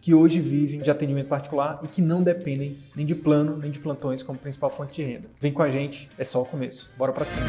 que 0.00 0.14
hoje 0.14 0.40
vivem 0.40 0.80
de 0.80 0.90
atendimento 0.90 1.28
particular 1.28 1.80
e 1.82 1.88
que 1.88 2.00
não 2.00 2.22
dependem 2.22 2.78
nem 2.96 3.04
de 3.04 3.14
plano 3.14 3.56
nem 3.56 3.70
de 3.70 3.78
plantões 3.78 4.22
como 4.22 4.38
principal 4.38 4.70
fonte 4.70 4.94
de 4.94 5.02
renda. 5.02 5.28
Vem 5.40 5.52
com 5.52 5.62
a 5.62 5.70
gente, 5.70 6.10
é 6.18 6.24
só 6.24 6.40
o 6.42 6.44
começo. 6.44 6.90
Bora 6.96 7.12
para 7.12 7.24
cima. 7.24 7.46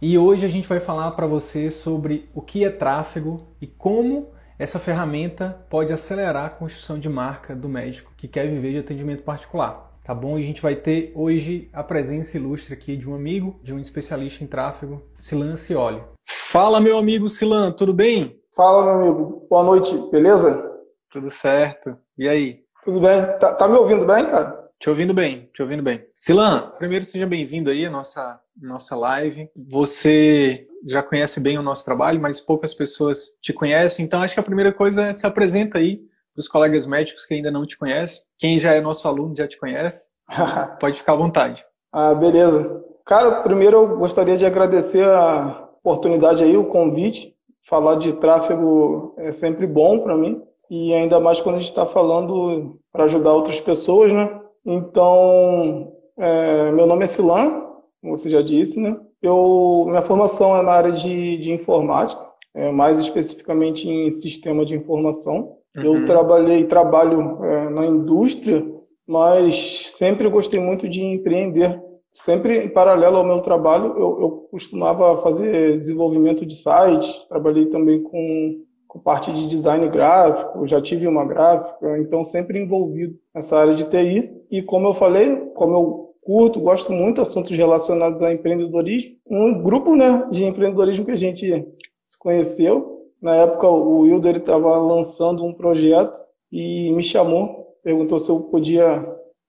E 0.00 0.18
hoje 0.18 0.44
a 0.44 0.48
gente 0.48 0.68
vai 0.68 0.80
falar 0.80 1.12
para 1.12 1.26
você 1.26 1.70
sobre 1.70 2.28
o 2.34 2.42
que 2.42 2.64
é 2.64 2.70
tráfego 2.70 3.46
e 3.60 3.66
como 3.68 4.30
essa 4.58 4.78
ferramenta 4.80 5.64
pode 5.70 5.92
acelerar 5.92 6.46
a 6.46 6.50
construção 6.50 6.98
de 6.98 7.08
marca 7.08 7.54
do 7.54 7.68
médico 7.68 8.12
que 8.16 8.26
quer 8.26 8.48
viver 8.48 8.72
de 8.72 8.78
atendimento 8.78 9.22
particular 9.22 9.91
tá 10.04 10.14
bom? 10.14 10.38
E 10.38 10.42
a 10.42 10.44
gente 10.44 10.62
vai 10.62 10.74
ter 10.74 11.12
hoje 11.14 11.68
a 11.72 11.82
presença 11.82 12.36
ilustre 12.36 12.74
aqui 12.74 12.96
de 12.96 13.08
um 13.08 13.14
amigo, 13.14 13.60
de 13.62 13.72
um 13.72 13.78
especialista 13.78 14.42
em 14.42 14.46
tráfego, 14.46 15.02
Silan 15.14 15.56
Cioli. 15.56 16.02
Fala, 16.24 16.80
meu 16.80 16.98
amigo 16.98 17.28
Silan, 17.28 17.72
tudo 17.72 17.94
bem? 17.94 18.38
Fala, 18.54 18.84
meu 18.84 19.06
amigo. 19.06 19.46
Boa 19.48 19.64
noite, 19.64 19.96
beleza? 20.10 20.70
Tudo 21.10 21.30
certo. 21.30 21.96
E 22.18 22.28
aí? 22.28 22.60
Tudo 22.84 23.00
bem. 23.00 23.22
Tá, 23.38 23.54
tá 23.54 23.68
me 23.68 23.76
ouvindo 23.76 24.04
bem, 24.04 24.26
cara? 24.26 24.62
Te 24.78 24.90
ouvindo 24.90 25.14
bem, 25.14 25.48
te 25.54 25.62
ouvindo 25.62 25.82
bem. 25.82 26.04
Silan, 26.12 26.72
primeiro 26.76 27.04
seja 27.04 27.24
bem-vindo 27.24 27.70
aí 27.70 27.86
à 27.86 27.90
nossa, 27.90 28.40
nossa 28.60 28.96
live. 28.96 29.48
Você 29.56 30.66
já 30.84 31.02
conhece 31.02 31.40
bem 31.40 31.56
o 31.56 31.62
nosso 31.62 31.84
trabalho, 31.84 32.20
mas 32.20 32.40
poucas 32.40 32.74
pessoas 32.74 33.36
te 33.40 33.52
conhecem, 33.52 34.04
então 34.04 34.20
acho 34.20 34.34
que 34.34 34.40
a 34.40 34.42
primeira 34.42 34.72
coisa 34.72 35.06
é 35.06 35.12
se 35.12 35.24
apresenta 35.24 35.78
aí 35.78 36.02
para 36.34 36.40
os 36.40 36.48
colegas 36.48 36.86
médicos 36.86 37.24
que 37.24 37.34
ainda 37.34 37.50
não 37.50 37.66
te 37.66 37.78
conhecem. 37.78 38.22
Quem 38.38 38.58
já 38.58 38.74
é 38.74 38.80
nosso 38.80 39.06
aluno 39.06 39.36
já 39.36 39.46
te 39.46 39.58
conhece. 39.58 40.06
Pode 40.80 40.98
ficar 40.98 41.12
à 41.12 41.16
vontade. 41.16 41.64
Ah, 41.92 42.14
beleza. 42.14 42.82
Cara, 43.04 43.42
primeiro 43.42 43.76
eu 43.76 43.98
gostaria 43.98 44.36
de 44.36 44.46
agradecer 44.46 45.04
a 45.04 45.68
oportunidade 45.82 46.42
aí, 46.42 46.56
o 46.56 46.66
convite. 46.66 47.34
Falar 47.68 47.96
de 47.96 48.12
tráfego 48.14 49.14
é 49.18 49.30
sempre 49.32 49.66
bom 49.66 50.00
para 50.00 50.16
mim. 50.16 50.42
E 50.70 50.94
ainda 50.94 51.20
mais 51.20 51.40
quando 51.40 51.56
a 51.56 51.58
gente 51.58 51.70
está 51.70 51.86
falando 51.86 52.78
para 52.90 53.04
ajudar 53.04 53.34
outras 53.34 53.60
pessoas, 53.60 54.12
né? 54.12 54.40
Então, 54.64 55.92
é, 56.16 56.70
meu 56.70 56.86
nome 56.86 57.04
é 57.04 57.06
Silan, 57.06 57.62
como 58.00 58.16
você 58.16 58.28
já 58.28 58.42
disse, 58.42 58.80
né? 58.80 58.96
Eu, 59.20 59.84
minha 59.88 60.02
formação 60.02 60.56
é 60.56 60.62
na 60.62 60.72
área 60.72 60.92
de, 60.92 61.38
de 61.38 61.52
informática, 61.52 62.20
é, 62.54 62.70
mais 62.72 62.98
especificamente 63.00 63.88
em 63.88 64.10
sistema 64.12 64.64
de 64.64 64.76
informação. 64.76 65.58
Uhum. 65.76 65.84
Eu 65.84 66.04
trabalhei, 66.04 66.64
trabalho 66.64 67.44
é, 67.44 67.70
na 67.70 67.86
indústria, 67.86 68.64
mas 69.06 69.92
sempre 69.96 70.28
gostei 70.28 70.60
muito 70.60 70.88
de 70.88 71.02
empreender. 71.02 71.80
Sempre 72.12 72.64
em 72.64 72.68
paralelo 72.68 73.16
ao 73.16 73.24
meu 73.24 73.40
trabalho, 73.40 73.94
eu, 73.96 74.20
eu 74.20 74.30
costumava 74.50 75.22
fazer 75.22 75.78
desenvolvimento 75.78 76.44
de 76.44 76.54
sites, 76.54 77.26
trabalhei 77.26 77.66
também 77.66 78.02
com, 78.02 78.60
com 78.86 78.98
parte 78.98 79.32
de 79.32 79.46
design 79.46 79.88
gráfico, 79.88 80.68
já 80.68 80.80
tive 80.80 81.06
uma 81.06 81.24
gráfica, 81.24 81.98
então 81.98 82.22
sempre 82.22 82.60
envolvido 82.60 83.14
nessa 83.34 83.56
área 83.56 83.74
de 83.74 83.84
TI. 83.84 84.30
E 84.50 84.60
como 84.60 84.88
eu 84.88 84.94
falei, 84.94 85.36
como 85.54 85.74
eu 85.74 86.12
curto, 86.20 86.60
gosto 86.60 86.92
muito 86.92 87.16
de 87.16 87.28
assuntos 87.28 87.56
relacionados 87.56 88.22
a 88.22 88.32
empreendedorismo, 88.32 89.16
um 89.26 89.62
grupo 89.62 89.96
né, 89.96 90.28
de 90.30 90.44
empreendedorismo 90.44 91.06
que 91.06 91.12
a 91.12 91.16
gente 91.16 91.66
se 92.04 92.18
conheceu 92.18 92.91
na 93.22 93.36
época, 93.36 93.68
o 93.68 94.00
Wilder 94.00 94.38
estava 94.38 94.76
lançando 94.78 95.44
um 95.44 95.54
projeto 95.54 96.20
e 96.50 96.92
me 96.92 97.04
chamou, 97.04 97.76
perguntou 97.82 98.18
se 98.18 98.28
eu 98.28 98.40
podia, 98.40 99.00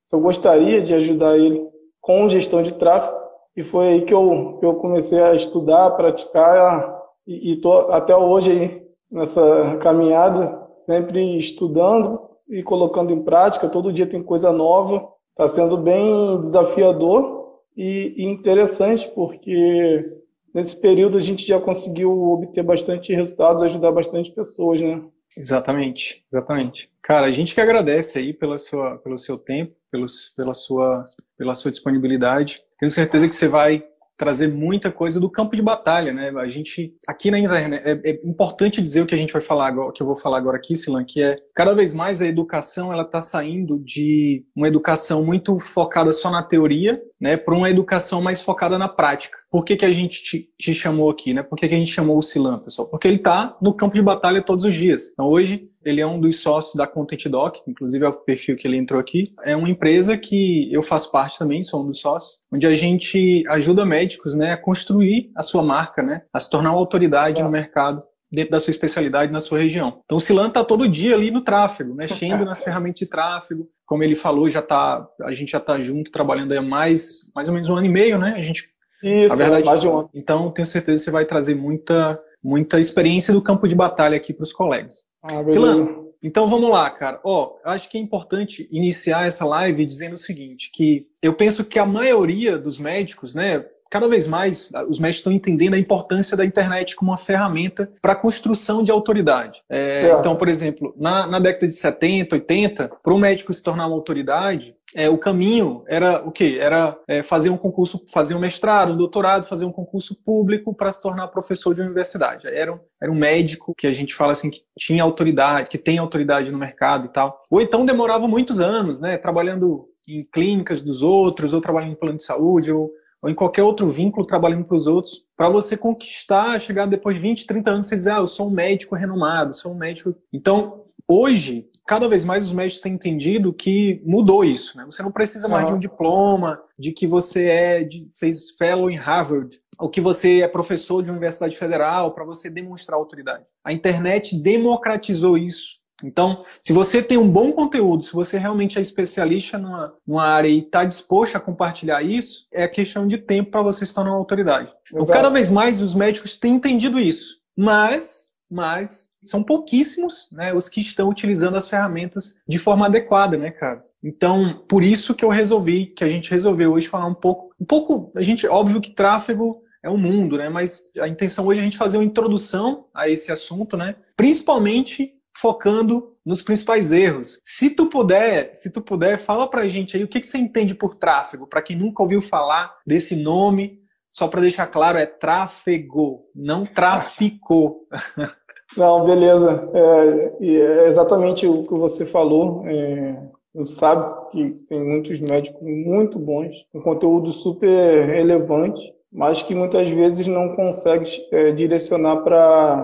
se 0.05 0.15
eu 0.15 0.21
gostaria 0.21 0.79
de 0.81 0.93
ajudar 0.93 1.39
ele 1.39 1.67
com 1.99 2.29
gestão 2.29 2.61
de 2.61 2.73
tráfego. 2.75 3.17
E 3.55 3.63
foi 3.63 3.87
aí 3.87 4.05
que 4.05 4.13
eu, 4.13 4.57
que 4.59 4.65
eu 4.65 4.75
comecei 4.75 5.19
a 5.19 5.33
estudar, 5.33 5.87
a 5.87 5.91
praticar 5.91 7.01
e 7.25 7.53
estou 7.53 7.91
até 7.91 8.15
hoje 8.15 8.51
aí 8.51 8.83
nessa 9.11 9.77
caminhada, 9.77 10.67
sempre 10.85 11.37
estudando 11.37 12.19
e 12.47 12.61
colocando 12.61 13.11
em 13.11 13.23
prática. 13.23 13.69
Todo 13.69 13.93
dia 13.93 14.05
tem 14.05 14.21
coisa 14.21 14.51
nova. 14.51 15.07
Está 15.31 15.47
sendo 15.47 15.77
bem 15.77 16.41
desafiador 16.41 17.57
e, 17.75 18.13
e 18.17 18.25
interessante, 18.25 19.07
porque 19.15 20.22
nesse 20.53 20.79
período 20.79 21.17
a 21.17 21.21
gente 21.21 21.45
já 21.45 21.59
conseguiu 21.59 22.11
obter 22.11 22.63
bastante 22.63 23.13
resultados, 23.13 23.63
ajudar 23.63 23.91
bastante 23.91 24.31
pessoas, 24.31 24.81
né? 24.81 25.01
Exatamente, 25.35 26.23
exatamente. 26.31 26.91
Cara, 27.01 27.25
a 27.25 27.31
gente 27.31 27.55
que 27.55 27.61
agradece 27.61 28.19
aí 28.19 28.33
pela 28.33 28.57
sua, 28.57 28.97
pelo 28.99 29.17
seu 29.17 29.37
tempo, 29.37 29.75
pelos, 29.91 30.33
pela, 30.35 30.53
sua, 30.53 31.03
pela 31.37 31.55
sua 31.55 31.71
disponibilidade. 31.71 32.61
Tenho 32.79 32.89
certeza 32.89 33.27
que 33.27 33.35
você 33.35 33.47
vai 33.47 33.83
trazer 34.17 34.47
muita 34.47 34.91
coisa 34.91 35.19
do 35.19 35.29
campo 35.29 35.55
de 35.55 35.61
batalha, 35.61 36.13
né? 36.13 36.31
A 36.37 36.47
gente 36.47 36.95
aqui 37.07 37.31
na 37.31 37.39
internet 37.39 37.81
é, 37.85 38.11
é, 38.11 38.21
importante 38.23 38.81
dizer 38.81 39.01
o 39.01 39.05
que 39.05 39.15
a 39.15 39.17
gente 39.17 39.33
vai 39.33 39.41
falar 39.41 39.67
agora, 39.67 39.91
que 39.91 40.01
eu 40.01 40.07
vou 40.07 40.15
falar 40.15 40.37
agora 40.37 40.57
aqui, 40.57 40.75
Silan, 40.75 41.03
que 41.03 41.21
é 41.21 41.35
cada 41.53 41.73
vez 41.73 41.93
mais 41.93 42.21
a 42.21 42.27
educação 42.27 42.93
ela 42.93 43.03
está 43.03 43.21
saindo 43.21 43.79
de 43.79 44.43
uma 44.55 44.67
educação 44.67 45.25
muito 45.25 45.59
focada 45.59 46.11
só 46.11 46.29
na 46.29 46.43
teoria, 46.43 47.01
né, 47.19 47.37
para 47.37 47.55
uma 47.55 47.69
educação 47.69 48.21
mais 48.21 48.41
focada 48.41 48.77
na 48.77 48.89
prática. 48.89 49.37
Por 49.49 49.63
que, 49.63 49.75
que 49.75 49.85
a 49.85 49.91
gente 49.91 50.23
te, 50.23 50.49
te 50.59 50.73
chamou 50.73 51.09
aqui, 51.09 51.33
né? 51.33 51.41
Por 51.41 51.57
que, 51.57 51.67
que 51.67 51.75
a 51.75 51.77
gente 51.77 51.91
chamou 51.91 52.17
o 52.17 52.21
Silan, 52.21 52.59
pessoal? 52.59 52.87
Porque 52.87 53.07
ele 53.07 53.17
está 53.17 53.57
no 53.61 53.73
campo 53.73 53.95
de 53.95 54.01
batalha 54.01 54.43
todos 54.43 54.63
os 54.63 54.73
dias. 54.73 55.09
Então 55.13 55.27
hoje 55.27 55.61
ele 55.85 56.01
é 56.01 56.07
um 56.07 56.19
dos 56.19 56.41
sócios 56.41 56.75
da 56.75 56.87
Content 56.87 57.27
Doc, 57.27 57.57
inclusive 57.67 58.05
é 58.05 58.07
o 58.07 58.13
perfil 58.13 58.55
que 58.55 58.67
ele 58.67 58.77
entrou 58.77 58.99
aqui. 58.99 59.33
É 59.43 59.55
uma 59.55 59.69
empresa 59.69 60.17
que 60.17 60.71
eu 60.71 60.81
faço 60.81 61.11
parte 61.11 61.37
também, 61.37 61.63
sou 61.63 61.83
um 61.83 61.87
dos 61.87 61.99
sócios, 61.99 62.39
onde 62.51 62.65
a 62.67 62.75
gente 62.75 63.43
ajuda 63.49 63.85
médicos 63.85 64.35
né, 64.35 64.53
a 64.53 64.57
construir 64.57 65.31
a 65.35 65.41
sua 65.41 65.63
marca, 65.63 66.01
né, 66.01 66.21
a 66.33 66.39
se 66.39 66.49
tornar 66.49 66.71
uma 66.71 66.79
autoridade 66.79 67.41
é. 67.41 67.43
no 67.43 67.49
mercado 67.49 68.03
dentro 68.33 68.51
da 68.51 68.59
sua 68.59 68.71
especialidade 68.71 69.31
na 69.31 69.39
sua 69.39 69.59
região. 69.59 70.01
Então 70.05 70.17
o 70.17 70.19
Silan 70.19 70.47
está 70.47 70.63
todo 70.63 70.89
dia 70.89 71.13
ali 71.13 71.29
no 71.29 71.41
tráfego, 71.41 71.93
mexendo 71.93 72.43
nas 72.43 72.63
ferramentas 72.65 72.99
de 72.99 73.05
tráfego. 73.05 73.69
Como 73.85 74.01
ele 74.01 74.15
falou, 74.15 74.49
já 74.49 74.61
tá, 74.61 75.07
a 75.21 75.33
gente 75.33 75.51
já 75.51 75.59
está 75.59 75.79
junto 75.79 76.11
trabalhando 76.11 76.51
há 76.53 76.61
mais, 76.61 77.31
mais 77.35 77.47
ou 77.47 77.53
menos 77.53 77.69
um 77.69 77.75
ano 77.75 77.85
e 77.85 77.89
meio, 77.89 78.17
né? 78.17 78.33
A 78.35 78.41
gente, 78.41 78.63
Isso, 79.03 79.35
verdade, 79.35 79.67
mais 79.67 79.79
de 79.79 79.87
um 79.87 79.99
ano. 79.99 80.09
Então 80.15 80.49
tenho 80.49 80.65
certeza 80.65 80.99
que 80.99 81.05
você 81.05 81.11
vai 81.11 81.25
trazer 81.25 81.53
muita, 81.53 82.19
muita 82.43 82.79
experiência 82.79 83.31
do 83.31 83.41
campo 83.41 83.67
de 83.67 83.75
batalha 83.75 84.17
aqui 84.17 84.33
para 84.33 84.43
os 84.43 84.51
colegas. 84.51 85.03
Ah, 85.23 85.47
Silan, 85.47 86.03
então 86.21 86.47
vamos 86.47 86.69
lá, 86.69 86.89
cara. 86.89 87.19
Ó, 87.23 87.55
oh, 87.55 87.69
acho 87.69 87.89
que 87.89 87.97
é 87.97 88.01
importante 88.01 88.67
iniciar 88.71 89.25
essa 89.25 89.45
live 89.45 89.85
dizendo 89.85 90.13
o 90.13 90.17
seguinte, 90.17 90.69
que 90.71 91.07
eu 91.21 91.33
penso 91.33 91.65
que 91.65 91.79
a 91.79 91.85
maioria 91.85 92.57
dos 92.57 92.77
médicos, 92.77 93.33
né, 93.33 93.65
cada 93.93 94.07
vez 94.07 94.25
mais 94.25 94.71
os 94.89 94.97
médicos 94.97 95.19
estão 95.19 95.31
entendendo 95.31 95.75
a 95.75 95.77
importância 95.77 96.35
da 96.35 96.43
internet 96.43 96.95
como 96.95 97.11
uma 97.11 97.17
ferramenta 97.17 97.87
para 98.01 98.13
a 98.13 98.15
construção 98.15 98.83
de 98.83 98.91
autoridade. 98.91 99.61
É, 99.69 100.15
então, 100.17 100.35
por 100.35 100.49
exemplo, 100.49 100.95
na, 100.97 101.27
na, 101.27 101.37
década 101.37 101.67
de 101.67 101.75
70, 101.75 102.37
80, 102.37 102.89
para 103.03 103.13
um 103.13 103.19
médico 103.19 103.53
se 103.53 103.61
tornar 103.61 103.85
uma 103.85 103.95
autoridade, 103.95 104.75
é, 104.95 105.07
o 105.07 105.17
caminho 105.19 105.83
era 105.87 106.27
o 106.27 106.31
quê? 106.31 106.57
Era 106.59 106.97
é, 107.07 107.21
fazer 107.21 107.51
um 107.51 107.57
concurso, 107.57 108.03
fazer 108.11 108.33
um 108.33 108.39
mestrado, 108.39 108.93
um 108.93 108.97
doutorado, 108.97 109.45
fazer 109.45 109.65
um 109.65 109.71
concurso 109.71 110.15
público 110.25 110.73
para 110.73 110.91
se 110.91 110.99
tornar 110.99 111.27
professor 111.27 111.75
de 111.75 111.81
universidade. 111.83 112.47
Era 112.47 112.73
um, 112.73 112.79
era 112.99 113.11
um 113.11 113.15
médico 113.15 113.75
que 113.77 113.85
a 113.85 113.93
gente 113.93 114.15
fala 114.15 114.31
assim 114.31 114.49
que 114.49 114.61
tinha 114.75 115.03
autoridade, 115.03 115.69
que 115.69 115.77
tem 115.77 115.99
autoridade 115.99 116.49
no 116.49 116.57
mercado 116.57 117.05
e 117.05 117.09
tal. 117.09 117.43
Ou 117.51 117.61
então 117.61 117.85
demorava 117.85 118.27
muitos 118.27 118.59
anos, 118.59 118.99
né? 118.99 119.19
Trabalhando 119.19 119.87
em 120.09 120.23
clínicas 120.23 120.81
dos 120.81 121.03
outros, 121.03 121.53
ou 121.53 121.61
trabalhando 121.61 121.91
em 121.91 121.99
plano 121.99 122.17
de 122.17 122.23
saúde, 122.23 122.71
ou 122.71 122.91
ou 123.23 123.29
em 123.29 123.33
qualquer 123.33 123.63
outro 123.63 123.87
vínculo 123.87 124.27
trabalhando 124.27 124.65
para 124.65 124.75
os 124.75 124.85
outros, 124.85 125.25
para 125.37 125.47
você 125.47 125.77
conquistar, 125.77 126.59
chegar 126.59 126.85
depois 126.85 127.15
de 127.15 127.21
20, 127.21 127.47
30 127.47 127.71
anos, 127.71 127.87
você 127.87 127.95
dizer, 127.95 128.11
ah, 128.11 128.17
eu 128.17 128.27
sou 128.27 128.49
um 128.49 128.53
médico 128.53 128.95
renomado, 128.95 129.55
sou 129.55 129.71
um 129.71 129.77
médico. 129.77 130.13
Então, 130.31 130.83
hoje, 131.07 131.65
cada 131.87 132.09
vez 132.09 132.25
mais 132.25 132.47
os 132.47 132.51
médicos 132.51 132.81
têm 132.81 132.93
entendido 132.93 133.53
que 133.53 134.01
mudou 134.05 134.43
isso, 134.43 134.77
né? 134.77 134.83
Você 134.85 135.01
não 135.01 135.11
precisa 135.11 135.47
mais 135.47 135.67
de 135.67 135.73
um 135.73 135.79
diploma, 135.79 136.61
de 136.77 136.91
que 136.91 137.07
você 137.07 137.47
é, 137.47 137.83
de, 137.85 138.09
fez 138.19 138.51
fellow 138.57 138.91
em 138.91 138.97
Harvard, 138.97 139.57
ou 139.79 139.89
que 139.89 140.01
você 140.01 140.41
é 140.41 140.47
professor 140.47 141.01
de 141.01 141.09
universidade 141.09 141.57
federal 141.57 142.13
para 142.13 142.25
você 142.25 142.49
demonstrar 142.49 142.97
autoridade. 142.97 143.45
A 143.63 143.71
internet 143.71 144.37
democratizou 144.37 145.37
isso. 145.37 145.81
Então, 146.03 146.43
se 146.59 146.73
você 146.73 147.01
tem 147.01 147.17
um 147.17 147.29
bom 147.29 147.51
conteúdo, 147.51 148.03
se 148.03 148.13
você 148.13 148.37
realmente 148.37 148.77
é 148.77 148.81
especialista 148.81 149.57
numa, 149.57 149.93
numa 150.05 150.25
área 150.25 150.49
e 150.49 150.59
está 150.59 150.83
disposto 150.83 151.35
a 151.35 151.39
compartilhar 151.39 152.03
isso, 152.03 152.47
é 152.51 152.67
questão 152.67 153.07
de 153.07 153.17
tempo 153.17 153.51
para 153.51 153.61
você 153.61 153.85
se 153.85 153.93
tornar 153.93 154.11
uma 154.11 154.17
autoridade. 154.17 154.71
Então, 154.91 155.05
cada 155.05 155.29
vez 155.29 155.49
mais 155.49 155.81
os 155.81 155.95
médicos 155.95 156.37
têm 156.37 156.55
entendido 156.55 156.99
isso. 156.99 157.41
Mas, 157.55 158.33
mas 158.49 159.11
são 159.23 159.41
pouquíssimos 159.41 160.27
né, 160.31 160.53
os 160.53 160.67
que 160.67 160.81
estão 160.81 161.09
utilizando 161.09 161.55
as 161.55 161.69
ferramentas 161.69 162.35
de 162.47 162.59
forma 162.59 162.85
adequada, 162.85 163.37
né, 163.37 163.51
cara? 163.51 163.83
Então, 164.03 164.61
por 164.67 164.83
isso 164.83 165.13
que 165.13 165.23
eu 165.23 165.29
resolvi, 165.29 165.85
que 165.85 166.03
a 166.03 166.09
gente 166.09 166.29
resolveu 166.29 166.73
hoje 166.73 166.89
falar 166.89 167.05
um 167.05 167.13
pouco, 167.13 167.55
um 167.59 167.63
pouco, 167.63 168.11
a 168.17 168.21
gente, 168.21 168.45
óbvio 168.45 168.81
que 168.81 168.91
tráfego 168.91 169.63
é 169.81 169.89
um 169.89 169.97
mundo, 169.97 170.37
né? 170.37 170.49
Mas 170.49 170.91
a 170.99 171.07
intenção 171.07 171.45
hoje 171.45 171.59
é 171.59 171.61
a 171.61 171.63
gente 171.63 171.77
fazer 171.77 171.97
uma 171.97 172.03
introdução 172.03 172.87
a 172.93 173.09
esse 173.09 173.31
assunto, 173.31 173.77
né? 173.77 173.95
Principalmente 174.15 175.13
focando 175.43 176.15
nos 176.25 176.41
principais 176.41 176.93
erros. 176.93 177.41
Se 177.43 177.75
tu 177.75 177.87
puder, 177.87 178.49
se 178.53 178.71
tu 178.71 178.81
puder, 178.81 179.17
fala 179.17 179.45
pra 179.45 179.67
gente 179.67 179.97
aí 179.97 180.01
o 180.05 180.07
que, 180.07 180.21
que 180.21 180.27
você 180.27 180.37
entende 180.37 180.73
por 180.73 180.95
tráfego, 180.95 181.45
para 181.45 181.61
quem 181.61 181.75
nunca 181.75 182.01
ouviu 182.01 182.21
falar 182.21 182.73
desse 182.87 183.13
nome, 183.21 183.81
só 184.09 184.29
para 184.29 184.39
deixar 184.39 184.67
claro, 184.67 184.97
é 184.97 185.05
tráfego, 185.05 186.21
não 186.33 186.65
tráfico. 186.65 187.85
Não, 188.75 189.05
beleza. 189.05 189.69
É, 189.71 190.33
é, 190.41 190.87
exatamente 190.87 191.45
o 191.45 191.63
que 191.67 191.75
você 191.75 192.07
falou. 192.07 192.63
É, 192.67 193.21
sabe 193.67 194.31
que 194.31 194.49
tem 194.67 194.83
muitos 194.83 195.21
médicos 195.21 195.61
muito 195.61 196.17
bons, 196.17 196.65
com 196.71 196.81
conteúdo 196.81 197.31
super 197.31 198.07
relevante, 198.07 198.81
mas 199.11 199.43
que 199.43 199.53
muitas 199.53 199.87
vezes 199.89 200.25
não 200.25 200.55
consegue 200.55 201.07
é, 201.31 201.51
direcionar 201.51 202.23
para 202.23 202.83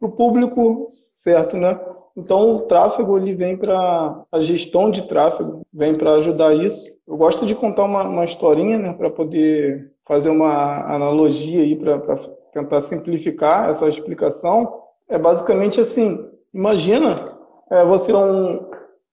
o 0.00 0.08
público 0.08 0.86
certo, 1.12 1.56
né? 1.56 1.78
Então 2.16 2.56
o 2.56 2.60
tráfego 2.60 3.18
ele 3.18 3.34
vem 3.34 3.56
para 3.56 4.24
a 4.32 4.40
gestão 4.40 4.90
de 4.90 5.02
tráfego, 5.02 5.62
vem 5.72 5.94
para 5.94 6.14
ajudar 6.14 6.54
isso. 6.54 6.98
Eu 7.06 7.16
gosto 7.16 7.46
de 7.46 7.54
contar 7.54 7.84
uma, 7.84 8.02
uma 8.02 8.24
historinha, 8.24 8.78
né, 8.78 8.92
para 8.92 9.10
poder 9.10 9.92
fazer 10.06 10.30
uma 10.30 10.92
analogia 10.92 11.62
aí 11.62 11.76
para 11.76 11.98
tentar 12.52 12.82
simplificar 12.82 13.70
essa 13.70 13.88
explicação. 13.88 14.80
É 15.08 15.18
basicamente 15.18 15.80
assim: 15.80 16.18
imagina 16.52 17.38
é, 17.70 17.84
você 17.84 18.10
é 18.10 18.16
um, 18.16 18.66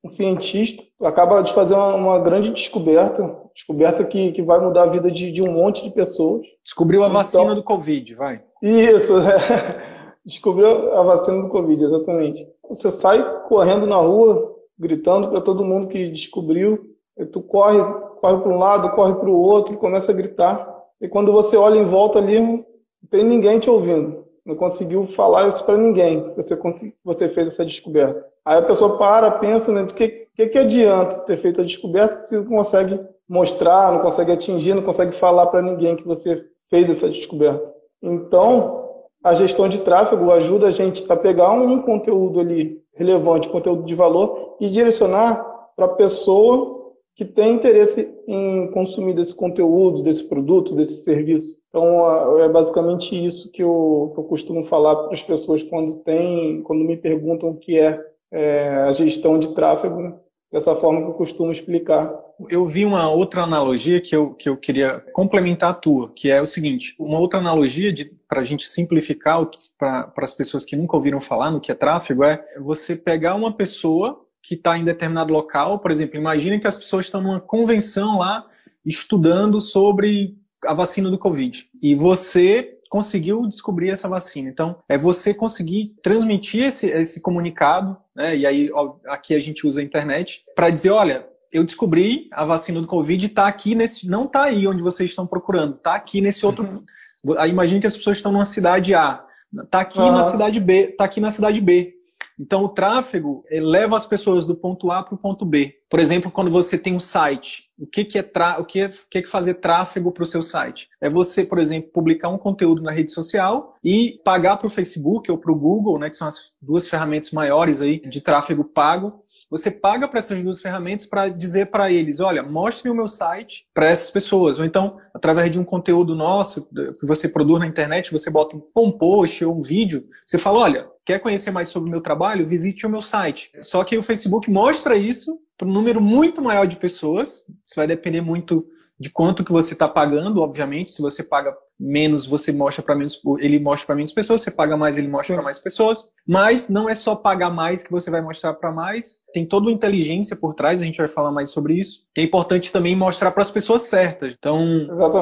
um, 0.03 0.09
cientista, 0.09 0.83
acaba 1.03 1.41
de 1.41 1.53
fazer 1.53 1.75
uma, 1.75 1.93
uma, 1.93 2.19
grande 2.19 2.49
descoberta, 2.49 3.35
descoberta 3.53 4.03
que, 4.03 4.31
que 4.31 4.41
vai 4.41 4.59
mudar 4.59 4.83
a 4.83 4.89
vida 4.89 5.11
de, 5.11 5.31
de 5.31 5.43
um 5.43 5.51
monte 5.51 5.83
de 5.83 5.91
pessoas. 5.91 6.41
Descobriu 6.63 7.03
a 7.03 7.07
então, 7.07 7.17
vacina 7.17 7.53
do 7.53 7.63
Covid, 7.63 8.15
vai. 8.15 8.37
Isso, 8.61 9.13
é, 9.21 9.86
descobriu 10.27 10.93
a 10.93 11.01
vacina 11.01 11.41
do 11.41 11.49
Covid, 11.49 11.83
exatamente. 11.83 12.47
Você 12.69 12.91
sai 12.91 13.43
correndo 13.47 13.87
na 13.87 13.95
rua, 13.95 14.55
gritando 14.77 15.29
para 15.29 15.41
todo 15.41 15.65
mundo 15.65 15.87
que 15.87 16.11
descobriu, 16.11 16.95
e 17.17 17.25
tu 17.25 17.41
corre, 17.41 17.81
corre 18.21 18.37
para 18.41 18.51
um 18.51 18.59
lado, 18.59 18.91
corre 18.91 19.15
para 19.15 19.29
o 19.29 19.39
outro, 19.39 19.77
começa 19.77 20.11
a 20.11 20.15
gritar. 20.15 20.75
E 21.01 21.07
quando 21.07 21.31
você 21.31 21.57
olha 21.57 21.79
em 21.79 21.85
volta 21.85 22.19
ali, 22.19 22.39
não 22.39 22.63
tem 23.09 23.23
ninguém 23.23 23.57
te 23.57 23.69
ouvindo 23.69 24.27
não 24.47 24.55
conseguiu 24.55 25.05
falar 25.07 25.49
isso 25.49 25.63
para 25.65 25.77
ninguém. 25.77 26.33
Você, 26.37 26.57
você 27.03 27.27
fez 27.27 27.49
essa 27.49 27.65
descoberta. 27.65 28.25
Aí 28.45 28.57
a 28.57 28.61
pessoa 28.61 28.97
para, 28.97 29.29
pensa, 29.29 29.73
né? 29.73 29.83
Do 29.83 29.93
que, 29.93 30.07
que, 30.33 30.47
que 30.47 30.57
adianta 30.57 31.19
ter 31.19 31.35
feito 31.35 31.59
a 31.59 31.65
descoberta 31.65 32.15
se 32.15 32.37
não 32.37 32.45
consegue 32.45 32.97
mostrar, 33.27 33.91
não 33.91 33.99
consegue 33.99 34.31
atingir, 34.31 34.73
não 34.73 34.83
consegue 34.83 35.13
falar 35.13 35.47
para 35.47 35.61
ninguém 35.61 35.97
que 35.97 36.07
você 36.07 36.45
fez 36.69 36.89
essa 36.89 37.09
descoberta. 37.09 37.61
Então, 38.01 38.86
a 39.23 39.33
gestão 39.33 39.67
de 39.67 39.79
tráfego 39.79 40.31
ajuda 40.31 40.67
a 40.67 40.71
gente 40.71 41.03
a 41.09 41.15
pegar 41.15 41.51
um 41.51 41.81
conteúdo 41.81 42.39
ali 42.39 42.81
relevante, 42.93 43.49
conteúdo 43.49 43.83
de 43.83 43.95
valor 43.95 44.55
e 44.59 44.69
direcionar 44.69 45.43
para 45.75 45.85
a 45.85 45.89
pessoa 45.89 46.77
que 47.15 47.25
tem 47.25 47.55
interesse 47.55 48.13
em 48.27 48.69
consumir 48.71 49.13
desse 49.13 49.33
conteúdo, 49.33 50.03
desse 50.03 50.29
produto, 50.29 50.75
desse 50.75 51.03
serviço. 51.03 51.57
Então, 51.69 52.39
é 52.39 52.47
basicamente 52.47 53.13
isso 53.15 53.51
que 53.51 53.63
eu, 53.63 54.11
que 54.13 54.19
eu 54.19 54.23
costumo 54.23 54.63
falar 54.63 54.95
para 54.95 55.15
as 55.15 55.23
pessoas 55.23 55.63
quando 55.63 55.95
tem, 55.97 56.61
quando 56.61 56.83
me 56.83 56.95
perguntam 56.95 57.49
o 57.49 57.57
que 57.57 57.79
é, 57.79 57.99
é 58.31 58.69
a 58.83 58.93
gestão 58.93 59.39
de 59.39 59.49
tráfego, 59.55 60.19
dessa 60.51 60.75
forma 60.75 61.01
que 61.01 61.07
eu 61.07 61.13
costumo 61.13 61.51
explicar. 61.51 62.13
Eu 62.49 62.65
vi 62.65 62.85
uma 62.85 63.09
outra 63.09 63.43
analogia 63.43 64.01
que 64.01 64.15
eu, 64.15 64.33
que 64.33 64.47
eu 64.47 64.55
queria 64.55 64.99
complementar 65.13 65.71
a 65.71 65.73
tua, 65.73 66.11
que 66.15 66.29
é 66.29 66.41
o 66.41 66.45
seguinte: 66.45 66.95
uma 66.99 67.19
outra 67.19 67.39
analogia 67.39 67.93
para 68.27 68.41
a 68.41 68.43
gente 68.43 68.67
simplificar 68.67 69.45
para 69.77 70.11
as 70.17 70.33
pessoas 70.33 70.65
que 70.65 70.75
nunca 70.75 70.95
ouviram 70.95 71.21
falar 71.21 71.51
no 71.51 71.61
que 71.61 71.71
é 71.71 71.75
tráfego 71.75 72.23
é 72.23 72.43
você 72.59 72.95
pegar 72.95 73.35
uma 73.35 73.51
pessoa 73.51 74.25
que 74.41 74.55
está 74.55 74.77
em 74.77 74.85
determinado 74.85 75.33
local, 75.33 75.79
por 75.79 75.91
exemplo, 75.91 76.17
imagine 76.17 76.59
que 76.59 76.67
as 76.67 76.77
pessoas 76.77 77.05
estão 77.05 77.21
numa 77.21 77.41
convenção 77.41 78.19
lá 78.19 78.45
estudando 78.85 79.59
sobre 79.59 80.37
a 80.65 80.73
vacina 80.73 81.09
do 81.09 81.17
Covid 81.17 81.65
e 81.83 81.93
você 81.93 82.76
conseguiu 82.89 83.45
descobrir 83.47 83.89
essa 83.89 84.07
vacina. 84.07 84.49
Então, 84.49 84.77
é 84.87 84.97
você 84.97 85.33
conseguir 85.33 85.95
transmitir 86.01 86.65
esse, 86.65 86.87
esse 86.87 87.21
comunicado, 87.21 87.97
né? 88.15 88.35
E 88.35 88.45
aí 88.45 88.71
ó, 88.71 88.95
aqui 89.07 89.35
a 89.35 89.39
gente 89.39 89.67
usa 89.67 89.81
a 89.81 89.83
internet 89.83 90.43
para 90.55 90.69
dizer, 90.69 90.91
olha, 90.91 91.27
eu 91.51 91.63
descobri 91.63 92.27
a 92.33 92.45
vacina 92.45 92.81
do 92.81 92.87
Covid 92.87 93.25
está 93.25 93.47
aqui 93.47 93.75
nesse, 93.75 94.09
não 94.09 94.23
está 94.23 94.43
aí 94.43 94.67
onde 94.67 94.81
vocês 94.81 95.09
estão 95.09 95.25
procurando, 95.25 95.75
está 95.75 95.95
aqui 95.95 96.21
nesse 96.21 96.45
outro. 96.45 96.63
Uhum. 96.63 97.37
Aí 97.37 97.49
imagine 97.49 97.79
que 97.79 97.87
as 97.87 97.97
pessoas 97.97 98.17
estão 98.17 98.31
numa 98.31 98.45
cidade 98.45 98.93
A, 98.93 99.23
está 99.63 99.81
aqui 99.81 99.99
uhum. 99.99 100.11
na 100.11 100.23
cidade 100.23 100.59
B, 100.59 100.89
está 100.89 101.05
aqui 101.05 101.19
na 101.19 101.31
cidade 101.31 101.61
B. 101.61 101.96
Então, 102.39 102.63
o 102.63 102.69
tráfego 102.69 103.43
leva 103.49 103.95
as 103.95 104.05
pessoas 104.05 104.45
do 104.45 104.55
ponto 104.55 104.91
A 104.91 105.01
para 105.01 105.15
o 105.15 105.17
ponto 105.17 105.45
B. 105.45 105.75
Por 105.89 105.99
exemplo, 105.99 106.29
quando 106.29 106.51
você 106.51 106.77
tem 106.77 106.93
um 106.93 106.99
site, 106.99 107.69
o 107.79 107.85
que, 107.85 108.03
que 108.03 108.19
é 108.19 108.25
o 108.59 108.65
que 108.65 108.81
é, 108.81 108.89
que 109.09 109.17
é 109.19 109.25
fazer 109.25 109.55
tráfego 109.55 110.11
para 110.11 110.23
o 110.23 110.27
seu 110.27 110.41
site? 110.41 110.89
É 111.01 111.09
você, 111.09 111.45
por 111.45 111.59
exemplo, 111.59 111.91
publicar 111.91 112.29
um 112.29 112.37
conteúdo 112.37 112.81
na 112.81 112.91
rede 112.91 113.11
social 113.11 113.75
e 113.83 114.19
pagar 114.23 114.57
para 114.57 114.67
o 114.67 114.69
Facebook 114.69 115.31
ou 115.31 115.37
para 115.37 115.51
o 115.51 115.57
Google, 115.57 115.97
né, 115.97 116.09
que 116.09 116.17
são 116.17 116.27
as 116.27 116.53
duas 116.61 116.87
ferramentas 116.87 117.31
maiores 117.31 117.81
aí 117.81 117.99
de 118.01 118.21
tráfego 118.21 118.63
pago, 118.63 119.23
você 119.49 119.71
paga 119.71 120.07
para 120.07 120.17
essas 120.17 120.43
duas 120.43 120.59
ferramentas 120.59 121.05
para 121.05 121.29
dizer 121.29 121.67
para 121.67 121.91
eles, 121.91 122.19
olha, 122.19 122.43
mostre 122.43 122.89
o 122.89 122.95
meu 122.95 123.07
site 123.07 123.65
para 123.73 123.89
essas 123.89 124.11
pessoas. 124.11 124.59
Ou 124.59 124.65
então, 124.65 124.97
através 125.13 125.49
de 125.49 125.57
um 125.57 125.63
conteúdo 125.63 126.15
nosso 126.15 126.67
que 126.67 127.05
você 127.05 127.29
produz 127.29 127.59
na 127.59 127.67
internet, 127.67 128.11
você 128.11 128.29
bota 128.29 128.57
um 128.57 128.91
post 128.91 129.45
ou 129.45 129.57
um 129.57 129.61
vídeo, 129.61 130.05
você 130.25 130.37
fala, 130.37 130.59
olha, 130.59 130.89
quer 131.07 131.19
conhecer 131.19 131.51
mais 131.51 131.69
sobre 131.69 131.87
o 131.87 131.91
meu 131.91 132.01
trabalho? 132.01 132.45
Visite 132.45 132.85
o 132.85 132.89
meu 132.89 133.01
site. 133.01 133.49
Só 133.61 133.81
que 133.85 133.97
o 133.97 134.03
Facebook 134.03 134.51
mostra 134.51 134.97
isso 134.97 135.39
para 135.57 135.65
um 135.65 135.71
número 135.71 136.01
muito 136.01 136.41
maior 136.41 136.67
de 136.67 136.75
pessoas. 136.75 137.45
Isso 137.63 137.75
vai 137.77 137.87
depender 137.87 138.19
muito 138.19 138.67
de 138.99 139.09
quanto 139.09 139.45
que 139.45 139.51
você 139.53 139.71
está 139.71 139.87
pagando, 139.87 140.41
obviamente. 140.41 140.91
Se 140.91 141.01
você 141.01 141.23
paga 141.23 141.55
menos, 141.79 142.25
você 142.25 142.51
mostra 142.51 142.83
para 142.83 142.95
menos, 142.95 143.21
ele 143.39 143.59
mostra 143.59 143.87
para 143.87 143.95
menos 143.95 144.11
pessoas. 144.11 144.41
Você 144.41 144.51
paga 144.51 144.75
mais, 144.75 144.97
ele 144.97 145.07
mostra 145.07 145.35
para 145.35 145.43
mais 145.43 145.59
pessoas. 145.59 146.07
Mas 146.27 146.69
não 146.69 146.89
é 146.89 146.95
só 146.95 147.15
pagar 147.15 147.49
mais 147.49 147.83
que 147.83 147.91
você 147.91 148.09
vai 148.09 148.21
mostrar 148.21 148.53
para 148.53 148.71
mais. 148.71 149.25
Tem 149.33 149.45
toda 149.45 149.67
uma 149.67 149.71
inteligência 149.71 150.35
por 150.35 150.53
trás. 150.53 150.81
A 150.81 150.85
gente 150.85 150.97
vai 150.97 151.07
falar 151.07 151.31
mais 151.31 151.51
sobre 151.51 151.75
isso. 151.75 152.05
É 152.15 152.21
importante 152.21 152.71
também 152.71 152.95
mostrar 152.95 153.31
para 153.31 153.43
as 153.43 153.51
pessoas 153.51 153.83
certas. 153.83 154.33
Então, 154.37 154.65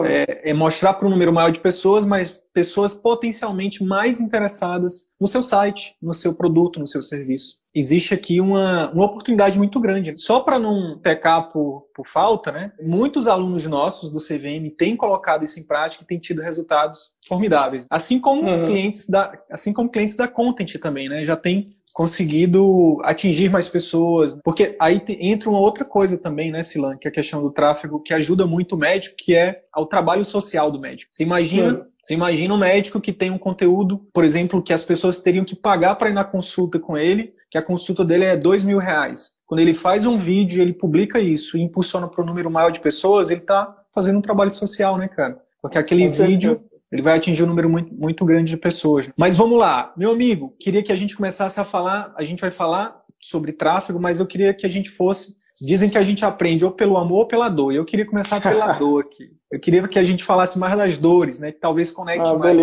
é, 0.06 0.50
é, 0.50 0.54
mostrar 0.54 0.94
para 0.94 1.08
um 1.08 1.12
número 1.12 1.34
maior 1.34 1.52
de 1.52 1.60
pessoas, 1.60 2.06
mas 2.06 2.50
pessoas 2.54 2.94
potencialmente 2.94 3.84
mais 3.84 4.20
interessadas 4.20 5.10
no 5.20 5.28
seu 5.28 5.44
site, 5.44 5.96
no 6.02 6.14
seu 6.14 6.34
produto, 6.34 6.80
no 6.80 6.88
seu 6.88 7.04
serviço 7.04 7.66
existe 7.76 8.14
aqui 8.14 8.40
uma, 8.40 8.90
uma 8.92 9.06
oportunidade 9.06 9.58
muito 9.58 9.80
grande. 9.82 10.16
Só 10.16 10.40
para 10.40 10.58
não 10.58 10.98
pecar 10.98 11.50
por, 11.50 11.88
por 11.94 12.08
falta, 12.08 12.52
né? 12.52 12.72
Muitos 12.82 13.28
alunos 13.28 13.68
nossos 13.68 14.10
do 14.10 14.18
CVM 14.18 14.74
têm 14.78 14.96
colocado 14.96 15.44
isso 15.44 15.60
em 15.60 15.68
prática 15.68 16.04
e 16.04 16.08
têm 16.08 16.18
tido 16.18 16.42
resultados 16.46 17.12
formidáveis. 17.28 17.86
Assim 17.90 18.20
como 18.20 18.50
uhum. 18.50 18.66
clientes 18.66 19.10
da, 19.10 19.34
assim 19.52 19.74
como 19.74 19.90
clientes 19.90 20.16
da 20.16 20.28
Content 20.28 20.76
também, 20.80 21.10
né? 21.10 21.26
Já 21.26 21.36
tem 21.36 21.76
conseguido 21.94 23.00
atingir 23.04 23.50
mais 23.50 23.70
pessoas. 23.70 24.40
Porque 24.44 24.76
aí 24.80 25.02
entra 25.20 25.50
uma 25.50 25.60
outra 25.60 25.86
coisa 25.86 26.18
também, 26.18 26.52
né, 26.52 26.62
Silan, 26.62 26.98
que 26.98 27.08
é 27.08 27.12
a 27.12 27.14
questão 27.14 27.42
do 27.42 27.52
tráfego, 27.52 28.02
que 28.02 28.14
ajuda 28.14 28.46
muito 28.46 28.76
o 28.76 28.78
médico, 28.78 29.16
que 29.18 29.34
é 29.34 29.62
o 29.76 29.86
trabalho 29.86 30.26
social 30.26 30.70
do 30.70 30.80
médico. 30.80 31.10
Você 31.14 31.24
imagina 31.24 31.74
uhum. 31.74 31.86
Você 32.06 32.14
imagina 32.14 32.54
um 32.54 32.58
médico 32.58 33.02
que 33.02 33.12
tem 33.12 33.32
um 33.32 33.38
conteúdo, 33.40 33.98
por 34.14 34.24
exemplo, 34.24 34.62
que 34.62 34.72
as 34.72 34.84
pessoas 34.84 35.18
teriam 35.18 35.44
que 35.44 35.56
pagar 35.56 35.96
para 35.96 36.08
ir 36.08 36.14
na 36.14 36.24
consulta 36.24 36.78
com 36.78 36.96
ele, 36.96 37.34
que 37.50 37.58
a 37.58 37.64
consulta 37.64 38.06
dele 38.06 38.26
é 38.26 38.38
dois 38.38 38.64
mil 38.64 38.78
reais. 38.78 39.32
Quando 39.48 39.62
ele 39.62 39.74
faz 39.74 40.06
um 40.06 40.16
vídeo, 40.16 40.62
ele 40.62 40.72
publica 40.72 41.20
isso 41.20 41.58
e 41.58 41.62
impulsiona 41.64 42.08
para 42.08 42.24
um 42.24 42.28
número 42.28 42.52
maior 42.52 42.70
de 42.70 42.80
pessoas, 42.80 43.32
ele 43.32 43.40
está 43.40 43.74
fazendo 43.92 44.20
um 44.20 44.22
trabalho 44.22 44.52
social, 44.52 45.00
né, 45.00 45.08
cara? 45.08 45.42
Porque 45.66 45.80
aquele 45.80 46.08
vídeo 46.08 46.62
ele 46.92 47.02
vai 47.02 47.18
atingir 47.18 47.44
um 47.44 47.48
número 47.48 47.68
muito, 47.68 47.92
muito 47.92 48.24
grande 48.24 48.52
de 48.52 48.58
pessoas. 48.58 49.12
Mas 49.18 49.36
vamos 49.36 49.58
lá, 49.58 49.92
meu 49.98 50.12
amigo, 50.12 50.56
queria 50.60 50.84
que 50.84 50.92
a 50.92 50.96
gente 50.96 51.16
começasse 51.16 51.60
a 51.60 51.66
falar, 51.66 52.14
a 52.16 52.24
gente 52.24 52.40
vai 52.40 52.52
falar 52.52 53.02
sobre 53.20 53.52
tráfego, 53.52 54.00
mas 54.00 54.20
eu 54.20 54.28
queria 54.28 54.54
que 54.54 54.66
a 54.66 54.70
gente 54.70 54.92
fosse. 54.92 55.44
Dizem 55.60 55.90
que 55.90 55.98
a 55.98 56.04
gente 56.04 56.24
aprende 56.24 56.64
ou 56.64 56.72
pelo 56.72 56.98
amor 56.98 57.22
ou 57.22 57.28
pela 57.28 57.50
dor. 57.50 57.72
E 57.72 57.78
eu 57.78 57.86
queria 57.86 58.06
começar 58.06 58.40
pela 58.40 58.74
dor 58.78 59.06
aqui. 59.06 59.32
Eu 59.52 59.60
queria 59.60 59.88
que 59.88 59.98
a 59.98 60.04
gente 60.04 60.24
falasse 60.24 60.60
mais 60.60 60.78
das 60.78 60.98
dores, 60.98 61.40
né? 61.40 61.52
Que 61.52 61.60
talvez 61.60 61.90
conecte 61.90 62.30
ah, 62.30 62.38
mais 62.38 62.62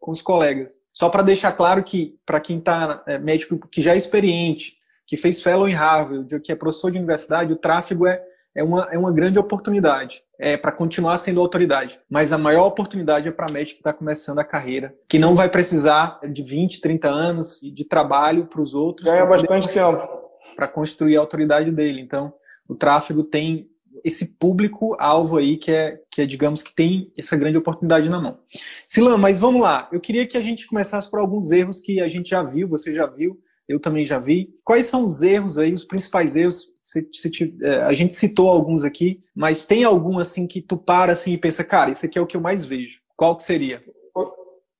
com 0.00 0.10
os 0.10 0.22
colegas. 0.22 0.72
Só 0.90 1.10
para 1.10 1.22
deixar 1.22 1.52
claro 1.52 1.84
que, 1.84 2.16
para 2.24 2.40
quem 2.40 2.58
está 2.58 3.02
é, 3.06 3.18
médico 3.18 3.58
que 3.70 3.82
já 3.82 3.92
é 3.92 3.96
experiente, 3.98 4.74
que 5.06 5.16
fez 5.16 5.42
fellow 5.42 5.68
em 5.68 5.74
Harvard, 5.74 6.40
que 6.40 6.50
é 6.50 6.56
professor 6.56 6.90
de 6.90 6.96
universidade, 6.96 7.52
o 7.52 7.56
tráfego 7.56 8.06
é 8.06 8.22
é 8.54 8.62
uma, 8.62 8.88
é 8.90 8.98
uma 8.98 9.12
grande 9.12 9.38
oportunidade 9.38 10.22
é, 10.38 10.56
para 10.56 10.72
continuar 10.72 11.16
sendo 11.16 11.40
autoridade. 11.40 12.00
Mas 12.10 12.32
a 12.32 12.38
maior 12.38 12.66
oportunidade 12.66 13.28
é 13.28 13.32
para 13.32 13.50
médico 13.50 13.76
que 13.76 13.80
está 13.80 13.92
começando 13.92 14.38
a 14.38 14.44
carreira, 14.44 14.94
que 15.08 15.18
não 15.18 15.34
vai 15.34 15.48
precisar 15.48 16.20
de 16.30 16.42
20, 16.42 16.80
30 16.80 17.08
anos 17.08 17.60
de 17.60 17.84
trabalho 17.84 18.46
para 18.46 18.60
os 18.60 18.74
outros. 18.74 19.08
Ganha 19.08 19.26
bastante 19.26 19.72
tempo. 19.72 20.08
Para 20.56 20.68
construir 20.68 21.16
a 21.16 21.20
autoridade 21.20 21.70
dele. 21.70 22.00
Então, 22.00 22.32
o 22.68 22.74
tráfego 22.74 23.22
tem 23.22 23.68
esse 24.04 24.38
público-alvo 24.38 25.38
aí 25.38 25.56
que 25.56 25.70
é, 25.70 26.00
que 26.10 26.22
é, 26.22 26.26
digamos, 26.26 26.62
que 26.62 26.74
tem 26.74 27.10
essa 27.18 27.36
grande 27.36 27.58
oportunidade 27.58 28.08
na 28.08 28.20
mão. 28.20 28.38
Silan, 28.86 29.18
mas 29.18 29.40
vamos 29.40 29.62
lá. 29.62 29.88
Eu 29.92 30.00
queria 30.00 30.26
que 30.26 30.36
a 30.36 30.40
gente 30.40 30.66
começasse 30.66 31.10
por 31.10 31.20
alguns 31.20 31.50
erros 31.50 31.80
que 31.80 32.00
a 32.00 32.08
gente 32.08 32.30
já 32.30 32.42
viu, 32.42 32.68
você 32.68 32.94
já 32.94 33.06
viu, 33.06 33.40
eu 33.68 33.78
também 33.78 34.06
já 34.06 34.18
vi. 34.18 34.54
Quais 34.64 34.86
são 34.86 35.04
os 35.04 35.22
erros 35.22 35.58
aí, 35.58 35.72
os 35.72 35.84
principais 35.84 36.36
erros? 36.36 36.72
Se, 36.88 37.06
se, 37.12 37.54
é, 37.60 37.82
a 37.82 37.92
gente 37.92 38.14
citou 38.14 38.48
alguns 38.48 38.82
aqui, 38.82 39.20
mas 39.36 39.66
tem 39.66 39.84
algum 39.84 40.18
assim 40.18 40.46
que 40.46 40.62
tu 40.62 40.74
para 40.74 41.12
assim 41.12 41.32
e 41.32 41.38
pensa, 41.38 41.62
cara, 41.62 41.90
esse 41.90 42.06
aqui 42.06 42.18
é 42.18 42.22
o 42.22 42.26
que 42.26 42.34
eu 42.34 42.40
mais 42.40 42.64
vejo. 42.64 43.00
Qual 43.14 43.36
que 43.36 43.42
seria? 43.42 43.82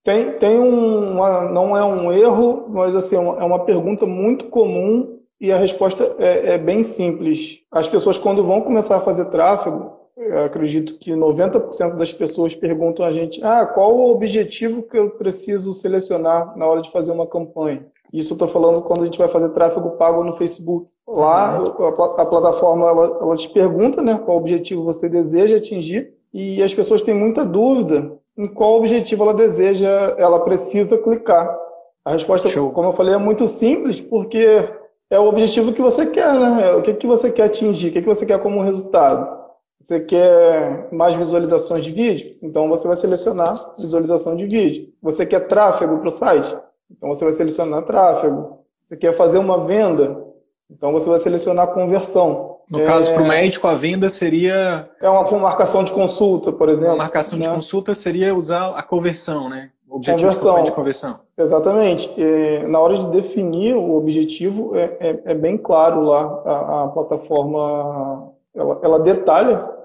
Tem, 0.02 0.32
tem 0.38 0.58
uma, 0.58 1.42
não 1.50 1.76
é 1.76 1.84
um 1.84 2.10
erro, 2.10 2.66
mas 2.70 2.96
assim, 2.96 3.14
é 3.14 3.18
uma 3.18 3.66
pergunta 3.66 4.06
muito 4.06 4.46
comum 4.46 5.18
e 5.38 5.52
a 5.52 5.58
resposta 5.58 6.16
é, 6.18 6.54
é 6.54 6.58
bem 6.58 6.82
simples. 6.82 7.60
As 7.70 7.86
pessoas, 7.86 8.18
quando 8.18 8.42
vão 8.42 8.62
começar 8.62 8.96
a 8.96 9.02
fazer 9.02 9.26
tráfego, 9.26 9.97
eu 10.18 10.44
acredito 10.44 10.98
que 10.98 11.12
90% 11.12 11.96
das 11.96 12.12
pessoas 12.12 12.54
perguntam 12.54 13.06
a 13.06 13.12
gente: 13.12 13.40
ah, 13.42 13.64
qual 13.64 13.96
o 13.96 14.10
objetivo 14.10 14.82
que 14.82 14.98
eu 14.98 15.10
preciso 15.10 15.72
selecionar 15.72 16.56
na 16.58 16.66
hora 16.66 16.82
de 16.82 16.90
fazer 16.90 17.12
uma 17.12 17.26
campanha? 17.26 17.86
Isso 18.12 18.32
eu 18.32 18.34
estou 18.34 18.48
falando 18.48 18.82
quando 18.82 19.02
a 19.02 19.04
gente 19.04 19.18
vai 19.18 19.28
fazer 19.28 19.50
tráfego 19.50 19.90
pago 19.92 20.24
no 20.24 20.36
Facebook. 20.36 20.86
Lá, 21.06 21.58
a, 21.58 22.22
a 22.22 22.26
plataforma 22.26 22.88
ela, 22.88 23.18
ela 23.20 23.36
te 23.36 23.48
pergunta 23.48 24.02
né, 24.02 24.20
qual 24.24 24.38
objetivo 24.38 24.82
você 24.82 25.08
deseja 25.08 25.56
atingir 25.56 26.12
e 26.34 26.62
as 26.62 26.74
pessoas 26.74 27.02
têm 27.02 27.14
muita 27.14 27.44
dúvida 27.44 28.12
em 28.36 28.44
qual 28.52 28.74
objetivo 28.74 29.22
ela 29.22 29.34
deseja, 29.34 30.14
ela 30.18 30.40
precisa 30.40 30.98
clicar. 30.98 31.56
A 32.04 32.12
resposta, 32.12 32.48
Show. 32.48 32.70
como 32.70 32.88
eu 32.88 32.92
falei, 32.94 33.14
é 33.14 33.18
muito 33.18 33.46
simples, 33.46 34.00
porque 34.00 34.62
é 35.10 35.18
o 35.18 35.28
objetivo 35.28 35.72
que 35.72 35.82
você 35.82 36.06
quer, 36.06 36.32
né? 36.34 36.72
O 36.72 36.82
que, 36.82 36.94
que 36.94 37.06
você 37.06 37.30
quer 37.30 37.44
atingir, 37.44 37.88
o 37.88 37.92
que, 37.92 38.00
que 38.00 38.06
você 38.06 38.24
quer 38.24 38.40
como 38.40 38.62
resultado. 38.62 39.38
Você 39.80 40.00
quer 40.00 40.88
mais 40.92 41.14
visualizações 41.14 41.84
de 41.84 41.92
vídeo? 41.92 42.36
Então 42.42 42.68
você 42.68 42.86
vai 42.86 42.96
selecionar 42.96 43.54
visualização 43.76 44.36
de 44.36 44.46
vídeo. 44.46 44.88
Você 45.00 45.24
quer 45.24 45.46
tráfego 45.46 45.98
para 45.98 46.08
o 46.08 46.12
site? 46.12 46.56
Então 46.90 47.08
você 47.08 47.24
vai 47.24 47.32
selecionar 47.32 47.82
tráfego. 47.82 48.58
Você 48.84 48.96
quer 48.96 49.12
fazer 49.12 49.38
uma 49.38 49.64
venda? 49.64 50.24
Então 50.70 50.92
você 50.92 51.08
vai 51.08 51.18
selecionar 51.18 51.68
conversão. 51.68 52.58
No 52.68 52.80
é... 52.80 52.84
caso, 52.84 53.14
para 53.14 53.22
o 53.22 53.28
médico, 53.28 53.66
a 53.66 53.74
venda 53.74 54.08
seria. 54.08 54.84
É 55.00 55.08
uma 55.08 55.24
marcação 55.38 55.82
de 55.82 55.92
consulta, 55.92 56.52
por 56.52 56.68
exemplo. 56.68 56.90
Uma 56.90 57.04
marcação 57.04 57.38
né? 57.38 57.46
de 57.46 57.50
consulta 57.50 57.94
seria 57.94 58.34
usar 58.34 58.70
a 58.76 58.82
conversão, 58.82 59.48
né? 59.48 59.70
O 59.88 59.96
objetivo 59.96 60.28
conversão. 60.28 60.62
de 60.64 60.72
conversão. 60.72 61.20
Exatamente. 61.38 62.12
E, 62.18 62.66
na 62.66 62.78
hora 62.78 62.98
de 62.98 63.06
definir 63.06 63.74
o 63.74 63.96
objetivo, 63.96 64.76
é, 64.76 64.96
é, 65.00 65.20
é 65.26 65.34
bem 65.34 65.56
claro 65.56 66.02
lá 66.02 66.42
a, 66.44 66.84
a 66.84 66.88
plataforma 66.88 68.32
ela, 68.54 68.80
ela 68.82 68.98
detalha 69.00 69.78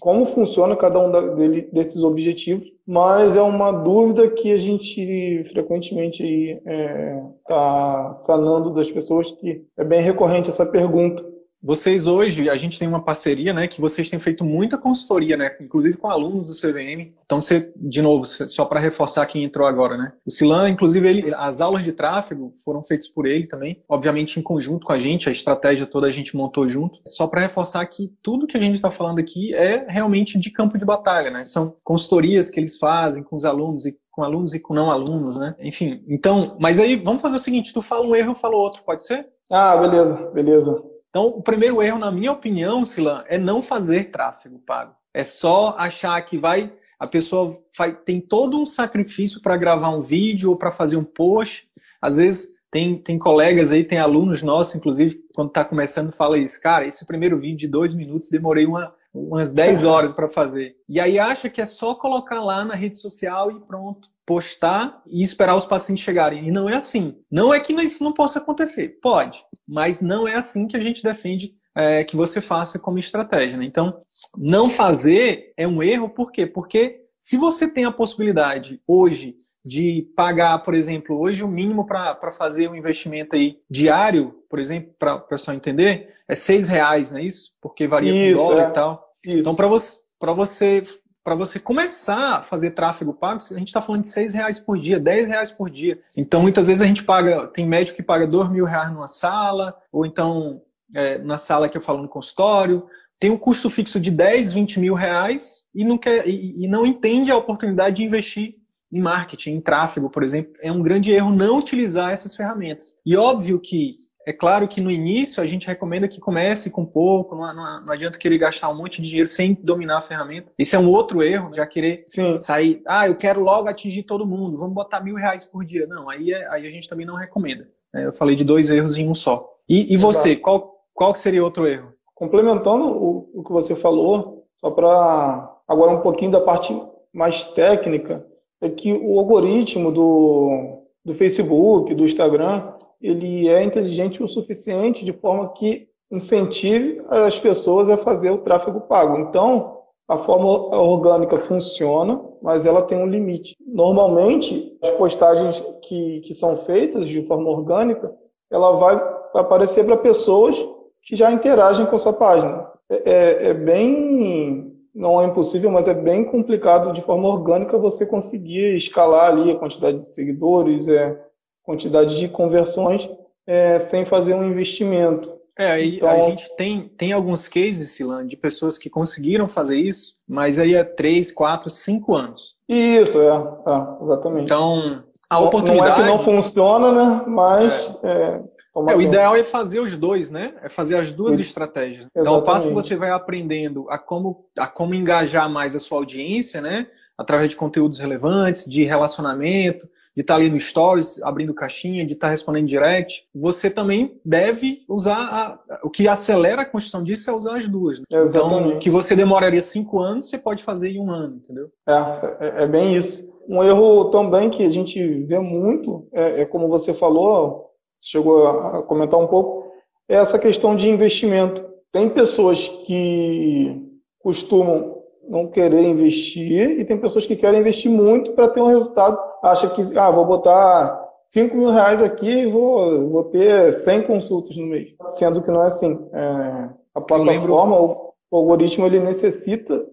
como 0.00 0.26
funciona 0.26 0.76
cada 0.76 0.98
um 0.98 1.10
da, 1.10 1.20
dele, 1.34 1.68
desses 1.72 2.02
objetivos, 2.02 2.70
mas 2.86 3.36
é 3.36 3.42
uma 3.42 3.72
dúvida 3.72 4.28
que 4.28 4.52
a 4.52 4.58
gente 4.58 5.44
frequentemente 5.44 6.22
está 6.24 6.70
é, 6.70 7.28
tá 7.48 8.14
sanando 8.14 8.74
das 8.74 8.90
pessoas, 8.90 9.30
que 9.32 9.64
é 9.76 9.84
bem 9.84 10.00
recorrente 10.00 10.50
essa 10.50 10.66
pergunta. 10.66 11.24
Vocês 11.66 12.06
hoje, 12.06 12.48
a 12.48 12.54
gente 12.54 12.78
tem 12.78 12.86
uma 12.86 13.02
parceria, 13.02 13.52
né, 13.52 13.66
que 13.66 13.80
vocês 13.80 14.08
têm 14.08 14.20
feito 14.20 14.44
muita 14.44 14.78
consultoria, 14.78 15.36
né, 15.36 15.56
inclusive 15.60 15.96
com 15.96 16.08
alunos 16.08 16.46
do 16.46 16.52
CVM. 16.52 17.12
Então, 17.24 17.40
você, 17.40 17.72
de 17.74 18.00
novo, 18.00 18.24
só 18.24 18.64
para 18.64 18.78
reforçar 18.78 19.26
quem 19.26 19.42
entrou 19.42 19.66
agora, 19.66 19.96
né, 19.96 20.12
o 20.24 20.30
Silan, 20.30 20.68
inclusive, 20.68 21.08
ele, 21.08 21.34
as 21.34 21.60
aulas 21.60 21.82
de 21.82 21.90
tráfego 21.90 22.52
foram 22.64 22.84
feitas 22.84 23.08
por 23.08 23.26
ele 23.26 23.48
também, 23.48 23.82
obviamente 23.88 24.38
em 24.38 24.42
conjunto 24.44 24.86
com 24.86 24.92
a 24.92 24.98
gente, 24.98 25.28
a 25.28 25.32
estratégia 25.32 25.88
toda 25.88 26.06
a 26.06 26.12
gente 26.12 26.36
montou 26.36 26.68
junto. 26.68 27.00
Só 27.04 27.26
para 27.26 27.40
reforçar 27.40 27.84
que 27.86 28.14
tudo 28.22 28.46
que 28.46 28.56
a 28.56 28.60
gente 28.60 28.76
está 28.76 28.88
falando 28.92 29.18
aqui 29.18 29.52
é 29.52 29.86
realmente 29.88 30.38
de 30.38 30.52
campo 30.52 30.78
de 30.78 30.84
batalha, 30.84 31.32
né, 31.32 31.44
são 31.44 31.74
consultorias 31.82 32.48
que 32.48 32.60
eles 32.60 32.78
fazem 32.78 33.24
com 33.24 33.34
os 33.34 33.44
alunos 33.44 33.86
e 33.86 33.98
com 34.12 34.22
alunos 34.22 34.54
e 34.54 34.60
com 34.60 34.72
não 34.72 34.88
alunos, 34.88 35.36
né? 35.36 35.50
Enfim, 35.60 36.02
então, 36.08 36.56
mas 36.60 36.78
aí 36.78 36.94
vamos 36.94 37.20
fazer 37.20 37.36
o 37.36 37.40
seguinte, 37.40 37.74
tu 37.74 37.82
fala 37.82 38.06
um 38.06 38.14
erro, 38.14 38.30
eu 38.30 38.34
falo 38.36 38.56
outro, 38.56 38.82
pode 38.86 39.04
ser? 39.04 39.26
Ah, 39.50 39.76
beleza, 39.76 40.30
beleza. 40.32 40.95
Então, 41.16 41.28
o 41.28 41.40
primeiro 41.40 41.80
erro, 41.80 41.98
na 41.98 42.12
minha 42.12 42.30
opinião, 42.30 42.84
Silan, 42.84 43.24
é 43.26 43.38
não 43.38 43.62
fazer 43.62 44.10
tráfego 44.10 44.58
pago. 44.58 44.94
É 45.14 45.24
só 45.24 45.74
achar 45.78 46.20
que 46.20 46.36
vai. 46.36 46.70
A 47.00 47.06
pessoa 47.06 47.58
vai, 47.74 47.94
tem 47.94 48.20
todo 48.20 48.60
um 48.60 48.66
sacrifício 48.66 49.40
para 49.40 49.56
gravar 49.56 49.88
um 49.88 50.02
vídeo 50.02 50.50
ou 50.50 50.58
para 50.58 50.70
fazer 50.70 50.98
um 50.98 51.04
post. 51.04 51.70
Às 52.02 52.18
vezes 52.18 52.60
tem, 52.70 52.98
tem 52.98 53.18
colegas 53.18 53.72
aí, 53.72 53.82
tem 53.82 53.98
alunos 53.98 54.42
nossos, 54.42 54.74
inclusive, 54.74 55.18
quando 55.34 55.48
está 55.48 55.64
começando, 55.64 56.12
fala 56.12 56.36
isso. 56.38 56.60
Cara, 56.60 56.86
esse 56.86 57.06
primeiro 57.06 57.38
vídeo 57.38 57.60
de 57.60 57.68
dois 57.68 57.94
minutos 57.94 58.28
demorei 58.28 58.66
uma, 58.66 58.94
umas 59.16 59.52
10 59.52 59.84
horas 59.84 60.12
para 60.12 60.28
fazer. 60.28 60.76
E 60.88 61.00
aí 61.00 61.18
acha 61.18 61.48
que 61.48 61.60
é 61.60 61.64
só 61.64 61.94
colocar 61.94 62.42
lá 62.42 62.64
na 62.64 62.74
rede 62.74 62.96
social 62.96 63.50
e 63.50 63.60
pronto, 63.60 64.08
postar 64.24 65.02
e 65.06 65.22
esperar 65.22 65.54
os 65.54 65.66
pacientes 65.66 66.04
chegarem. 66.04 66.46
E 66.46 66.50
não 66.50 66.68
é 66.68 66.76
assim. 66.76 67.16
Não 67.30 67.52
é 67.52 67.60
que 67.60 67.72
isso 67.72 68.04
não 68.04 68.12
possa 68.12 68.38
acontecer. 68.38 68.98
Pode, 69.00 69.42
mas 69.66 70.00
não 70.00 70.28
é 70.28 70.34
assim 70.34 70.68
que 70.68 70.76
a 70.76 70.82
gente 70.82 71.02
defende 71.02 71.54
é, 71.74 72.04
que 72.04 72.16
você 72.16 72.40
faça 72.40 72.78
como 72.78 72.98
estratégia. 72.98 73.56
Né? 73.58 73.64
Então, 73.64 74.02
não 74.36 74.68
fazer 74.68 75.52
é 75.56 75.66
um 75.66 75.82
erro, 75.82 76.08
por 76.08 76.32
quê? 76.32 76.46
Porque 76.46 77.06
se 77.18 77.36
você 77.36 77.72
tem 77.72 77.84
a 77.84 77.92
possibilidade 77.92 78.80
hoje 78.86 79.36
de 79.64 80.08
pagar, 80.14 80.58
por 80.60 80.74
exemplo, 80.74 81.18
hoje 81.18 81.42
o 81.42 81.48
mínimo 81.48 81.86
para 81.86 82.30
fazer 82.30 82.68
um 82.68 82.76
investimento 82.76 83.34
aí 83.34 83.58
diário, 83.68 84.34
por 84.48 84.58
exemplo, 84.58 84.94
para 84.98 85.16
o 85.16 85.20
pessoal 85.22 85.56
entender, 85.56 86.14
é 86.28 86.34
seis 86.34 86.68
reais, 86.68 87.12
não 87.12 87.18
é 87.18 87.24
isso? 87.24 87.56
Porque 87.60 87.86
varia 87.86 88.30
isso, 88.30 88.40
com 88.40 88.48
dólar 88.48 88.66
é. 88.66 88.68
e 88.68 88.72
tal. 88.72 89.05
Isso. 89.26 89.38
Então, 89.38 89.54
para 89.54 89.66
você, 89.66 90.00
você 90.36 90.82
para 91.26 91.34
você 91.34 91.58
começar 91.58 92.36
a 92.36 92.42
fazer 92.42 92.70
tráfego 92.70 93.12
pago, 93.12 93.40
a 93.50 93.58
gente 93.58 93.66
está 93.66 93.82
falando 93.82 94.02
de 94.02 94.08
seis 94.08 94.32
reais 94.32 94.60
por 94.60 94.78
dia, 94.78 95.00
dez 95.00 95.26
reais 95.26 95.50
por 95.50 95.68
dia. 95.68 95.98
Então, 96.16 96.40
muitas 96.40 96.68
vezes 96.68 96.80
a 96.80 96.86
gente 96.86 97.02
paga, 97.02 97.48
tem 97.48 97.66
médico 97.66 97.96
que 97.96 98.02
paga 98.02 98.28
dois 98.28 98.48
mil 98.48 98.64
reais 98.64 98.92
numa 98.92 99.08
sala, 99.08 99.76
ou 99.90 100.06
então 100.06 100.62
é, 100.94 101.18
na 101.18 101.36
sala 101.36 101.68
que 101.68 101.76
eu 101.76 101.80
falo 101.80 102.00
no 102.00 102.08
consultório, 102.08 102.86
tem 103.18 103.28
um 103.28 103.36
custo 103.36 103.68
fixo 103.68 103.98
de 103.98 104.10
10, 104.10 104.52
20 104.52 104.78
mil 104.78 104.94
reais 104.94 105.64
e 105.74 105.84
não, 105.84 105.98
quer, 105.98 106.28
e, 106.28 106.64
e 106.64 106.68
não 106.68 106.86
entende 106.86 107.30
a 107.32 107.36
oportunidade 107.36 107.96
de 107.96 108.04
investir 108.04 108.54
em 108.92 109.00
marketing, 109.00 109.54
em 109.54 109.60
tráfego, 109.60 110.08
por 110.08 110.22
exemplo. 110.22 110.52
É 110.62 110.70
um 110.70 110.82
grande 110.82 111.10
erro 111.10 111.32
não 111.32 111.58
utilizar 111.58 112.12
essas 112.12 112.36
ferramentas. 112.36 112.96
E 113.04 113.16
óbvio 113.16 113.58
que 113.58 113.88
é 114.26 114.32
claro 114.32 114.66
que 114.66 114.80
no 114.80 114.90
início 114.90 115.40
a 115.40 115.46
gente 115.46 115.68
recomenda 115.68 116.08
que 116.08 116.18
comece 116.18 116.68
com 116.68 116.84
pouco, 116.84 117.36
não, 117.36 117.54
não, 117.54 117.84
não, 117.84 117.92
adianta 117.92 118.18
querer 118.18 118.38
gastar 118.38 118.68
um 118.68 118.76
monte 118.76 119.00
de 119.00 119.08
dinheiro 119.08 119.28
sem 119.28 119.54
dominar 119.54 119.98
a 119.98 120.02
ferramenta. 120.02 120.50
Esse 120.58 120.74
é 120.74 120.78
um 120.80 120.90
outro 120.90 121.22
erro, 121.22 121.54
já 121.54 121.64
querer 121.64 122.02
Sim. 122.08 122.36
sair, 122.40 122.82
ah, 122.88 123.06
eu 123.06 123.14
quero 123.14 123.40
logo 123.40 123.68
atingir 123.68 124.02
todo 124.02 124.26
mundo, 124.26 124.58
vamos 124.58 124.74
botar 124.74 125.00
mil 125.00 125.14
reais 125.14 125.44
por 125.44 125.64
dia. 125.64 125.86
Não, 125.86 126.10
aí, 126.10 126.32
é, 126.32 126.48
aí 126.48 126.66
a 126.66 126.70
gente 126.70 126.88
também 126.88 127.06
não 127.06 127.14
recomenda. 127.14 127.68
É, 127.94 128.06
eu 128.06 128.12
falei 128.12 128.34
de 128.34 128.42
dois 128.42 128.68
erros 128.68 128.98
em 128.98 129.08
um 129.08 129.14
só. 129.14 129.48
E, 129.68 129.94
e 129.94 129.96
você, 129.96 130.34
qual, 130.34 130.74
qual 130.92 131.12
que 131.12 131.20
seria 131.20 131.44
outro 131.44 131.64
erro? 131.64 131.92
Complementando 132.12 132.84
o, 132.84 133.30
o 133.32 133.44
que 133.44 133.52
você 133.52 133.76
falou, 133.76 134.44
só 134.56 134.72
para 134.72 135.56
agora 135.68 135.92
um 135.92 136.00
pouquinho 136.00 136.32
da 136.32 136.40
parte 136.40 136.76
mais 137.14 137.44
técnica, 137.44 138.26
é 138.60 138.68
que 138.68 138.92
o 138.92 139.20
algoritmo 139.20 139.92
do, 139.92 140.75
do 141.06 141.14
Facebook, 141.14 141.94
do 141.94 142.04
Instagram, 142.04 142.72
ele 143.00 143.48
é 143.48 143.62
inteligente 143.62 144.24
o 144.24 144.28
suficiente 144.28 145.04
de 145.04 145.12
forma 145.12 145.52
que 145.52 145.86
incentive 146.10 147.00
as 147.08 147.38
pessoas 147.38 147.88
a 147.88 147.96
fazer 147.96 148.30
o 148.30 148.38
tráfego 148.38 148.80
pago. 148.80 149.16
Então, 149.18 149.76
a 150.08 150.18
forma 150.18 150.48
orgânica 150.76 151.38
funciona, 151.38 152.20
mas 152.42 152.66
ela 152.66 152.82
tem 152.82 152.98
um 152.98 153.06
limite. 153.06 153.56
Normalmente, 153.64 154.76
as 154.82 154.90
postagens 154.90 155.64
que, 155.82 156.22
que 156.22 156.34
são 156.34 156.56
feitas 156.56 157.08
de 157.08 157.22
forma 157.22 157.50
orgânica, 157.50 158.12
ela 158.50 158.72
vai 158.72 159.00
aparecer 159.32 159.84
para 159.84 159.96
pessoas 159.96 160.56
que 161.02 161.14
já 161.14 161.30
interagem 161.30 161.86
com 161.86 161.94
a 161.94 162.00
sua 162.00 162.12
página. 162.12 162.68
É, 162.90 162.96
é, 163.04 163.46
é 163.50 163.54
bem, 163.54 164.65
não 164.96 165.20
é 165.20 165.26
impossível, 165.26 165.70
mas 165.70 165.86
é 165.86 165.92
bem 165.92 166.24
complicado 166.24 166.92
de 166.94 167.02
forma 167.02 167.28
orgânica 167.28 167.76
você 167.76 168.06
conseguir 168.06 168.74
escalar 168.74 169.30
ali 169.30 169.52
a 169.52 169.58
quantidade 169.58 169.98
de 169.98 170.06
seguidores, 170.06 170.88
é, 170.88 171.20
quantidade 171.62 172.18
de 172.18 172.28
conversões 172.28 173.06
é, 173.46 173.78
sem 173.78 174.06
fazer 174.06 174.34
um 174.34 174.48
investimento. 174.48 175.36
É, 175.58 175.72
aí 175.72 175.96
então, 175.96 176.08
a 176.08 176.20
gente 176.20 176.54
tem, 176.56 176.88
tem 176.96 177.12
alguns 177.12 177.46
cases, 177.46 177.90
Silan, 177.90 178.26
de 178.26 178.36
pessoas 178.36 178.78
que 178.78 178.88
conseguiram 178.88 179.46
fazer 179.46 179.78
isso, 179.78 180.18
mas 180.26 180.58
aí 180.58 180.74
é 180.74 180.82
3, 180.82 181.30
4, 181.30 181.68
5 181.68 182.14
anos. 182.14 182.56
Isso, 182.68 183.20
é, 183.20 183.28
é 183.28 184.02
exatamente. 184.02 184.44
Então, 184.44 185.02
a 185.28 185.40
oportunidade... 185.40 185.90
Não 185.90 185.98
é 185.98 186.02
que 186.02 186.08
não 186.08 186.18
funciona, 186.18 186.92
né? 186.92 187.24
Mas... 187.26 187.98
É. 188.02 188.08
É, 188.08 188.55
é, 188.88 188.96
o 188.96 189.00
ideal 189.00 189.34
é 189.34 189.42
fazer 189.42 189.80
os 189.80 189.96
dois, 189.96 190.30
né? 190.30 190.54
É 190.62 190.68
fazer 190.68 190.96
as 190.96 191.12
duas 191.12 191.38
estratégias. 191.38 192.04
Exatamente. 192.04 192.20
Então, 192.20 192.34
ao 192.34 192.42
passo 192.42 192.68
que 192.68 192.74
você 192.74 192.94
vai 192.94 193.10
aprendendo 193.10 193.88
a 193.88 193.98
como, 193.98 194.46
a 194.56 194.66
como 194.66 194.94
engajar 194.94 195.48
mais 195.50 195.74
a 195.74 195.80
sua 195.80 195.98
audiência, 195.98 196.60
né? 196.60 196.86
Através 197.16 197.50
de 197.50 197.56
conteúdos 197.56 197.98
relevantes, 197.98 198.70
de 198.70 198.84
relacionamento, 198.84 199.88
de 200.14 200.22
estar 200.22 200.34
tá 200.34 200.40
ali 200.40 200.50
no 200.50 200.58
Stories, 200.58 201.22
abrindo 201.22 201.52
caixinha, 201.52 202.04
de 202.04 202.14
estar 202.14 202.28
tá 202.28 202.30
respondendo 202.30 202.66
direct, 202.66 203.26
você 203.34 203.70
também 203.70 204.18
deve 204.24 204.82
usar. 204.88 205.18
A, 205.18 205.80
o 205.84 205.90
que 205.90 206.08
acelera 206.08 206.62
a 206.62 206.66
construção 206.66 207.04
disso 207.04 207.30
é 207.30 207.32
usar 207.32 207.56
as 207.56 207.68
duas. 207.68 207.98
Né? 207.98 208.04
Então, 208.10 208.78
que 208.78 208.90
você 208.90 209.14
demoraria 209.14 209.60
cinco 209.60 210.00
anos, 210.00 210.28
você 210.28 210.38
pode 210.38 210.64
fazer 210.64 210.90
em 210.90 211.00
um 211.00 211.10
ano, 211.10 211.36
entendeu? 211.36 211.70
É, 211.86 211.92
é, 212.40 212.62
é 212.64 212.66
bem 212.66 212.94
isso. 212.94 213.34
Um 213.48 213.62
erro 213.62 214.06
também 214.06 214.50
que 214.50 214.64
a 214.64 214.68
gente 214.68 215.00
vê 215.24 215.38
muito, 215.38 216.08
é, 216.12 216.42
é 216.42 216.44
como 216.44 216.66
você 216.66 216.92
falou, 216.92 217.65
chegou 218.10 218.46
a 218.46 218.82
comentar 218.82 219.18
um 219.18 219.26
pouco, 219.26 219.70
é 220.08 220.14
essa 220.14 220.38
questão 220.38 220.76
de 220.76 220.88
investimento. 220.88 221.64
Tem 221.92 222.08
pessoas 222.08 222.68
que 222.86 223.82
costumam 224.20 224.96
não 225.28 225.48
querer 225.48 225.82
investir 225.82 226.78
e 226.78 226.84
tem 226.84 226.98
pessoas 226.98 227.26
que 227.26 227.34
querem 227.34 227.60
investir 227.60 227.90
muito 227.90 228.32
para 228.32 228.48
ter 228.48 228.60
um 228.60 228.66
resultado. 228.66 229.18
Acha 229.42 229.68
que, 229.70 229.82
ah, 229.98 230.10
vou 230.10 230.24
botar 230.24 231.04
5 231.26 231.56
mil 231.56 231.70
reais 231.70 232.02
aqui 232.02 232.28
e 232.28 232.50
vou, 232.50 233.08
vou 233.08 233.24
ter 233.24 233.72
100 233.72 234.02
consultas 234.02 234.56
no 234.56 234.66
mês. 234.66 234.94
Sendo 235.08 235.42
que 235.42 235.50
não 235.50 235.62
é 235.62 235.66
assim. 235.66 235.98
É, 236.12 236.68
a 236.94 237.00
plataforma, 237.00 237.80
o, 237.80 238.12
o 238.30 238.36
algoritmo, 238.36 238.86
ele 238.86 239.00
necessita, 239.00 239.84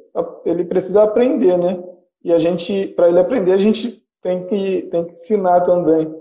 ele 0.45 0.63
precisa 0.65 1.03
aprender, 1.03 1.57
né? 1.57 1.83
E 2.23 2.31
a 2.31 2.39
gente, 2.39 2.87
para 2.89 3.09
ele 3.09 3.19
aprender, 3.19 3.53
a 3.53 3.57
gente 3.57 4.01
tem 4.21 4.45
que, 4.45 4.83
tem 4.83 5.03
que 5.05 5.11
ensinar 5.11 5.61
também. 5.61 6.13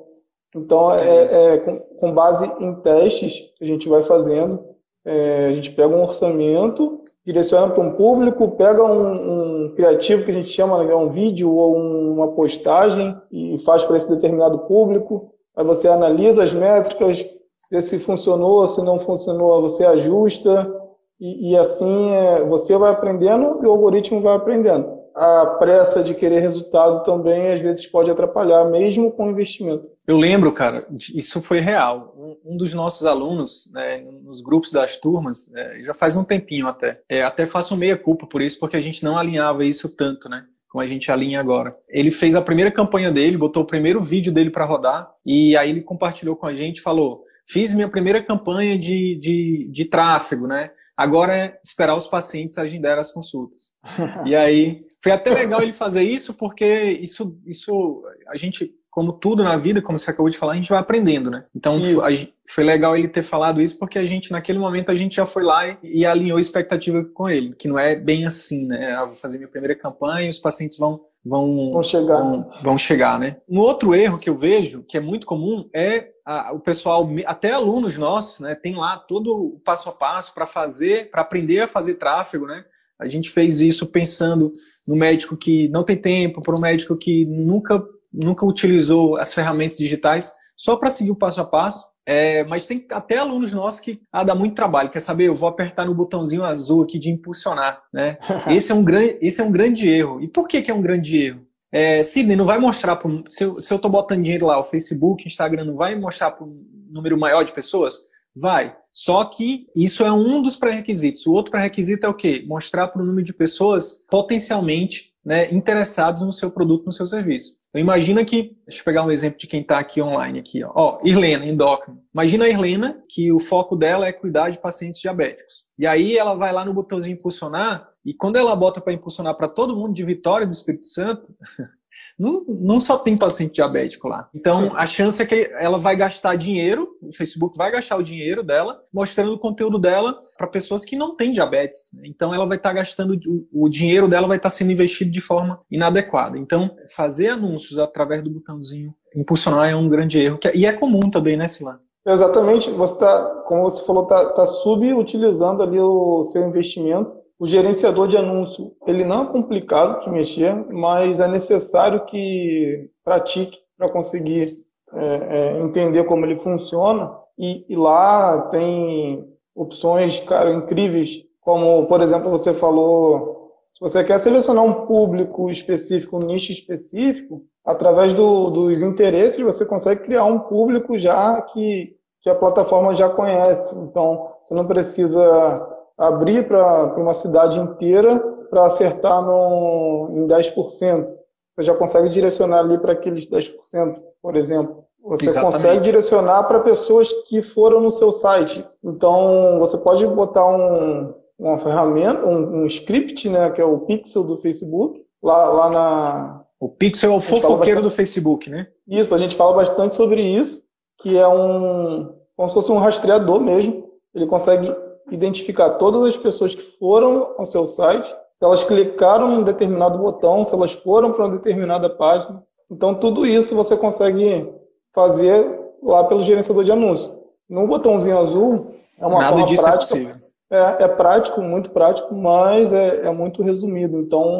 Então, 0.54 0.92
é, 0.92 1.54
é 1.54 1.58
com, 1.58 1.78
com, 1.78 2.12
base 2.12 2.50
em 2.60 2.74
testes 2.76 3.50
a 3.60 3.64
gente 3.64 3.88
vai 3.88 4.02
fazendo, 4.02 4.62
é, 5.04 5.46
a 5.46 5.52
gente 5.52 5.70
pega 5.70 5.94
um 5.94 6.02
orçamento 6.02 7.00
direciona 7.24 7.72
para 7.72 7.82
um 7.82 7.92
público, 7.92 8.56
pega 8.56 8.82
um, 8.84 9.66
um, 9.66 9.74
criativo 9.74 10.24
que 10.24 10.30
a 10.30 10.34
gente 10.34 10.50
chama, 10.50 10.82
né, 10.82 10.94
um 10.94 11.10
vídeo 11.10 11.52
ou 11.52 11.76
uma 11.76 12.28
postagem 12.32 13.16
e 13.30 13.58
faz 13.60 13.84
para 13.84 13.96
esse 13.96 14.08
determinado 14.08 14.58
público. 14.60 15.32
Aí 15.56 15.64
você 15.64 15.86
analisa 15.86 16.42
as 16.42 16.52
métricas, 16.52 17.24
vê 17.70 17.80
se 17.80 17.98
funcionou, 17.98 18.66
se 18.66 18.82
não 18.82 18.98
funcionou, 18.98 19.62
você 19.62 19.84
ajusta 19.84 20.74
e, 21.20 21.52
e 21.52 21.56
assim 21.56 22.10
é, 22.10 22.44
você 22.44 22.76
vai 22.76 22.90
aprendendo 22.90 23.60
e 23.62 23.66
o 23.66 23.70
algoritmo 23.70 24.20
vai 24.20 24.34
aprendendo 24.34 25.02
a 25.14 25.46
pressa 25.58 26.02
de 26.02 26.14
querer 26.14 26.40
resultado 26.40 27.04
também 27.04 27.52
às 27.52 27.60
vezes 27.60 27.86
pode 27.86 28.10
atrapalhar, 28.10 28.64
mesmo 28.64 29.12
com 29.12 29.30
investimento. 29.30 29.86
Eu 30.06 30.16
lembro, 30.16 30.52
cara, 30.52 30.84
isso 31.14 31.40
foi 31.40 31.60
real. 31.60 32.12
Um, 32.44 32.56
dos 32.56 32.74
nossos 32.74 33.06
alunos, 33.06 33.70
né, 33.72 33.98
nos 34.22 34.40
grupos 34.40 34.72
das 34.72 34.98
turmas, 34.98 35.52
é, 35.54 35.82
já 35.82 35.94
faz 35.94 36.16
um 36.16 36.24
tempinho 36.24 36.66
até. 36.66 37.00
É, 37.08 37.22
até 37.22 37.46
faço 37.46 37.76
meia 37.76 37.96
culpa 37.96 38.26
por 38.26 38.42
isso, 38.42 38.58
porque 38.58 38.76
a 38.76 38.80
gente 38.80 39.04
não 39.04 39.16
alinhava 39.16 39.64
isso 39.64 39.94
tanto, 39.96 40.28
né? 40.28 40.44
Como 40.68 40.82
a 40.82 40.86
gente 40.86 41.12
alinha 41.12 41.38
agora. 41.38 41.76
Ele 41.88 42.10
fez 42.10 42.34
a 42.34 42.42
primeira 42.42 42.70
campanha 42.70 43.12
dele, 43.12 43.36
botou 43.36 43.62
o 43.62 43.66
primeiro 43.66 44.02
vídeo 44.02 44.32
dele 44.32 44.50
para 44.50 44.64
rodar, 44.64 45.08
e 45.24 45.56
aí 45.56 45.70
ele 45.70 45.82
compartilhou 45.82 46.34
com 46.34 46.46
a 46.46 46.54
gente 46.54 46.80
falou: 46.80 47.22
fiz 47.46 47.72
minha 47.74 47.88
primeira 47.88 48.22
campanha 48.22 48.78
de, 48.78 49.16
de, 49.16 49.68
de 49.70 49.84
tráfego, 49.84 50.46
né? 50.46 50.70
Agora 50.96 51.36
é 51.36 51.58
esperar 51.64 51.96
os 51.96 52.06
pacientes 52.06 52.58
agendarem 52.58 53.00
as 53.00 53.12
consultas. 53.12 53.72
e 54.26 54.34
aí 54.34 54.80
foi 55.02 55.12
até 55.12 55.32
legal 55.32 55.62
ele 55.62 55.72
fazer 55.72 56.02
isso, 56.02 56.34
porque 56.34 56.98
isso, 57.00 57.38
isso 57.46 58.02
a 58.28 58.36
gente, 58.36 58.70
como 58.92 59.14
tudo 59.14 59.42
na 59.42 59.56
vida, 59.56 59.82
como 59.82 59.98
você 59.98 60.10
acabou 60.10 60.30
de 60.30 60.36
falar, 60.36 60.52
a 60.52 60.56
gente 60.56 60.68
vai 60.68 60.78
aprendendo, 60.78 61.30
né? 61.30 61.44
Então 61.56 61.80
a, 62.02 62.08
foi 62.46 62.62
legal 62.62 62.96
ele 62.96 63.08
ter 63.08 63.22
falado 63.22 63.60
isso, 63.60 63.78
porque 63.78 63.98
a 63.98 64.04
gente, 64.04 64.30
naquele 64.30 64.58
momento, 64.58 64.90
a 64.90 64.94
gente 64.94 65.16
já 65.16 65.26
foi 65.26 65.42
lá 65.42 65.66
e, 65.66 65.78
e 65.82 66.06
alinhou 66.06 66.38
expectativa 66.38 67.02
com 67.14 67.28
ele, 67.28 67.54
que 67.54 67.66
não 67.66 67.78
é 67.78 67.96
bem 67.96 68.26
assim, 68.26 68.66
né? 68.66 68.94
Ah, 68.98 69.06
vou 69.06 69.16
fazer 69.16 69.38
minha 69.38 69.48
primeira 69.48 69.74
campanha 69.74 70.28
os 70.28 70.38
pacientes 70.38 70.78
vão 70.78 71.00
vão, 71.24 71.72
vão 71.72 71.82
chegar. 71.82 72.18
Vão, 72.18 72.50
vão, 72.62 72.78
chegar, 72.78 73.18
né? 73.18 73.36
Um 73.48 73.58
outro 73.58 73.94
erro 73.94 74.18
que 74.18 74.28
eu 74.28 74.36
vejo, 74.36 74.84
que 74.84 74.96
é 74.96 75.00
muito 75.00 75.26
comum, 75.26 75.68
é 75.74 76.08
a, 76.24 76.52
o 76.52 76.60
pessoal, 76.60 77.08
até 77.26 77.52
alunos 77.52 77.96
nossos, 77.96 78.40
né, 78.40 78.54
tem 78.54 78.74
lá 78.76 78.96
todo 78.96 79.34
o 79.34 79.60
passo 79.60 79.88
a 79.88 79.92
passo 79.92 80.34
para 80.34 80.46
fazer, 80.46 81.10
para 81.10 81.22
aprender 81.22 81.60
a 81.60 81.68
fazer 81.68 81.94
tráfego, 81.94 82.46
né? 82.46 82.64
A 82.98 83.08
gente 83.08 83.30
fez 83.30 83.60
isso 83.60 83.90
pensando 83.90 84.52
no 84.86 84.94
médico 84.94 85.36
que 85.36 85.68
não 85.68 85.82
tem 85.82 85.96
tempo, 85.96 86.40
para 86.40 86.54
o 86.54 86.60
médico 86.60 86.96
que 86.96 87.24
nunca, 87.24 87.82
nunca 88.12 88.46
utilizou 88.46 89.16
as 89.16 89.32
ferramentas 89.32 89.78
digitais, 89.78 90.32
só 90.56 90.76
para 90.76 90.90
seguir 90.90 91.10
o 91.10 91.16
passo 91.16 91.40
a 91.40 91.44
passo. 91.44 91.90
É, 92.04 92.42
mas 92.44 92.66
tem 92.66 92.84
até 92.90 93.18
alunos 93.18 93.52
nossos 93.52 93.78
que 93.80 94.00
ah, 94.10 94.24
dá 94.24 94.34
muito 94.34 94.56
trabalho. 94.56 94.90
Quer 94.90 95.00
saber? 95.00 95.28
Eu 95.28 95.34
vou 95.34 95.48
apertar 95.48 95.86
no 95.86 95.94
botãozinho 95.94 96.42
azul 96.42 96.82
aqui 96.82 96.98
de 96.98 97.10
impulsionar. 97.10 97.80
Né? 97.92 98.18
Esse, 98.50 98.72
é 98.72 98.74
um 98.74 98.82
grande, 98.82 99.18
esse 99.22 99.40
é 99.40 99.44
um 99.44 99.52
grande 99.52 99.88
erro. 99.88 100.20
E 100.20 100.26
por 100.26 100.48
que, 100.48 100.62
que 100.62 100.70
é 100.70 100.74
um 100.74 100.82
grande 100.82 101.16
erro? 101.16 101.40
É, 101.70 102.02
Sidney, 102.02 102.36
não 102.36 102.44
vai 102.44 102.58
mostrar 102.58 102.96
pro, 102.96 103.24
se, 103.28 103.44
eu, 103.44 103.54
se 103.54 103.72
eu 103.72 103.78
tô 103.78 103.88
botando 103.88 104.22
dinheiro 104.22 104.46
lá, 104.46 104.58
o 104.58 104.64
Facebook, 104.64 105.26
Instagram, 105.26 105.64
não 105.64 105.74
vai 105.74 105.94
mostrar 105.94 106.32
para 106.32 106.44
um 106.44 106.66
número 106.90 107.16
maior 107.16 107.44
de 107.44 107.52
pessoas? 107.52 107.94
Vai. 108.36 108.76
Só 108.92 109.24
que 109.24 109.66
isso 109.74 110.04
é 110.04 110.12
um 110.12 110.42
dos 110.42 110.56
pré-requisitos. 110.56 111.26
O 111.26 111.32
outro 111.32 111.50
pré-requisito 111.50 112.04
é 112.04 112.08
o 112.08 112.14
quê? 112.14 112.44
Mostrar 112.46 112.88
para 112.88 113.00
o 113.00 113.06
número 113.06 113.24
de 113.24 113.32
pessoas 113.32 114.04
potencialmente 114.10 115.12
né, 115.24 115.52
interessados 115.52 116.22
no 116.22 116.32
seu 116.32 116.50
produto, 116.50 116.84
no 116.84 116.92
seu 116.92 117.06
serviço. 117.06 117.61
Então 117.72 117.80
imagina 117.80 118.22
que, 118.22 118.54
deixa 118.66 118.82
eu 118.82 118.84
pegar 118.84 119.02
um 119.02 119.10
exemplo 119.10 119.38
de 119.38 119.46
quem 119.46 119.62
está 119.62 119.78
aqui 119.78 120.02
online 120.02 120.38
aqui, 120.38 120.62
ó. 120.62 120.70
ó, 120.74 121.00
Irlena, 121.02 121.46
endócrino. 121.46 122.02
Imagina 122.12 122.44
a 122.44 122.48
Irlena 122.48 123.02
que 123.08 123.32
o 123.32 123.38
foco 123.38 123.74
dela 123.74 124.06
é 124.06 124.12
cuidar 124.12 124.50
de 124.50 124.58
pacientes 124.58 125.00
diabéticos. 125.00 125.64
E 125.78 125.86
aí 125.86 126.18
ela 126.18 126.34
vai 126.34 126.52
lá 126.52 126.66
no 126.66 126.74
botãozinho 126.74 127.14
impulsionar 127.14 127.88
e 128.04 128.12
quando 128.12 128.36
ela 128.36 128.54
bota 128.54 128.78
para 128.78 128.92
impulsionar 128.92 129.34
para 129.36 129.48
todo 129.48 129.74
mundo 129.74 129.94
de 129.94 130.04
Vitória 130.04 130.46
do 130.46 130.52
Espírito 130.52 130.86
Santo, 130.86 131.34
não, 132.18 132.44
não 132.46 132.78
só 132.78 132.98
tem 132.98 133.16
paciente 133.16 133.54
diabético 133.54 134.06
lá. 134.06 134.28
Então, 134.34 134.76
a 134.76 134.86
chance 134.86 135.22
é 135.22 135.26
que 135.26 135.50
ela 135.58 135.78
vai 135.78 135.96
gastar 135.96 136.36
dinheiro, 136.36 136.91
o 137.02 137.12
Facebook 137.12 137.56
vai 137.56 137.70
gastar 137.70 137.96
o 137.96 138.02
dinheiro 138.02 138.42
dela, 138.42 138.80
mostrando 138.92 139.34
o 139.34 139.38
conteúdo 139.38 139.78
dela 139.78 140.16
para 140.36 140.46
pessoas 140.46 140.84
que 140.84 140.96
não 140.96 141.14
têm 141.14 141.32
diabetes. 141.32 141.90
Então, 142.04 142.32
ela 142.32 142.46
vai 142.46 142.56
estar 142.56 142.70
tá 142.70 142.74
gastando, 142.74 143.18
o, 143.52 143.68
dinheiro 143.68 144.08
dela 144.08 144.28
vai 144.28 144.36
estar 144.36 144.48
tá 144.48 144.54
sendo 144.54 144.72
investido 144.72 145.10
de 145.10 145.20
forma 145.20 145.60
inadequada. 145.70 146.38
Então, 146.38 146.70
fazer 146.94 147.28
anúncios 147.28 147.78
através 147.78 148.22
do 148.22 148.30
botãozinho 148.30 148.94
impulsionar 149.14 149.68
é 149.68 149.76
um 149.76 149.88
grande 149.88 150.20
erro. 150.20 150.38
É, 150.44 150.56
e 150.56 150.64
é 150.64 150.72
comum 150.72 151.00
também, 151.10 151.36
né, 151.36 151.48
Silano? 151.48 151.80
Exatamente. 152.06 152.70
Você 152.70 152.96
tá, 152.96 153.42
como 153.46 153.62
você 153.62 153.84
falou, 153.84 154.04
está 154.04 154.30
tá 154.30 154.46
subutilizando 154.46 155.62
ali 155.62 155.78
o 155.78 156.24
seu 156.24 156.46
investimento 156.48 157.22
o 157.42 157.46
gerenciador 157.46 158.06
de 158.06 158.16
anúncio, 158.16 158.70
ele 158.86 159.04
não 159.04 159.24
é 159.24 159.32
complicado 159.32 160.04
de 160.04 160.10
mexer, 160.10 160.54
mas 160.70 161.18
é 161.18 161.26
necessário 161.26 162.04
que 162.04 162.88
pratique 163.04 163.58
para 163.76 163.90
conseguir 163.90 164.46
é, 164.94 165.36
é, 165.36 165.60
entender 165.60 166.04
como 166.04 166.24
ele 166.26 166.38
funciona. 166.38 167.12
E, 167.38 167.64
e, 167.68 167.76
lá 167.76 168.48
tem 168.50 169.26
opções, 169.54 170.20
cara, 170.20 170.52
incríveis, 170.52 171.22
como, 171.40 171.86
por 171.86 172.00
exemplo, 172.00 172.30
você 172.30 172.52
falou, 172.52 173.52
se 173.74 173.80
você 173.80 174.04
quer 174.04 174.18
selecionar 174.20 174.64
um 174.64 174.86
público 174.86 175.50
específico, 175.50 176.16
um 176.16 176.26
nicho 176.26 176.52
específico, 176.52 177.42
através 177.64 178.14
do, 178.14 178.50
dos 178.50 178.82
interesses, 178.82 179.40
você 179.42 179.64
consegue 179.64 180.02
criar 180.02 180.24
um 180.24 180.40
público 180.40 180.98
já 180.98 181.40
que, 181.40 181.96
que 182.20 182.30
a 182.30 182.34
plataforma 182.34 182.94
já 182.94 183.08
conhece. 183.08 183.76
Então, 183.78 184.28
você 184.44 184.54
não 184.54 184.66
precisa 184.66 185.68
abrir 185.96 186.46
para 186.46 186.94
uma 186.96 187.14
cidade 187.14 187.58
inteira 187.58 188.18
para 188.50 188.66
acertar 188.66 189.22
no, 189.22 190.10
em 190.12 190.26
10%. 190.26 191.08
Você 191.54 191.62
já 191.62 191.74
consegue 191.74 192.08
direcionar 192.08 192.60
ali 192.60 192.78
para 192.78 192.92
aqueles 192.92 193.28
10%, 193.28 194.00
por 194.20 194.36
exemplo. 194.36 194.81
Você 195.04 195.26
Exatamente. 195.26 195.54
consegue 195.54 195.80
direcionar 195.80 196.44
para 196.44 196.60
pessoas 196.60 197.12
que 197.28 197.42
foram 197.42 197.80
no 197.80 197.90
seu 197.90 198.12
site. 198.12 198.64
Então, 198.84 199.58
você 199.58 199.76
pode 199.76 200.06
botar 200.06 200.46
um, 200.46 201.12
uma 201.38 201.58
ferramenta, 201.58 202.24
um, 202.24 202.62
um, 202.62 202.66
script, 202.66 203.28
né, 203.28 203.50
que 203.50 203.60
é 203.60 203.64
o 203.64 203.80
Pixel 203.80 204.22
do 204.24 204.38
Facebook, 204.38 205.04
lá, 205.22 205.48
lá 205.48 205.70
na... 205.70 206.44
O 206.60 206.68
Pixel 206.68 207.12
é 207.12 207.16
o 207.16 207.20
fofoqueiro 207.20 207.82
do 207.82 207.90
Facebook, 207.90 208.48
né? 208.48 208.68
Isso, 208.86 209.12
a 209.14 209.18
gente 209.18 209.34
fala 209.34 209.52
bastante 209.54 209.96
sobre 209.96 210.22
isso, 210.22 210.62
que 211.00 211.18
é 211.18 211.26
um... 211.26 212.14
como 212.36 212.48
se 212.48 212.54
fosse 212.54 212.70
um 212.70 212.78
rastreador 212.78 213.40
mesmo. 213.40 213.90
Ele 214.14 214.26
consegue 214.28 214.72
identificar 215.10 215.70
todas 215.70 216.04
as 216.04 216.16
pessoas 216.16 216.54
que 216.54 216.62
foram 216.62 217.34
ao 217.36 217.46
seu 217.46 217.66
site, 217.66 218.06
se 218.06 218.44
elas 218.44 218.62
clicaram 218.62 219.32
em 219.32 219.38
um 219.38 219.42
determinado 219.42 219.98
botão, 219.98 220.44
se 220.44 220.54
elas 220.54 220.72
foram 220.72 221.12
para 221.12 221.24
uma 221.24 221.36
determinada 221.36 221.90
página. 221.90 222.40
Então, 222.70 222.94
tudo 222.94 223.26
isso 223.26 223.56
você 223.56 223.76
consegue 223.76 224.61
fazer 224.94 225.60
lá 225.82 226.04
pelo 226.04 226.22
gerenciador 226.22 226.64
de 226.64 226.72
anúncios. 226.72 227.12
No 227.48 227.66
botãozinho 227.66 228.18
azul 228.18 228.74
é 228.98 229.06
uma 229.06 229.18
Nada 229.18 229.32
forma 229.32 229.46
disso 229.46 229.66
é 229.66 229.70
prática. 229.70 230.10
É, 230.50 230.56
é, 230.56 230.76
é, 230.84 230.88
prático, 230.88 231.40
muito 231.40 231.70
prático, 231.70 232.14
mas 232.14 232.72
é, 232.72 233.06
é 233.06 233.10
muito 233.10 233.42
resumido. 233.42 234.00
Então, 234.00 234.36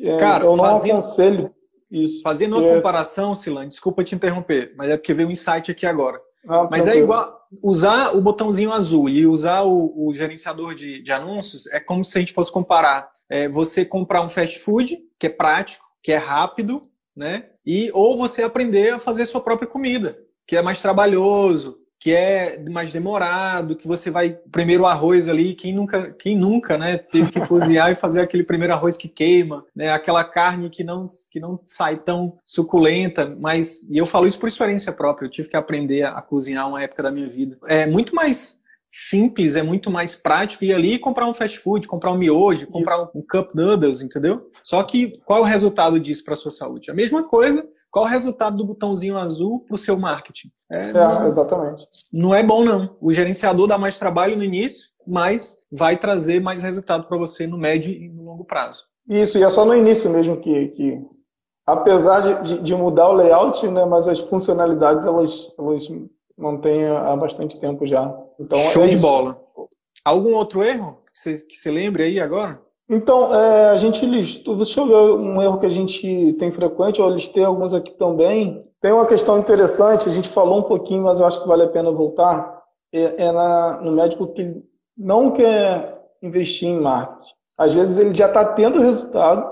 é, 0.00 0.16
Cara, 0.16 0.44
eu 0.44 0.56
não 0.56 0.64
fazendo, 0.64 0.98
aconselho 0.98 1.50
isso. 1.90 2.22
Fazendo 2.22 2.58
uma 2.58 2.74
comparação, 2.74 3.34
Silan, 3.34 3.68
desculpa 3.68 4.02
te 4.02 4.14
interromper, 4.14 4.74
mas 4.76 4.90
é 4.90 4.96
porque 4.96 5.12
veio 5.12 5.28
um 5.28 5.32
insight 5.32 5.70
aqui 5.70 5.86
agora. 5.86 6.18
Ah, 6.48 6.66
mas 6.70 6.88
é 6.88 6.96
igual 6.96 7.38
usar 7.62 8.16
o 8.16 8.20
botãozinho 8.20 8.72
azul 8.72 9.08
e 9.08 9.26
usar 9.26 9.62
o, 9.62 10.08
o 10.08 10.12
gerenciador 10.14 10.74
de, 10.74 11.02
de, 11.02 11.12
anúncios 11.12 11.66
é 11.72 11.78
como 11.78 12.02
se 12.02 12.16
a 12.16 12.20
gente 12.20 12.32
fosse 12.32 12.50
comparar. 12.50 13.10
É, 13.28 13.48
você 13.48 13.84
comprar 13.84 14.22
um 14.22 14.28
fast 14.28 14.58
food, 14.58 14.98
que 15.18 15.26
é 15.26 15.30
prático, 15.30 15.84
que 16.02 16.12
é 16.12 16.16
rápido, 16.16 16.82
né? 17.16 17.46
E 17.64 17.90
ou 17.92 18.16
você 18.16 18.42
aprender 18.42 18.94
a 18.94 18.98
fazer 18.98 19.24
sua 19.24 19.40
própria 19.40 19.68
comida, 19.68 20.18
que 20.46 20.56
é 20.56 20.62
mais 20.62 20.80
trabalhoso, 20.80 21.82
que 22.02 22.12
é 22.12 22.58
mais 22.68 22.92
demorado, 22.92 23.76
que 23.76 23.86
você 23.86 24.10
vai 24.10 24.36
primeiro 24.50 24.82
o 24.82 24.86
arroz 24.86 25.28
ali, 25.28 25.54
quem 25.54 25.72
nunca, 25.72 26.10
quem 26.18 26.36
nunca, 26.36 26.76
né, 26.76 26.98
teve 26.98 27.30
que 27.30 27.46
cozinhar 27.46 27.92
e 27.92 27.94
fazer 27.94 28.20
aquele 28.20 28.42
primeiro 28.42 28.74
arroz 28.74 28.96
que 28.96 29.06
queima, 29.06 29.64
né, 29.72 29.92
aquela 29.92 30.24
carne 30.24 30.68
que 30.68 30.82
não 30.82 31.06
que 31.30 31.38
não 31.38 31.60
sai 31.64 31.98
tão 31.98 32.38
suculenta, 32.44 33.36
mas 33.38 33.88
e 33.88 33.98
eu 33.98 34.04
falo 34.04 34.26
isso 34.26 34.40
por 34.40 34.48
experiência 34.48 34.92
própria, 34.92 35.26
eu 35.26 35.30
tive 35.30 35.48
que 35.48 35.56
aprender 35.56 36.02
a 36.02 36.20
cozinhar 36.20 36.68
uma 36.68 36.82
época 36.82 37.04
da 37.04 37.12
minha 37.12 37.28
vida. 37.28 37.56
É 37.68 37.86
muito 37.86 38.16
mais 38.16 38.61
simples, 38.94 39.56
é 39.56 39.62
muito 39.62 39.90
mais 39.90 40.14
prático 40.14 40.64
ir 40.64 40.74
ali 40.74 40.94
e 40.94 40.98
comprar 40.98 41.26
um 41.26 41.32
fast 41.32 41.58
food, 41.58 41.88
comprar 41.88 42.12
um 42.12 42.18
miojo, 42.18 42.66
comprar 42.66 43.02
um 43.14 43.22
cup 43.26 43.54
noodles, 43.54 44.02
entendeu? 44.02 44.50
Só 44.62 44.82
que 44.82 45.10
qual 45.24 45.38
é 45.38 45.42
o 45.42 45.46
resultado 45.46 45.98
disso 45.98 46.22
para 46.24 46.36
sua 46.36 46.50
saúde? 46.50 46.90
A 46.90 46.94
mesma 46.94 47.22
coisa 47.22 47.66
qual 47.92 48.06
o 48.06 48.08
resultado 48.08 48.56
do 48.56 48.64
botãozinho 48.64 49.18
azul 49.18 49.60
para 49.66 49.74
o 49.74 49.78
seu 49.78 49.98
marketing? 49.98 50.48
É, 50.70 50.88
é, 50.88 50.92
não, 50.94 51.26
exatamente. 51.26 51.84
Não 52.10 52.34
é 52.34 52.42
bom, 52.42 52.64
não. 52.64 52.96
O 52.98 53.12
gerenciador 53.12 53.66
dá 53.66 53.76
mais 53.76 53.98
trabalho 53.98 54.34
no 54.34 54.42
início, 54.42 54.86
mas 55.06 55.58
vai 55.70 55.98
trazer 55.98 56.40
mais 56.40 56.62
resultado 56.62 57.06
para 57.06 57.18
você 57.18 57.46
no 57.46 57.58
médio 57.58 57.92
e 57.92 58.08
no 58.08 58.24
longo 58.24 58.46
prazo. 58.46 58.84
Isso, 59.06 59.36
e 59.36 59.42
é 59.42 59.50
só 59.50 59.66
no 59.66 59.74
início 59.74 60.08
mesmo 60.08 60.38
que, 60.38 60.68
que 60.68 61.06
apesar 61.66 62.42
de, 62.42 62.62
de, 62.62 62.74
mudar 62.74 63.10
o 63.10 63.12
layout, 63.12 63.66
né, 63.68 63.84
mas 63.84 64.08
as 64.08 64.20
funcionalidades 64.20 65.04
elas, 65.04 65.54
elas 65.58 65.86
mantêm 66.42 66.86
há 66.86 67.14
bastante 67.16 67.58
tempo 67.60 67.86
já. 67.86 68.12
Então, 68.38 68.58
Show 68.58 68.84
é 68.84 68.88
de 68.88 68.96
bola. 68.96 69.40
Algum 70.04 70.34
outro 70.34 70.62
erro 70.62 70.98
que 71.12 71.18
você, 71.18 71.34
que 71.36 71.56
você 71.56 71.70
lembre 71.70 72.02
aí 72.02 72.20
agora? 72.20 72.60
Então, 72.88 73.34
é, 73.34 73.70
a 73.70 73.78
gente 73.78 74.04
listou, 74.04 74.56
deixa 74.56 74.80
eu 74.80 74.86
ver 74.86 74.94
um 74.94 75.40
erro 75.40 75.58
que 75.58 75.66
a 75.66 75.70
gente 75.70 76.34
tem 76.38 76.50
frequente, 76.50 77.00
eu 77.00 77.08
listei 77.08 77.44
alguns 77.44 77.72
aqui 77.72 77.92
também. 77.92 78.62
Tem 78.80 78.92
uma 78.92 79.06
questão 79.06 79.38
interessante, 79.38 80.08
a 80.08 80.12
gente 80.12 80.28
falou 80.28 80.58
um 80.58 80.64
pouquinho, 80.64 81.04
mas 81.04 81.20
eu 81.20 81.26
acho 81.26 81.40
que 81.40 81.48
vale 81.48 81.62
a 81.62 81.68
pena 81.68 81.90
voltar, 81.90 82.60
é, 82.92 83.24
é 83.24 83.32
na, 83.32 83.80
no 83.80 83.92
médico 83.92 84.26
que 84.34 84.62
não 84.98 85.30
quer 85.30 86.02
investir 86.20 86.68
em 86.68 86.80
marketing. 86.80 87.32
Às 87.58 87.72
vezes 87.72 87.98
ele 87.98 88.14
já 88.14 88.26
está 88.26 88.44
tendo 88.44 88.80
resultado, 88.80 89.48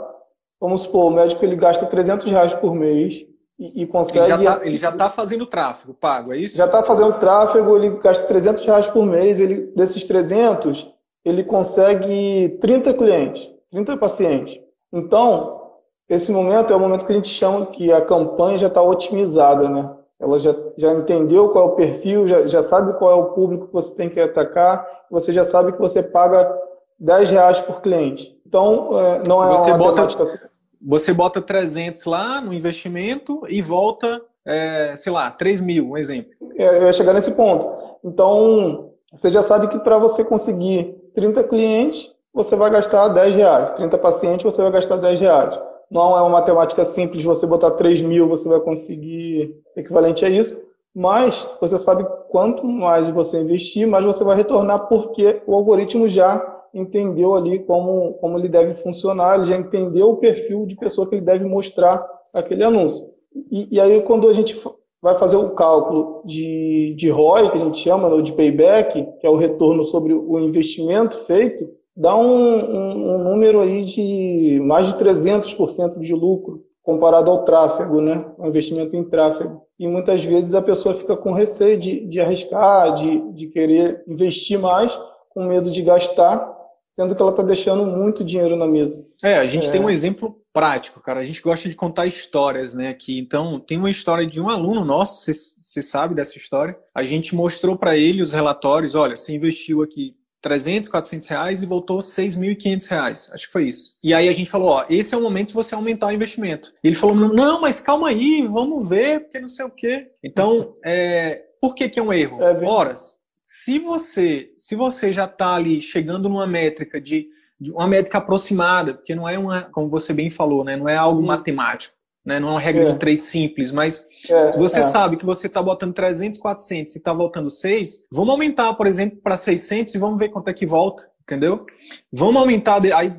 vamos 0.61 0.83
supor, 0.83 1.07
o 1.07 1.15
médico 1.15 1.45
ele 1.45 1.57
gasta 1.57 1.87
300 1.87 2.31
reais 2.31 2.53
por 2.55 2.75
mês 2.75 3.30
e, 3.59 3.83
e 3.83 3.87
consegue... 3.87 4.33
Ele 4.63 4.77
já 4.77 4.91
está 4.91 5.05
tá 5.05 5.11
fazendo 5.11 5.47
tráfego 5.47 5.95
pago, 5.95 6.33
é 6.33 6.39
isso? 6.39 6.57
Já 6.57 6.67
está 6.67 6.83
fazendo 6.83 7.13
tráfego, 7.19 7.77
ele 7.77 7.91
gasta 7.99 8.27
300 8.27 8.65
reais 8.65 8.87
por 8.87 9.05
mês, 9.05 9.41
ele, 9.41 9.73
desses 9.75 10.05
300 10.05 10.91
ele 11.25 11.45
consegue 11.45 12.59
30 12.61 12.95
clientes, 12.95 13.51
30 13.71 13.97
pacientes. 13.97 14.61
Então, 14.93 15.61
esse 16.09 16.33
momento 16.33 16.73
é 16.73 16.77
o 16.77 16.81
momento 16.81 17.07
que 17.07 17.13
a 17.13 17.15
gente 17.15 17.29
chama 17.29 17.67
que 17.67 17.93
a 17.93 18.01
campanha 18.01 18.59
já 18.59 18.67
está 18.67 18.83
otimizada, 18.83 19.69
né? 19.69 19.91
Ela 20.21 20.39
já, 20.39 20.55
já 20.77 20.93
entendeu 20.93 21.51
qual 21.51 21.69
é 21.69 21.71
o 21.71 21.77
perfil, 21.77 22.29
já, 22.29 22.47
já 22.47 22.63
sabe 22.63 22.93
qual 22.99 23.11
é 23.11 23.15
o 23.15 23.31
público 23.31 23.69
que 23.69 23.73
você 23.73 23.95
tem 23.95 24.11
que 24.11 24.21
atacar, 24.21 24.87
você 25.11 25.33
já 25.33 25.45
sabe 25.45 25.73
que 25.73 25.79
você 25.79 26.03
paga 26.03 26.53
10 26.99 27.31
reais 27.31 27.61
por 27.61 27.81
cliente. 27.81 28.39
Então, 28.47 28.99
é, 28.99 29.23
não 29.27 29.43
é 29.43 29.51
você 29.51 29.71
uma 29.71 29.79
bota. 29.79 30.50
Você 30.83 31.13
bota 31.13 31.43
300 31.43 32.05
lá 32.07 32.41
no 32.41 32.53
investimento 32.55 33.43
e 33.49 33.61
volta, 33.61 34.23
é, 34.47 34.95
sei 34.97 35.13
lá, 35.13 35.31
3 35.31 35.61
mil, 35.61 35.91
um 35.91 35.99
exemplo. 35.99 36.31
É, 36.57 36.79
eu 36.79 36.85
ia 36.85 36.93
chegar 36.93 37.13
nesse 37.13 37.33
ponto. 37.33 37.99
Então, 38.03 38.91
você 39.13 39.29
já 39.29 39.43
sabe 39.43 39.69
que 39.69 39.79
para 39.79 39.99
você 39.99 40.25
conseguir 40.25 40.97
30 41.15 41.45
clientes, 41.45 42.11
você 42.33 42.57
vai 42.57 42.71
gastar 42.71 43.09
10 43.09 43.35
reais. 43.35 43.71
30 43.73 43.99
pacientes, 43.99 44.45
você 44.45 44.63
vai 44.63 44.73
gastar 44.73 44.97
10 44.97 45.21
reais. 45.21 45.59
Não 45.91 46.17
é 46.17 46.21
uma 46.23 46.31
matemática 46.31 46.85
simples, 46.85 47.25
você 47.25 47.47
botar 47.47 47.73
3 47.73 48.01
mil, 48.01 48.29
você 48.29 48.49
vai 48.49 48.61
conseguir 48.61 49.57
equivalente 49.77 50.25
a 50.25 50.31
isso. 50.31 50.59
Mas 50.95 51.49
você 51.61 51.77
sabe 51.77 52.07
quanto 52.31 52.65
mais 52.65 53.11
você 53.11 53.41
investir, 53.41 53.87
mais 53.87 54.05
você 54.05 54.25
vai 54.25 54.37
retornar, 54.37 54.87
porque 54.87 55.43
o 55.47 55.55
algoritmo 55.55 56.09
já 56.09 56.60
entendeu 56.75 57.35
ali 57.35 57.59
como, 57.61 58.15
como 58.15 58.39
ele 58.39 58.49
deve 58.49 58.75
funcionar, 58.75 59.37
ele 59.37 59.47
já 59.47 59.57
entendeu 59.57 60.11
o 60.11 60.17
perfil 60.17 60.67
de 60.67 60.77
pessoa 60.77 61.09
que 61.09 61.15
ele 61.15 61.25
deve 61.25 61.45
mostrar 61.45 61.99
aquele 62.35 62.65
anúncio. 62.65 63.07
E, 63.51 63.69
e 63.77 63.81
aí, 63.81 64.03
quando 64.03 64.29
a 64.29 64.33
gente 64.33 64.55
vai 65.03 65.19
fazer 65.19 65.37
o 65.37 65.51
cálculo 65.51 66.23
de, 66.25 66.95
de 66.97 67.09
ROI, 67.09 67.51
que 67.51 67.59
a 67.59 67.65
gente 67.65 67.81
chama, 67.81 68.09
ou 68.09 68.23
de 68.23 68.33
payback, 68.33 69.07
que 69.19 69.27
é 69.27 69.31
o 69.31 69.37
retorno 69.37 69.85
sobre 69.85 70.13
o 70.13 70.39
investimento 70.39 71.17
feito, 71.25 71.69
dá 71.97 72.17
um, 72.17 72.59
um, 72.59 73.15
um 73.15 73.25
número 73.25 73.61
aí 73.61 73.85
de 73.85 74.61
mais 74.63 74.87
de 74.87 74.95
300% 74.95 75.99
de 75.99 76.15
lucro 76.15 76.65
comparado 76.83 77.31
ao 77.31 77.45
tráfego, 77.45 78.01
né? 78.01 78.25
O 78.39 78.47
investimento 78.47 78.97
em 78.97 79.05
tráfego. 79.05 79.63
E 79.79 79.87
muitas 79.87 80.25
vezes 80.25 80.55
a 80.55 80.63
pessoa 80.63 80.95
fica 80.95 81.17
com 81.17 81.33
receio 81.33 81.79
de, 81.79 82.07
de 82.07 82.21
arriscar, 82.21 82.95
de, 82.95 83.33
de 83.33 83.47
querer 83.49 84.03
investir 84.09 84.59
mais, 84.59 84.93
com 85.31 85.45
medo 85.45 85.71
de 85.71 85.83
gastar, 85.83 86.60
sendo 86.93 87.15
que 87.15 87.23
ela 87.23 87.31
está 87.31 87.43
deixando 87.43 87.87
muito 87.87 88.25
dinheiro 88.25 88.57
na 88.57 88.67
mesa. 88.67 89.05
É, 89.23 89.37
a 89.37 89.47
gente 89.47 89.69
é. 89.69 89.71
tem 89.71 89.81
um 89.81 89.91
exemplo 89.91 90.41
prático, 90.53 91.01
cara. 91.01 91.21
A 91.21 91.25
gente 91.25 91.41
gosta 91.41 91.69
de 91.69 91.77
contar 91.77 92.07
histórias, 92.07 92.75
né? 92.75 92.89
Aqui, 92.89 93.19
então, 93.19 93.61
tem 93.61 93.79
uma 93.79 93.91
história 93.91 94.27
de 94.27 94.41
um 94.41 94.49
aluno 94.49 94.85
nosso, 94.85 95.33
você 95.33 95.83
sabe 95.83 96.15
dessa 96.15 96.37
história. 96.37 96.77
A 96.95 97.05
gente 97.05 97.35
mostrou 97.35 97.77
para 97.77 97.97
ele 97.97 98.23
os 98.23 98.33
relatórios. 98.33 98.95
Olha, 98.95 99.17
você 99.17 99.33
investiu 99.33 99.83
aqui 99.83 100.15
300, 100.43 100.89
400 100.89 101.29
reais 101.29 101.63
e 101.63 101.67
voltou 101.67 101.99
6.500 101.99 102.89
reais. 102.89 103.31
Acho 103.33 103.47
que 103.47 103.53
foi 103.53 103.69
isso. 103.69 103.99
E 104.03 104.13
aí 104.15 104.29
a 104.29 104.33
gente 104.33 104.51
falou, 104.51 104.71
ó, 104.71 104.85
esse 104.89 105.15
é 105.15 105.19
o 105.19 105.23
momento 105.23 105.49
de 105.49 105.55
você 105.55 105.75
aumentar 105.75 106.09
o 106.09 106.13
investimento. 106.13 106.73
E 106.83 106.89
ele 106.89 106.97
falou, 106.97 107.15
não, 107.15 107.61
mas 107.61 107.81
calma 107.81 108.09
aí, 108.09 108.47
vamos 108.47 108.89
ver, 108.89 109.21
porque 109.21 109.39
não 109.39 109.49
sei 109.49 109.65
o 109.65 109.71
quê. 109.71 110.09
Então, 110.25 110.73
é, 110.85 111.45
por 111.61 111.75
que 111.75 111.89
que 111.89 112.01
é 112.01 112.03
um 112.03 112.13
erro? 112.13 112.43
É 112.43 112.65
Horas. 112.65 113.20
Se 113.53 113.81
você, 113.81 114.53
se 114.57 114.77
você 114.77 115.13
já 115.13 115.25
está 115.25 115.57
ali 115.57 115.83
chegando 115.83 116.29
numa 116.29 116.47
métrica 116.47 117.01
de 117.01 117.29
uma 117.61 117.89
métrica 117.89 118.19
aproximada, 118.19 118.95
porque 118.95 119.13
não 119.13 119.29
é 119.29 119.37
uma, 119.37 119.63
como 119.63 119.91
você 119.91 120.13
bem 120.13 120.31
falou, 120.31 120.63
né, 120.63 120.77
não 120.77 120.89
é 120.89 120.97
algo 120.97 121.21
matemático, 121.21 121.93
né, 122.25 122.39
não 122.39 122.51
é 122.51 122.53
uma 122.53 122.61
regra 122.61 122.85
é. 122.85 122.93
de 122.93 122.99
três 123.01 123.23
simples, 123.23 123.73
mas 123.73 124.07
é, 124.31 124.53
se 124.53 124.57
você 124.57 124.79
é. 124.79 124.83
sabe 124.85 125.17
que 125.17 125.27
você 125.27 125.49
está 125.49 125.61
botando 125.61 125.93
300, 125.93 126.39
400 126.39 126.95
e 126.95 126.99
está 126.99 127.13
voltando 127.13 127.51
6, 127.51 128.07
vamos 128.13 128.31
aumentar, 128.31 128.73
por 128.75 128.87
exemplo, 128.87 129.19
para 129.21 129.37
600 129.37 129.97
e 129.97 129.99
vamos 129.99 130.17
ver 130.17 130.29
quanto 130.29 130.47
é 130.47 130.55
que 130.55 130.65
volta, 130.65 131.11
entendeu? 131.21 131.67
Vamos 132.13 132.37
aumentar, 132.37 132.81
aí 132.95 133.11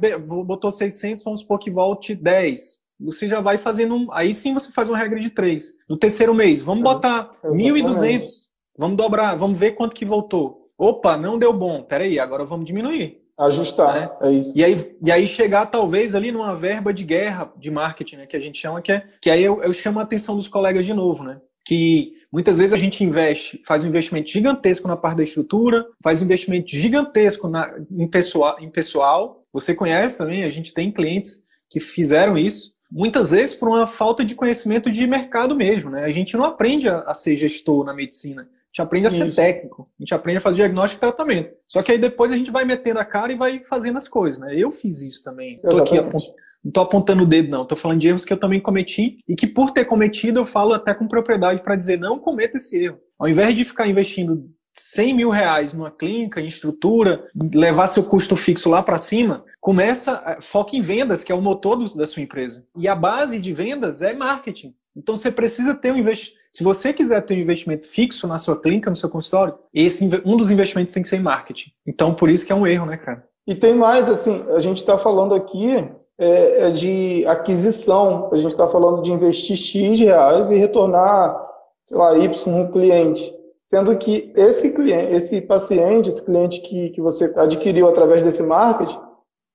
botou 0.45 0.71
600, 0.71 1.25
vamos 1.25 1.41
supor 1.41 1.59
que 1.59 1.69
volte 1.69 2.15
10. 2.15 2.79
Você 3.01 3.27
já 3.27 3.41
vai 3.41 3.57
fazendo, 3.57 4.07
aí 4.13 4.33
sim 4.33 4.53
você 4.53 4.71
faz 4.71 4.87
uma 4.87 4.97
regra 4.97 5.19
de 5.19 5.29
3. 5.29 5.73
No 5.89 5.97
terceiro 5.97 6.33
mês, 6.33 6.61
vamos 6.61 6.89
é, 6.89 6.93
botar 6.93 7.31
1.200, 7.43 8.49
vamos 8.77 8.97
dobrar, 8.97 9.35
vamos 9.35 9.57
ver 9.57 9.71
quanto 9.71 9.95
que 9.95 10.05
voltou. 10.05 10.69
Opa, 10.77 11.15
não 11.15 11.37
deu 11.37 11.53
bom, 11.53 11.83
peraí, 11.83 12.19
agora 12.19 12.43
vamos 12.43 12.65
diminuir. 12.65 13.21
Ajustar, 13.37 13.93
né? 13.93 14.09
é 14.21 14.31
isso. 14.31 14.53
E 14.55 14.63
aí, 14.63 14.95
e 15.01 15.11
aí 15.11 15.27
chegar 15.27 15.65
talvez 15.65 16.13
ali 16.13 16.31
numa 16.31 16.55
verba 16.55 16.93
de 16.93 17.03
guerra 17.03 17.51
de 17.57 17.71
marketing, 17.71 18.17
né, 18.17 18.25
que 18.27 18.37
a 18.37 18.39
gente 18.39 18.59
chama, 18.59 18.81
que 18.81 18.91
é 18.91 19.03
que 19.19 19.29
aí 19.29 19.43
eu, 19.43 19.63
eu 19.63 19.73
chamo 19.73 19.99
a 19.99 20.03
atenção 20.03 20.35
dos 20.35 20.47
colegas 20.47 20.85
de 20.85 20.93
novo, 20.93 21.23
né? 21.23 21.39
Que 21.65 22.13
muitas 22.31 22.59
vezes 22.59 22.73
a 22.73 22.77
gente 22.77 23.03
investe, 23.03 23.59
faz 23.65 23.83
um 23.83 23.87
investimento 23.87 24.29
gigantesco 24.29 24.87
na 24.87 24.95
parte 24.95 25.17
da 25.17 25.23
estrutura, 25.23 25.85
faz 26.03 26.21
um 26.21 26.25
investimento 26.25 26.69
gigantesco 26.69 27.47
na, 27.47 27.71
em, 27.89 28.07
pessoal, 28.07 28.57
em 28.59 28.69
pessoal. 28.69 29.43
Você 29.51 29.73
conhece 29.73 30.17
também, 30.17 30.43
a 30.43 30.49
gente 30.49 30.73
tem 30.73 30.91
clientes 30.91 31.47
que 31.69 31.79
fizeram 31.79 32.37
isso, 32.37 32.75
muitas 32.91 33.31
vezes 33.31 33.55
por 33.55 33.69
uma 33.69 33.87
falta 33.87 34.23
de 34.23 34.35
conhecimento 34.35 34.91
de 34.91 35.07
mercado 35.07 35.55
mesmo, 35.55 35.89
né? 35.89 36.03
A 36.03 36.11
gente 36.11 36.35
não 36.35 36.45
aprende 36.45 36.87
a, 36.87 36.99
a 37.01 37.13
ser 37.13 37.35
gestor 37.35 37.85
na 37.85 37.93
medicina 37.93 38.47
gente 38.71 38.81
aprende 38.81 39.07
a 39.07 39.09
ser 39.09 39.27
Isso. 39.27 39.35
técnico, 39.35 39.83
a 39.83 40.01
gente 40.01 40.13
aprende 40.13 40.37
a 40.37 40.41
fazer 40.41 40.57
diagnóstico 40.57 40.99
e 40.99 41.07
tratamento. 41.07 41.53
Só 41.67 41.83
que 41.83 41.91
aí 41.91 41.97
depois 41.97 42.31
a 42.31 42.37
gente 42.37 42.49
vai 42.49 42.63
metendo 42.63 42.99
a 42.99 43.05
cara 43.05 43.31
e 43.33 43.35
vai 43.35 43.61
fazendo 43.63 43.97
as 43.97 44.07
coisas, 44.07 44.39
né? 44.39 44.55
Eu 44.55 44.71
fiz 44.71 45.01
isso 45.01 45.23
também. 45.23 45.57
Tô 45.57 45.77
aqui 45.77 45.97
apontando, 45.97 46.33
não 46.63 46.71
tô 46.71 46.81
apontando 46.81 47.23
o 47.23 47.25
dedo, 47.25 47.49
não. 47.49 47.65
Tô 47.65 47.75
falando 47.75 47.99
de 47.99 48.07
erros 48.07 48.23
que 48.23 48.31
eu 48.31 48.37
também 48.37 48.61
cometi 48.61 49.19
e 49.27 49.35
que 49.35 49.45
por 49.45 49.71
ter 49.71 49.85
cometido 49.85 50.39
eu 50.39 50.45
falo 50.45 50.73
até 50.73 50.93
com 50.93 51.07
propriedade 51.07 51.61
para 51.61 51.75
dizer 51.75 51.99
não 51.99 52.17
cometa 52.17 52.57
esse 52.57 52.85
erro. 52.85 52.97
Ao 53.19 53.27
invés 53.27 53.53
de 53.53 53.65
ficar 53.65 53.87
investindo 53.87 54.49
100 54.73 55.13
mil 55.13 55.29
reais 55.29 55.73
numa 55.73 55.91
clínica, 55.91 56.39
em 56.39 56.47
estrutura, 56.47 57.27
levar 57.53 57.87
seu 57.87 58.03
custo 58.03 58.37
fixo 58.37 58.69
lá 58.69 58.81
para 58.81 58.97
cima, 58.97 59.43
começa, 59.59 60.23
eh, 60.25 60.37
foca 60.39 60.75
em 60.75 60.81
vendas, 60.81 61.23
que 61.23 61.31
é 61.31 61.35
o 61.35 61.41
motor 61.41 61.75
do, 61.75 61.93
da 61.95 62.05
sua 62.05 62.23
empresa. 62.23 62.65
E 62.77 62.87
a 62.87 62.95
base 62.95 63.39
de 63.39 63.51
vendas 63.51 64.01
é 64.01 64.13
marketing. 64.13 64.73
Então 64.95 65.15
você 65.15 65.31
precisa 65.31 65.73
ter 65.73 65.91
um 65.91 65.97
investimento. 65.97 66.41
Se 66.51 66.63
você 66.63 66.91
quiser 66.91 67.21
ter 67.21 67.35
um 67.35 67.41
investimento 67.41 67.87
fixo 67.87 68.27
na 68.27 68.37
sua 68.37 68.59
clínica, 68.59 68.89
no 68.89 68.95
seu 68.95 69.09
consultório, 69.09 69.55
esse 69.73 70.09
um 70.25 70.35
dos 70.35 70.51
investimentos 70.51 70.93
tem 70.93 71.03
que 71.03 71.09
ser 71.09 71.17
em 71.17 71.21
marketing. 71.21 71.71
Então 71.87 72.13
por 72.13 72.29
isso 72.29 72.45
que 72.45 72.51
é 72.51 72.55
um 72.55 72.67
erro, 72.67 72.85
né, 72.85 72.97
cara? 72.97 73.25
E 73.47 73.55
tem 73.55 73.73
mais, 73.73 74.09
assim, 74.09 74.45
a 74.49 74.59
gente 74.59 74.77
está 74.77 74.97
falando 74.97 75.33
aqui 75.33 75.75
é, 76.17 76.67
é, 76.67 76.71
de 76.71 77.25
aquisição, 77.25 78.29
a 78.31 78.35
gente 78.35 78.51
está 78.51 78.67
falando 78.67 79.01
de 79.01 79.11
investir 79.11 79.57
X 79.57 79.99
reais 79.99 80.51
e 80.51 80.55
retornar, 80.55 81.43
sei 81.85 81.97
lá, 81.97 82.17
Y 82.17 82.51
no 82.51 82.71
cliente. 82.71 83.33
Sendo 83.67 83.97
que 83.97 84.31
esse 84.35 84.69
cliente, 84.71 85.13
esse 85.13 85.41
paciente, 85.41 86.09
esse 86.09 86.23
cliente 86.23 86.61
que, 86.61 86.89
que 86.89 87.01
você 87.01 87.33
adquiriu 87.35 87.87
através 87.87 88.23
desse 88.23 88.43
marketing, 88.43 88.99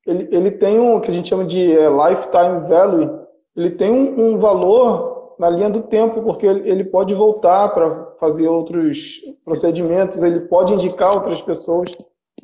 ele, 0.06 0.28
ele 0.32 0.50
tem 0.50 0.78
um 0.80 1.00
que 1.00 1.10
a 1.10 1.14
gente 1.14 1.28
chama 1.28 1.44
de 1.44 1.72
é, 1.72 1.88
lifetime 1.88 2.66
value, 2.68 3.20
ele 3.54 3.70
tem 3.72 3.90
um, 3.90 4.34
um 4.34 4.38
valor 4.38 5.15
na 5.38 5.50
linha 5.50 5.70
do 5.70 5.82
tempo, 5.82 6.22
porque 6.22 6.46
ele, 6.46 6.84
pode 6.84 7.14
voltar 7.14 7.68
para 7.70 8.06
fazer 8.18 8.48
outros 8.48 9.20
procedimentos, 9.44 10.22
ele 10.22 10.40
pode 10.46 10.72
indicar 10.72 11.14
outras 11.14 11.42
pessoas. 11.42 11.90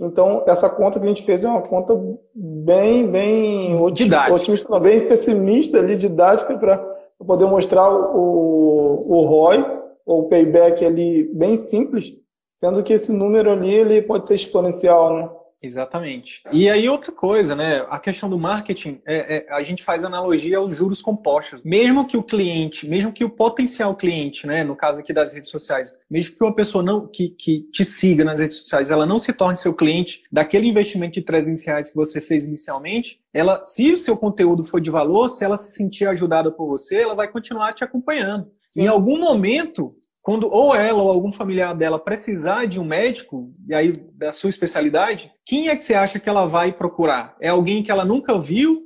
Então, 0.01 0.43
essa 0.47 0.69
conta 0.69 0.99
que 0.99 1.05
a 1.05 1.09
gente 1.09 1.25
fez 1.25 1.45
é 1.45 1.49
uma 1.49 1.63
conta 1.63 1.99
bem, 2.35 3.07
bem 3.07 3.81
otimista, 3.81 4.81
bem 4.81 5.09
pessimista 5.09 5.79
ali, 5.79 5.97
didática, 5.97 6.57
para 6.59 6.79
poder 7.27 7.47
mostrar 7.47 7.91
o, 7.95 8.93
o 9.11 9.21
ROI, 9.23 9.83
ou 10.05 10.23
o 10.23 10.29
payback 10.29 10.85
ali, 10.85 11.31
bem 11.35 11.57
simples, 11.57 12.15
sendo 12.57 12.83
que 12.83 12.93
esse 12.93 13.13
número 13.13 13.51
ali 13.51 13.73
ele 13.73 14.03
pode 14.03 14.27
ser 14.27 14.35
exponencial, 14.35 15.17
né? 15.17 15.31
Exatamente. 15.63 16.43
E 16.53 16.69
aí 16.69 16.89
outra 16.89 17.13
coisa, 17.13 17.55
né? 17.55 17.87
A 17.89 17.99
questão 18.01 18.29
do 18.29 18.37
marketing, 18.37 19.01
é, 19.07 19.37
é, 19.37 19.53
a 19.55 19.63
gente 19.63 19.85
faz 19.85 20.03
analogia 20.03 20.59
aos 20.59 20.77
juros 20.77 21.01
compostos. 21.01 21.63
Mesmo 21.63 22.07
que 22.07 22.17
o 22.17 22.23
cliente, 22.23 22.89
mesmo 22.89 23.13
que 23.13 23.25
o 23.25 23.31
potencial 23.31 23.95
cliente, 23.95 24.45
né? 24.45 24.65
No 24.65 24.75
caso 24.75 24.99
aqui 24.99 25.13
das 25.13 25.33
redes 25.33 25.51
sociais, 25.51 25.95
mesmo 26.11 26.37
que 26.37 26.43
uma 26.43 26.55
pessoa 26.55 26.83
não 26.83 27.07
que, 27.07 27.29
que 27.29 27.61
te 27.71 27.85
siga 27.85 28.25
nas 28.25 28.41
redes 28.41 28.57
sociais, 28.57 28.91
ela 28.91 29.07
não 29.07 29.21
se 29.21 29.33
torne 29.33 29.57
seu 29.57 29.73
cliente 29.73 30.25
daquele 30.33 30.67
investimento 30.67 31.15
de 31.15 31.23
300 31.23 31.65
reais 31.65 31.91
que 31.91 31.97
você 31.97 32.21
fez 32.21 32.47
inicialmente, 32.47 33.21
ela, 33.33 33.63
se 33.63 33.93
o 33.93 33.99
seu 33.99 34.17
conteúdo 34.17 34.65
for 34.65 34.81
de 34.81 34.91
valor, 34.91 35.29
se 35.29 35.45
ela 35.45 35.57
se 35.57 35.73
sentir 35.73 36.07
ajudada 36.07 36.51
por 36.51 36.67
você, 36.67 36.97
ela 37.03 37.15
vai 37.15 37.29
continuar 37.29 37.73
te 37.73 37.85
acompanhando. 37.85 38.51
Sim. 38.67 38.83
Em 38.83 38.87
algum 38.89 39.19
momento, 39.19 39.95
quando 40.23 40.49
ou 40.49 40.75
ela 40.75 41.03
ou 41.03 41.11
algum 41.11 41.33
familiar 41.33 41.75
dela 41.75 41.99
precisar 41.99 42.67
de 42.67 42.81
um 42.81 42.85
médico, 42.85 43.45
e 43.69 43.75
aí 43.75 43.93
da 44.15 44.33
sua 44.33 44.51
especialidade, 44.51 45.33
quem 45.45 45.69
é 45.69 45.77
que 45.77 45.83
você 45.83 45.95
acha 45.95 46.21
que 46.21 46.29
ela 46.29 46.47
vai 46.47 46.73
procurar? 46.73 47.37
É 47.41 47.49
alguém 47.49 47.83
que 47.83 47.91
ela 47.91 48.05
nunca 48.05 48.41
viu? 48.41 48.83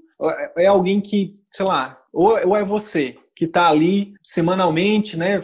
É 0.57 0.67
alguém 0.67 1.01
que, 1.01 1.35
sei 1.53 1.67
lá, 1.67 1.95
ou, 2.11 2.31
ou 2.49 2.57
é 2.57 2.65
você 2.65 3.17
que 3.37 3.45
está 3.45 3.69
ali 3.69 4.15
semanalmente, 4.25 5.15
né, 5.15 5.43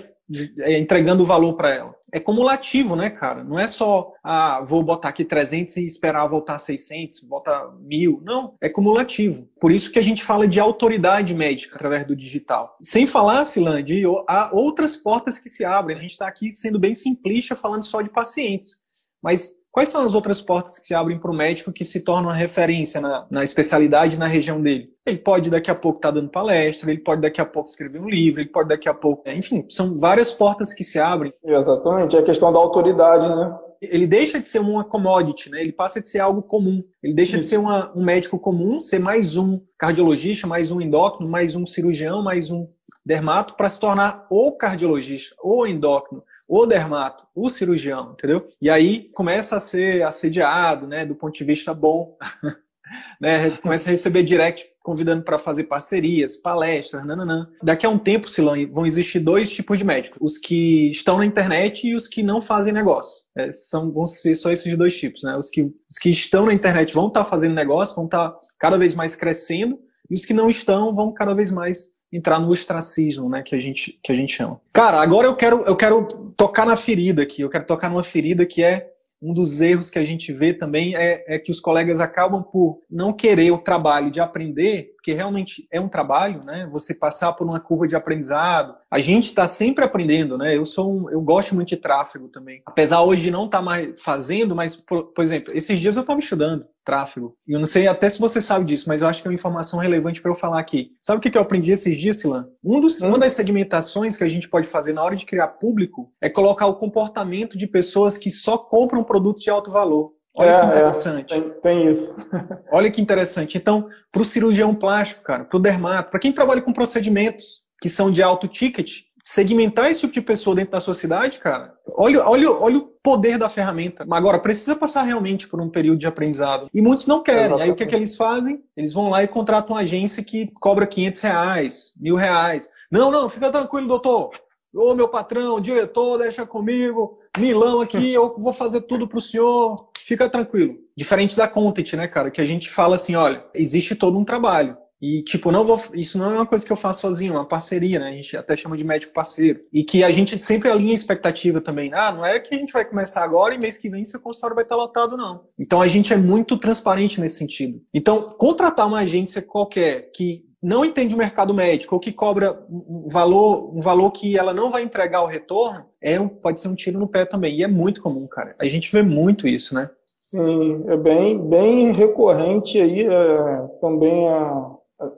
é, 0.60 0.78
entregando 0.78 1.26
valor 1.26 1.54
para 1.54 1.74
ela. 1.74 1.94
É 2.12 2.20
cumulativo, 2.20 2.94
né, 2.94 3.08
cara? 3.08 3.42
Não 3.42 3.58
é 3.58 3.66
só, 3.66 4.12
ah, 4.22 4.62
vou 4.66 4.82
botar 4.82 5.08
aqui 5.08 5.24
300 5.24 5.78
e 5.78 5.86
esperar 5.86 6.26
voltar 6.26 6.58
600, 6.58 7.26
voltar 7.26 7.72
1000. 7.80 8.20
Não, 8.22 8.54
é 8.60 8.68
cumulativo. 8.68 9.48
Por 9.58 9.72
isso 9.72 9.90
que 9.90 9.98
a 9.98 10.02
gente 10.02 10.22
fala 10.22 10.46
de 10.46 10.60
autoridade 10.60 11.34
médica 11.34 11.74
através 11.74 12.06
do 12.06 12.14
digital. 12.14 12.76
Sem 12.82 13.06
falar, 13.06 13.46
Silan, 13.46 13.82
de 13.82 14.02
há 14.28 14.50
outras 14.52 14.94
portas 14.94 15.38
que 15.38 15.48
se 15.48 15.64
abrem. 15.64 15.96
A 15.96 16.00
gente 16.00 16.10
está 16.10 16.28
aqui 16.28 16.52
sendo 16.52 16.78
bem 16.78 16.94
simplista, 16.94 17.56
falando 17.56 17.84
só 17.84 18.02
de 18.02 18.10
pacientes. 18.10 18.82
Mas 19.22 19.61
Quais 19.72 19.88
são 19.88 20.04
as 20.04 20.14
outras 20.14 20.42
portas 20.42 20.78
que 20.78 20.86
se 20.86 20.94
abrem 20.94 21.18
para 21.18 21.30
o 21.30 21.34
médico 21.34 21.72
que 21.72 21.82
se 21.82 22.04
tornam 22.04 22.28
uma 22.28 22.34
referência 22.34 23.00
na, 23.00 23.22
na 23.30 23.42
especialidade 23.42 24.18
na 24.18 24.26
região 24.26 24.60
dele? 24.60 24.90
Ele 25.06 25.16
pode 25.16 25.48
daqui 25.48 25.70
a 25.70 25.74
pouco 25.74 25.96
estar 25.98 26.12
tá 26.12 26.20
dando 26.20 26.28
palestra, 26.28 26.90
ele 26.90 27.00
pode 27.00 27.22
daqui 27.22 27.40
a 27.40 27.46
pouco 27.46 27.70
escrever 27.70 27.98
um 27.98 28.08
livro, 28.08 28.42
ele 28.42 28.50
pode 28.50 28.68
daqui 28.68 28.86
a 28.86 28.92
pouco. 28.92 29.26
Enfim, 29.30 29.64
são 29.70 29.94
várias 29.94 30.30
portas 30.30 30.74
que 30.74 30.84
se 30.84 30.98
abrem. 30.98 31.32
Exatamente, 31.42 32.14
é 32.14 32.18
a 32.18 32.22
questão 32.22 32.52
da 32.52 32.58
autoridade, 32.58 33.34
né? 33.34 33.58
Ele 33.80 34.06
deixa 34.06 34.38
de 34.38 34.46
ser 34.46 34.58
uma 34.58 34.84
commodity, 34.84 35.50
né? 35.50 35.62
Ele 35.62 35.72
passa 35.72 36.02
de 36.02 36.08
ser 36.08 36.20
algo 36.20 36.42
comum. 36.42 36.84
Ele 37.02 37.14
deixa 37.14 37.38
de 37.38 37.44
ser 37.44 37.56
uma, 37.56 37.90
um 37.96 38.04
médico 38.04 38.38
comum, 38.38 38.78
ser 38.78 38.98
mais 38.98 39.38
um 39.38 39.58
cardiologista, 39.78 40.46
mais 40.46 40.70
um 40.70 40.82
endócrino, 40.82 41.30
mais 41.30 41.56
um 41.56 41.64
cirurgião, 41.64 42.22
mais 42.22 42.50
um 42.50 42.68
dermato, 43.04 43.54
para 43.54 43.70
se 43.70 43.80
tornar 43.80 44.26
o 44.30 44.52
cardiologista, 44.52 45.34
ou 45.40 45.66
endócrino, 45.66 46.22
o 46.54 46.66
dermato, 46.66 47.24
o 47.34 47.48
cirurgião, 47.48 48.12
entendeu? 48.12 48.46
E 48.60 48.68
aí 48.68 49.08
começa 49.14 49.56
a 49.56 49.60
ser 49.60 50.02
assediado, 50.02 50.86
né, 50.86 51.06
do 51.06 51.14
ponto 51.14 51.32
de 51.32 51.44
vista 51.44 51.72
bom, 51.72 52.14
né, 53.18 53.48
começa 53.52 53.88
a 53.88 53.92
receber 53.92 54.22
direct 54.22 54.66
convidando 54.82 55.22
para 55.22 55.38
fazer 55.38 55.64
parcerias, 55.64 56.36
palestras, 56.36 57.06
nananã. 57.06 57.48
Daqui 57.62 57.86
a 57.86 57.88
um 57.88 57.98
tempo, 57.98 58.28
Silão, 58.28 58.54
vão 58.70 58.84
existir 58.84 59.18
dois 59.18 59.50
tipos 59.50 59.78
de 59.78 59.86
médicos: 59.86 60.18
os 60.20 60.36
que 60.36 60.90
estão 60.90 61.16
na 61.16 61.24
internet 61.24 61.86
e 61.86 61.96
os 61.96 62.06
que 62.06 62.22
não 62.22 62.42
fazem 62.42 62.70
negócio. 62.70 63.22
É, 63.34 63.50
são, 63.50 63.90
vão 63.90 64.04
ser 64.04 64.34
só 64.34 64.52
esses 64.52 64.76
dois 64.76 64.94
tipos, 64.94 65.22
né? 65.22 65.34
Os 65.38 65.48
que, 65.48 65.62
os 65.62 65.98
que 65.98 66.10
estão 66.10 66.44
na 66.44 66.52
internet 66.52 66.92
vão 66.92 67.08
estar 67.08 67.24
tá 67.24 67.30
fazendo 67.30 67.54
negócio, 67.54 67.96
vão 67.96 68.04
estar 68.04 68.28
tá 68.28 68.38
cada 68.58 68.76
vez 68.76 68.94
mais 68.94 69.16
crescendo, 69.16 69.78
e 70.10 70.12
os 70.12 70.26
que 70.26 70.34
não 70.34 70.50
estão 70.50 70.92
vão 70.92 71.14
cada 71.14 71.32
vez 71.32 71.50
mais 71.50 72.01
entrar 72.12 72.38
no 72.38 72.50
ostracismo, 72.50 73.28
né, 73.28 73.42
que 73.42 73.54
a 73.54 73.60
gente 73.60 73.98
que 74.02 74.12
a 74.12 74.14
gente 74.14 74.34
chama. 74.34 74.60
Cara, 74.72 75.00
agora 75.00 75.26
eu 75.26 75.34
quero 75.34 75.62
eu 75.62 75.74
quero 75.74 76.06
tocar 76.36 76.66
na 76.66 76.76
ferida 76.76 77.22
aqui. 77.22 77.42
Eu 77.42 77.50
quero 77.50 77.64
tocar 77.64 77.88
numa 77.88 78.02
ferida 78.02 78.44
que 78.44 78.62
é 78.62 78.92
um 79.22 79.32
dos 79.32 79.60
erros 79.60 79.88
que 79.88 80.00
a 80.00 80.04
gente 80.04 80.32
vê 80.32 80.52
também 80.52 80.96
é, 80.96 81.24
é, 81.28 81.38
que 81.38 81.50
os 81.52 81.60
colegas 81.60 82.00
acabam 82.00 82.42
por 82.42 82.80
não 82.90 83.12
querer 83.12 83.52
o 83.52 83.58
trabalho 83.58 84.10
de 84.10 84.20
aprender, 84.20 84.96
porque 85.02 85.12
realmente 85.12 85.66
é 85.72 85.80
um 85.80 85.88
trabalho, 85.88 86.38
né? 86.46 86.68
Você 86.70 86.94
passar 86.94 87.32
por 87.32 87.44
uma 87.44 87.58
curva 87.58 87.88
de 87.88 87.96
aprendizado. 87.96 88.76
A 88.90 89.00
gente 89.00 89.30
está 89.30 89.48
sempre 89.48 89.84
aprendendo, 89.84 90.38
né? 90.38 90.56
Eu 90.56 90.64
sou 90.64 90.94
um, 90.94 91.10
eu 91.10 91.18
gosto 91.18 91.56
muito 91.56 91.70
de 91.70 91.76
tráfego 91.76 92.28
também. 92.28 92.62
Apesar 92.64 93.02
hoje 93.02 93.22
de 93.22 93.30
não 93.32 93.46
estar 93.46 93.58
tá 93.58 93.64
mais 93.64 94.00
fazendo, 94.00 94.54
mas 94.54 94.76
por, 94.76 95.12
por 95.12 95.24
exemplo, 95.24 95.52
esses 95.56 95.80
dias 95.80 95.96
eu 95.96 96.02
estava 96.02 96.20
estudando 96.20 96.66
tráfego. 96.84 97.36
E 97.46 97.52
eu 97.52 97.58
não 97.58 97.66
sei 97.66 97.88
até 97.88 98.08
se 98.08 98.20
você 98.20 98.40
sabe 98.40 98.64
disso, 98.64 98.88
mas 98.88 99.02
eu 99.02 99.08
acho 99.08 99.22
que 99.22 99.28
é 99.28 99.30
uma 99.30 99.34
informação 99.34 99.80
relevante 99.80 100.22
para 100.22 100.30
eu 100.30 100.36
falar 100.36 100.60
aqui. 100.60 100.92
Sabe 101.00 101.18
o 101.18 101.20
que 101.20 101.36
eu 101.36 101.42
aprendi 101.42 101.72
esses 101.72 101.98
dias, 101.98 102.18
Silan? 102.18 102.48
Um 102.62 102.80
dos. 102.80 103.00
Uma 103.00 103.18
das 103.18 103.32
segmentações 103.32 104.16
que 104.16 104.24
a 104.24 104.28
gente 104.28 104.48
pode 104.48 104.68
fazer 104.68 104.92
na 104.92 105.02
hora 105.02 105.16
de 105.16 105.26
criar 105.26 105.48
público 105.48 106.12
é 106.20 106.30
colocar 106.30 106.66
o 106.66 106.76
comportamento 106.76 107.58
de 107.58 107.66
pessoas 107.66 108.16
que 108.16 108.30
só 108.30 108.56
compram 108.56 109.02
produtos 109.02 109.42
de 109.42 109.50
alto 109.50 109.70
valor. 109.70 110.12
Olha 110.34 110.50
é, 110.50 110.60
que 110.60 110.66
é. 110.66 110.68
interessante. 110.68 111.34
É, 111.34 111.40
tem, 111.40 111.50
tem, 111.60 111.88
isso. 111.88 112.14
Olha 112.72 112.90
que 112.90 113.00
interessante. 113.00 113.58
Então, 113.58 113.88
para 114.10 114.22
o 114.22 114.24
cirurgião 114.24 114.74
plástico, 114.74 115.22
cara, 115.22 115.44
para 115.44 115.56
o 115.56 115.60
dermato, 115.60 116.10
para 116.10 116.20
quem 116.20 116.32
trabalha 116.32 116.62
com 116.62 116.72
procedimentos 116.72 117.62
que 117.80 117.88
são 117.88 118.10
de 118.10 118.22
alto 118.22 118.48
ticket, 118.48 119.02
segmentar 119.22 119.90
esse 119.90 120.00
tipo 120.00 120.14
de 120.14 120.20
pessoa 120.20 120.56
dentro 120.56 120.72
da 120.72 120.80
sua 120.80 120.94
cidade, 120.94 121.38
cara, 121.38 121.74
olha, 121.96 122.26
olha, 122.28 122.50
olha 122.50 122.78
o 122.78 122.88
poder 123.02 123.38
da 123.38 123.48
ferramenta. 123.48 124.04
Agora, 124.10 124.38
precisa 124.38 124.74
passar 124.74 125.02
realmente 125.02 125.46
por 125.46 125.60
um 125.60 125.68
período 125.68 125.98
de 125.98 126.06
aprendizado. 126.06 126.66
E 126.72 126.80
muitos 126.80 127.06
não 127.06 127.22
querem. 127.22 127.40
Exatamente. 127.42 127.64
Aí 127.64 127.70
o 127.70 127.76
que, 127.76 127.84
é 127.84 127.86
que 127.86 127.94
eles 127.94 128.16
fazem? 128.16 128.60
Eles 128.76 128.92
vão 128.92 129.10
lá 129.10 129.22
e 129.22 129.28
contratam 129.28 129.76
uma 129.76 129.82
agência 129.82 130.24
que 130.24 130.46
cobra 130.60 130.86
500 130.86 131.20
reais, 131.20 131.92
mil 132.00 132.16
reais. 132.16 132.68
Não, 132.90 133.10
não, 133.10 133.28
fica 133.28 133.50
tranquilo, 133.50 133.88
doutor. 133.88 134.30
Ô, 134.74 134.94
meu 134.94 135.08
patrão, 135.08 135.60
diretor, 135.60 136.18
deixa 136.18 136.46
comigo. 136.46 137.18
Milão 137.38 137.80
aqui, 137.80 138.12
eu 138.12 138.30
vou 138.30 138.52
fazer 138.52 138.82
tudo 138.82 139.06
pro 139.06 139.20
senhor. 139.20 139.76
Fica 140.04 140.28
tranquilo. 140.28 140.76
Diferente 140.96 141.36
da 141.36 141.48
Content, 141.48 141.92
né, 141.94 142.08
cara? 142.08 142.30
Que 142.30 142.40
a 142.40 142.44
gente 142.44 142.70
fala 142.70 142.94
assim, 142.94 143.14
olha, 143.14 143.44
existe 143.54 143.94
todo 143.94 144.18
um 144.18 144.24
trabalho. 144.24 144.76
E, 145.02 145.20
tipo, 145.24 145.50
não 145.50 145.64
vou, 145.64 145.82
isso 145.94 146.16
não 146.16 146.30
é 146.30 146.34
uma 146.36 146.46
coisa 146.46 146.64
que 146.64 146.72
eu 146.72 146.76
faço 146.76 147.00
sozinho, 147.00 147.34
é 147.34 147.36
uma 147.36 147.48
parceria, 147.48 147.98
né? 147.98 148.10
A 148.10 148.12
gente 148.12 148.36
até 148.36 148.56
chama 148.56 148.76
de 148.76 148.84
médico 148.84 149.12
parceiro. 149.12 149.58
E 149.72 149.82
que 149.82 150.04
a 150.04 150.12
gente 150.12 150.38
sempre 150.38 150.70
alinha 150.70 150.94
expectativa 150.94 151.60
também. 151.60 151.92
Ah, 151.92 152.12
não 152.12 152.24
é 152.24 152.38
que 152.38 152.54
a 152.54 152.58
gente 152.58 152.72
vai 152.72 152.84
começar 152.84 153.24
agora 153.24 153.52
e 153.52 153.58
mês 153.58 153.78
que 153.78 153.88
vem 153.88 154.04
seu 154.04 154.20
consultório 154.20 154.54
vai 154.54 154.64
estar 154.64 154.76
lotado, 154.76 155.16
não. 155.16 155.44
Então 155.58 155.82
a 155.82 155.88
gente 155.88 156.12
é 156.12 156.16
muito 156.16 156.56
transparente 156.56 157.20
nesse 157.20 157.38
sentido. 157.38 157.82
Então, 157.92 158.22
contratar 158.38 158.86
uma 158.86 159.00
agência 159.00 159.42
qualquer 159.42 160.12
que 160.14 160.44
não 160.62 160.84
entende 160.84 161.14
o 161.14 161.18
mercado 161.18 161.52
médico 161.52 161.96
ou 161.96 162.00
que 162.00 162.12
cobra 162.12 162.64
um 162.70 163.08
valor, 163.08 163.76
um 163.76 163.80
valor 163.80 164.10
que 164.12 164.38
ela 164.38 164.54
não 164.54 164.70
vai 164.70 164.82
entregar 164.82 165.22
o 165.22 165.26
retorno, 165.26 165.84
é 166.00 166.20
um, 166.20 166.28
pode 166.28 166.60
ser 166.60 166.68
um 166.68 166.74
tiro 166.74 166.98
no 166.98 167.08
pé 167.08 167.24
também. 167.24 167.56
E 167.56 167.64
é 167.64 167.68
muito 167.68 168.00
comum, 168.00 168.26
cara. 168.28 168.54
A 168.60 168.66
gente 168.66 168.90
vê 168.92 169.02
muito 169.02 169.48
isso, 169.48 169.74
né? 169.74 169.90
Sim, 170.06 170.84
é 170.88 170.96
bem, 170.96 171.36
bem 171.36 171.92
recorrente 171.92 172.80
aí 172.80 173.04
é, 173.04 173.68
também 173.80 174.28
a, 174.28 174.70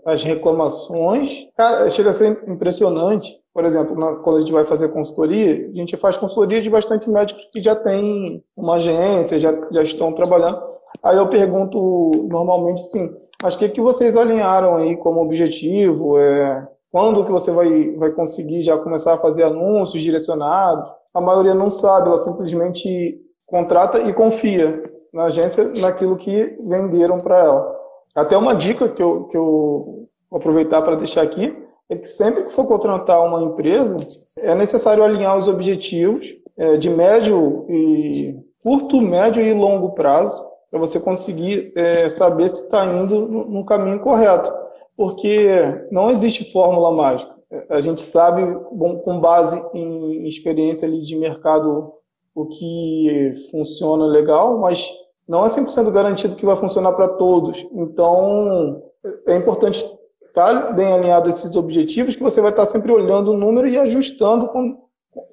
as 0.07 0.23
reclamações, 0.23 1.47
cara, 1.57 1.89
chega 1.91 2.11
a 2.11 2.13
ser 2.13 2.43
impressionante. 2.49 3.39
Por 3.53 3.65
exemplo, 3.65 3.97
na, 3.97 4.17
quando 4.17 4.39
a 4.39 4.41
gente 4.41 4.53
vai 4.53 4.65
fazer 4.65 4.89
consultoria, 4.89 5.69
a 5.69 5.77
gente 5.77 5.97
faz 5.97 6.17
consultoria 6.17 6.61
de 6.61 6.71
bastante 6.71 7.09
médicos 7.09 7.49
que 7.53 7.63
já 7.63 7.77
têm 7.77 8.43
uma 8.57 8.77
agência, 8.77 9.39
já, 9.39 9.51
já 9.71 9.83
estão 9.83 10.13
trabalhando. 10.13 10.74
Aí 11.03 11.17
eu 11.17 11.29
pergunto 11.29 12.27
normalmente 12.31 12.81
assim, 12.81 13.15
mas 13.43 13.55
o 13.55 13.59
que, 13.59 13.69
que 13.69 13.81
vocês 13.81 14.17
alinharam 14.17 14.77
aí 14.77 14.97
como 14.97 15.21
objetivo? 15.21 16.19
É, 16.19 16.67
quando 16.91 17.25
que 17.25 17.33
você 17.33 17.51
vai, 17.51 17.91
vai 17.93 18.11
conseguir 18.11 18.63
já 18.63 18.79
começar 18.79 19.15
a 19.15 19.19
fazer 19.19 19.43
anúncios 19.43 20.03
direcionados? 20.03 20.89
a 21.15 21.21
maioria 21.21 21.55
não 21.55 21.71
sabe, 21.71 22.09
ela 22.09 22.19
simplesmente 22.19 23.17
contrata 23.47 24.01
e 24.01 24.13
confia 24.13 24.83
na 25.13 25.27
agência 25.27 25.71
naquilo 25.81 26.17
que 26.17 26.59
venderam 26.61 27.17
para 27.19 27.39
ela. 27.39 27.77
Até 28.15 28.37
uma 28.37 28.55
dica 28.55 28.89
que 28.89 29.03
eu, 29.03 29.25
que 29.25 29.37
eu 29.37 30.09
vou 30.29 30.39
aproveitar 30.39 30.83
para 30.83 30.97
deixar 30.97 31.23
aqui 31.23 31.57
é 31.89 31.97
que 31.97 32.09
sempre 32.09 32.45
que 32.45 32.53
for 32.53 32.67
contratar 32.67 33.25
uma 33.25 33.43
empresa, 33.43 33.97
é 34.39 34.55
necessário 34.55 35.05
alinhar 35.05 35.39
os 35.39 35.47
objetivos 35.47 36.35
é, 36.57 36.77
de 36.77 36.91
médio 36.91 37.65
e 37.69 38.35
curto, 38.63 39.01
médio 39.01 39.43
e 39.43 39.53
longo 39.53 39.91
prazo 39.91 40.45
para 40.75 40.81
você 40.81 40.99
conseguir 40.99 41.73
é, 41.77 42.09
saber 42.09 42.49
se 42.49 42.65
está 42.65 42.85
indo 42.85 43.29
no, 43.29 43.45
no 43.45 43.65
caminho 43.65 44.01
correto, 44.01 44.53
porque 44.97 45.47
não 45.93 46.11
existe 46.11 46.51
fórmula 46.51 46.91
mágica. 46.91 47.33
A 47.71 47.81
gente 47.81 48.01
sabe, 48.01 48.43
bom, 48.73 48.99
com 48.99 49.21
base 49.21 49.65
em 49.73 50.27
experiência 50.27 50.89
ali 50.89 51.01
de 51.03 51.15
mercado, 51.15 51.93
o 52.35 52.47
que 52.47 53.35
funciona 53.53 54.05
legal, 54.07 54.59
mas 54.59 54.85
não 55.29 55.47
é 55.47 55.49
100% 55.49 55.93
garantido 55.93 56.35
que 56.35 56.45
vai 56.45 56.57
funcionar 56.57 56.91
para 56.95 57.07
todos. 57.07 57.65
Então, 57.71 58.83
é 59.29 59.37
importante 59.37 59.89
estar 60.27 60.75
bem 60.75 60.93
alinhado 60.93 61.31
esses 61.31 61.55
objetivos, 61.55 62.17
que 62.17 62.23
você 62.23 62.41
vai 62.41 62.51
estar 62.51 62.67
sempre 62.67 62.91
olhando 62.91 63.31
o 63.31 63.39
número 63.39 63.69
e 63.69 63.79
ajustando 63.79 64.49
com 64.49 64.77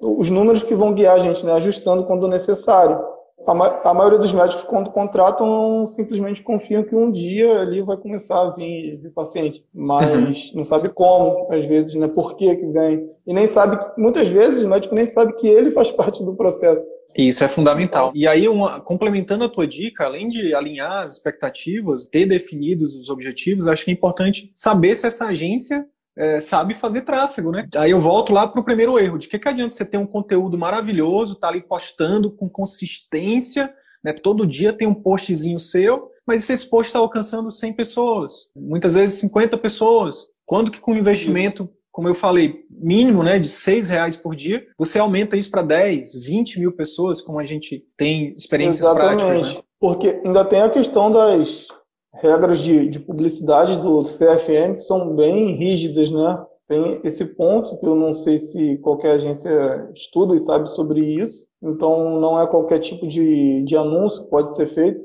os 0.04 0.30
números 0.30 0.62
que 0.62 0.76
vão 0.76 0.94
guiar 0.94 1.16
a 1.16 1.20
gente, 1.20 1.44
né? 1.44 1.54
ajustando 1.54 2.04
quando 2.04 2.28
necessário 2.28 3.10
a, 3.46 3.54
ma 3.54 3.80
a, 3.84 3.94
maioria 3.94 4.18
dos 4.18 4.32
médicos, 4.32 4.64
quando 4.64 4.90
contratam, 4.90 5.86
simplesmente 5.88 6.42
confiam 6.42 6.82
que 6.82 6.94
um 6.94 7.10
dia 7.10 7.60
ali 7.60 7.82
vai 7.82 7.96
começar 7.96 8.40
a 8.40 8.50
vir, 8.50 8.98
vir 9.02 9.10
paciente, 9.10 9.64
mas 9.72 10.10
uhum. 10.10 10.56
não 10.56 10.64
sabe 10.64 10.90
como, 10.90 11.52
às 11.52 11.66
vezes, 11.66 11.94
né, 11.94 12.08
por 12.14 12.36
que 12.36 12.54
que 12.54 12.66
vem. 12.66 13.10
E 13.26 13.32
nem 13.32 13.46
sabe, 13.46 13.78
muitas 13.96 14.28
vezes, 14.28 14.64
o 14.64 14.68
médico 14.68 14.94
nem 14.94 15.06
sabe 15.06 15.34
que 15.34 15.46
ele 15.46 15.72
faz 15.72 15.90
parte 15.92 16.24
do 16.24 16.34
processo. 16.34 16.84
Isso 17.16 17.44
é 17.44 17.48
fundamental. 17.48 18.12
E 18.14 18.26
aí, 18.26 18.48
uma, 18.48 18.80
complementando 18.80 19.44
a 19.44 19.48
tua 19.48 19.66
dica, 19.66 20.04
além 20.04 20.28
de 20.28 20.54
alinhar 20.54 21.02
as 21.02 21.16
expectativas, 21.16 22.06
ter 22.06 22.26
definidos 22.26 22.96
os 22.96 23.10
objetivos, 23.10 23.66
acho 23.66 23.84
que 23.84 23.90
é 23.90 23.94
importante 23.94 24.50
saber 24.54 24.94
se 24.96 25.06
essa 25.06 25.26
agência 25.26 25.86
é, 26.16 26.40
sabe 26.40 26.74
fazer 26.74 27.02
tráfego, 27.02 27.50
né? 27.50 27.68
Aí 27.76 27.90
eu 27.90 28.00
volto 28.00 28.32
lá 28.32 28.46
para 28.46 28.60
o 28.60 28.64
primeiro 28.64 28.98
erro, 28.98 29.18
de 29.18 29.28
que, 29.28 29.38
que 29.38 29.48
adianta 29.48 29.72
você 29.72 29.84
ter 29.84 29.96
um 29.96 30.06
conteúdo 30.06 30.58
maravilhoso, 30.58 31.36
tá 31.36 31.48
ali 31.48 31.62
postando 31.62 32.30
com 32.30 32.48
consistência, 32.48 33.72
né? 34.04 34.12
Todo 34.12 34.46
dia 34.46 34.72
tem 34.72 34.86
um 34.86 34.94
postzinho 34.94 35.58
seu, 35.58 36.10
mas 36.26 36.48
esse 36.48 36.68
post 36.68 36.88
está 36.88 36.98
alcançando 36.98 37.50
100 37.50 37.72
pessoas, 37.72 38.48
muitas 38.54 38.94
vezes 38.94 39.18
50 39.20 39.56
pessoas. 39.58 40.26
Quando 40.44 40.70
que 40.70 40.80
com 40.80 40.94
investimento, 40.94 41.68
como 41.90 42.08
eu 42.08 42.14
falei, 42.14 42.64
mínimo 42.70 43.22
né, 43.22 43.38
de 43.38 43.48
6 43.48 43.90
reais 43.90 44.16
por 44.16 44.34
dia, 44.34 44.66
você 44.78 44.98
aumenta 44.98 45.36
isso 45.36 45.50
para 45.50 45.62
10, 45.62 46.24
20 46.24 46.60
mil 46.60 46.72
pessoas, 46.72 47.20
como 47.20 47.38
a 47.38 47.44
gente 47.44 47.84
tem 47.96 48.32
experiências 48.32 48.84
Exatamente. 48.84 49.24
práticas. 49.24 49.54
Né? 49.54 49.62
Porque 49.80 50.20
ainda 50.24 50.44
tem 50.44 50.60
a 50.60 50.70
questão 50.70 51.10
das 51.10 51.68
regras 52.14 52.60
de, 52.60 52.88
de 52.88 53.00
publicidade 53.00 53.80
do 53.80 53.98
CFM 53.98 54.76
que 54.76 54.82
são 54.82 55.14
bem 55.14 55.56
rígidas, 55.56 56.10
né? 56.10 56.44
Tem 56.68 57.00
esse 57.04 57.24
ponto 57.24 57.76
que 57.78 57.86
eu 57.86 57.94
não 57.94 58.14
sei 58.14 58.38
se 58.38 58.78
qualquer 58.78 59.12
agência 59.12 59.90
estuda 59.94 60.34
e 60.34 60.40
sabe 60.40 60.68
sobre 60.70 61.00
isso. 61.00 61.46
Então, 61.62 62.18
não 62.20 62.40
é 62.40 62.46
qualquer 62.46 62.78
tipo 62.78 63.06
de, 63.06 63.62
de 63.64 63.76
anúncio 63.76 64.24
que 64.24 64.30
pode 64.30 64.54
ser 64.56 64.66
feito. 64.66 65.00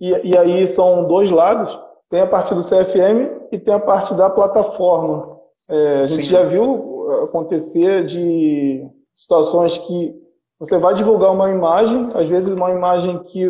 E, 0.00 0.10
e 0.30 0.36
aí 0.36 0.66
são 0.66 1.06
dois 1.06 1.30
lados. 1.30 1.78
Tem 2.10 2.20
a 2.20 2.26
parte 2.26 2.54
do 2.54 2.62
CFM 2.62 3.48
e 3.52 3.58
tem 3.58 3.72
a 3.72 3.78
parte 3.78 4.14
da 4.14 4.28
plataforma. 4.28 5.26
É, 5.70 6.00
a 6.00 6.06
gente 6.06 6.24
Sim. 6.24 6.30
já 6.30 6.42
viu 6.42 7.08
acontecer 7.24 8.04
de 8.04 8.84
situações 9.12 9.78
que 9.78 10.14
você 10.58 10.78
vai 10.78 10.94
divulgar 10.94 11.32
uma 11.32 11.50
imagem, 11.50 12.02
às 12.14 12.28
vezes 12.28 12.48
uma 12.48 12.70
imagem 12.70 13.22
que 13.24 13.48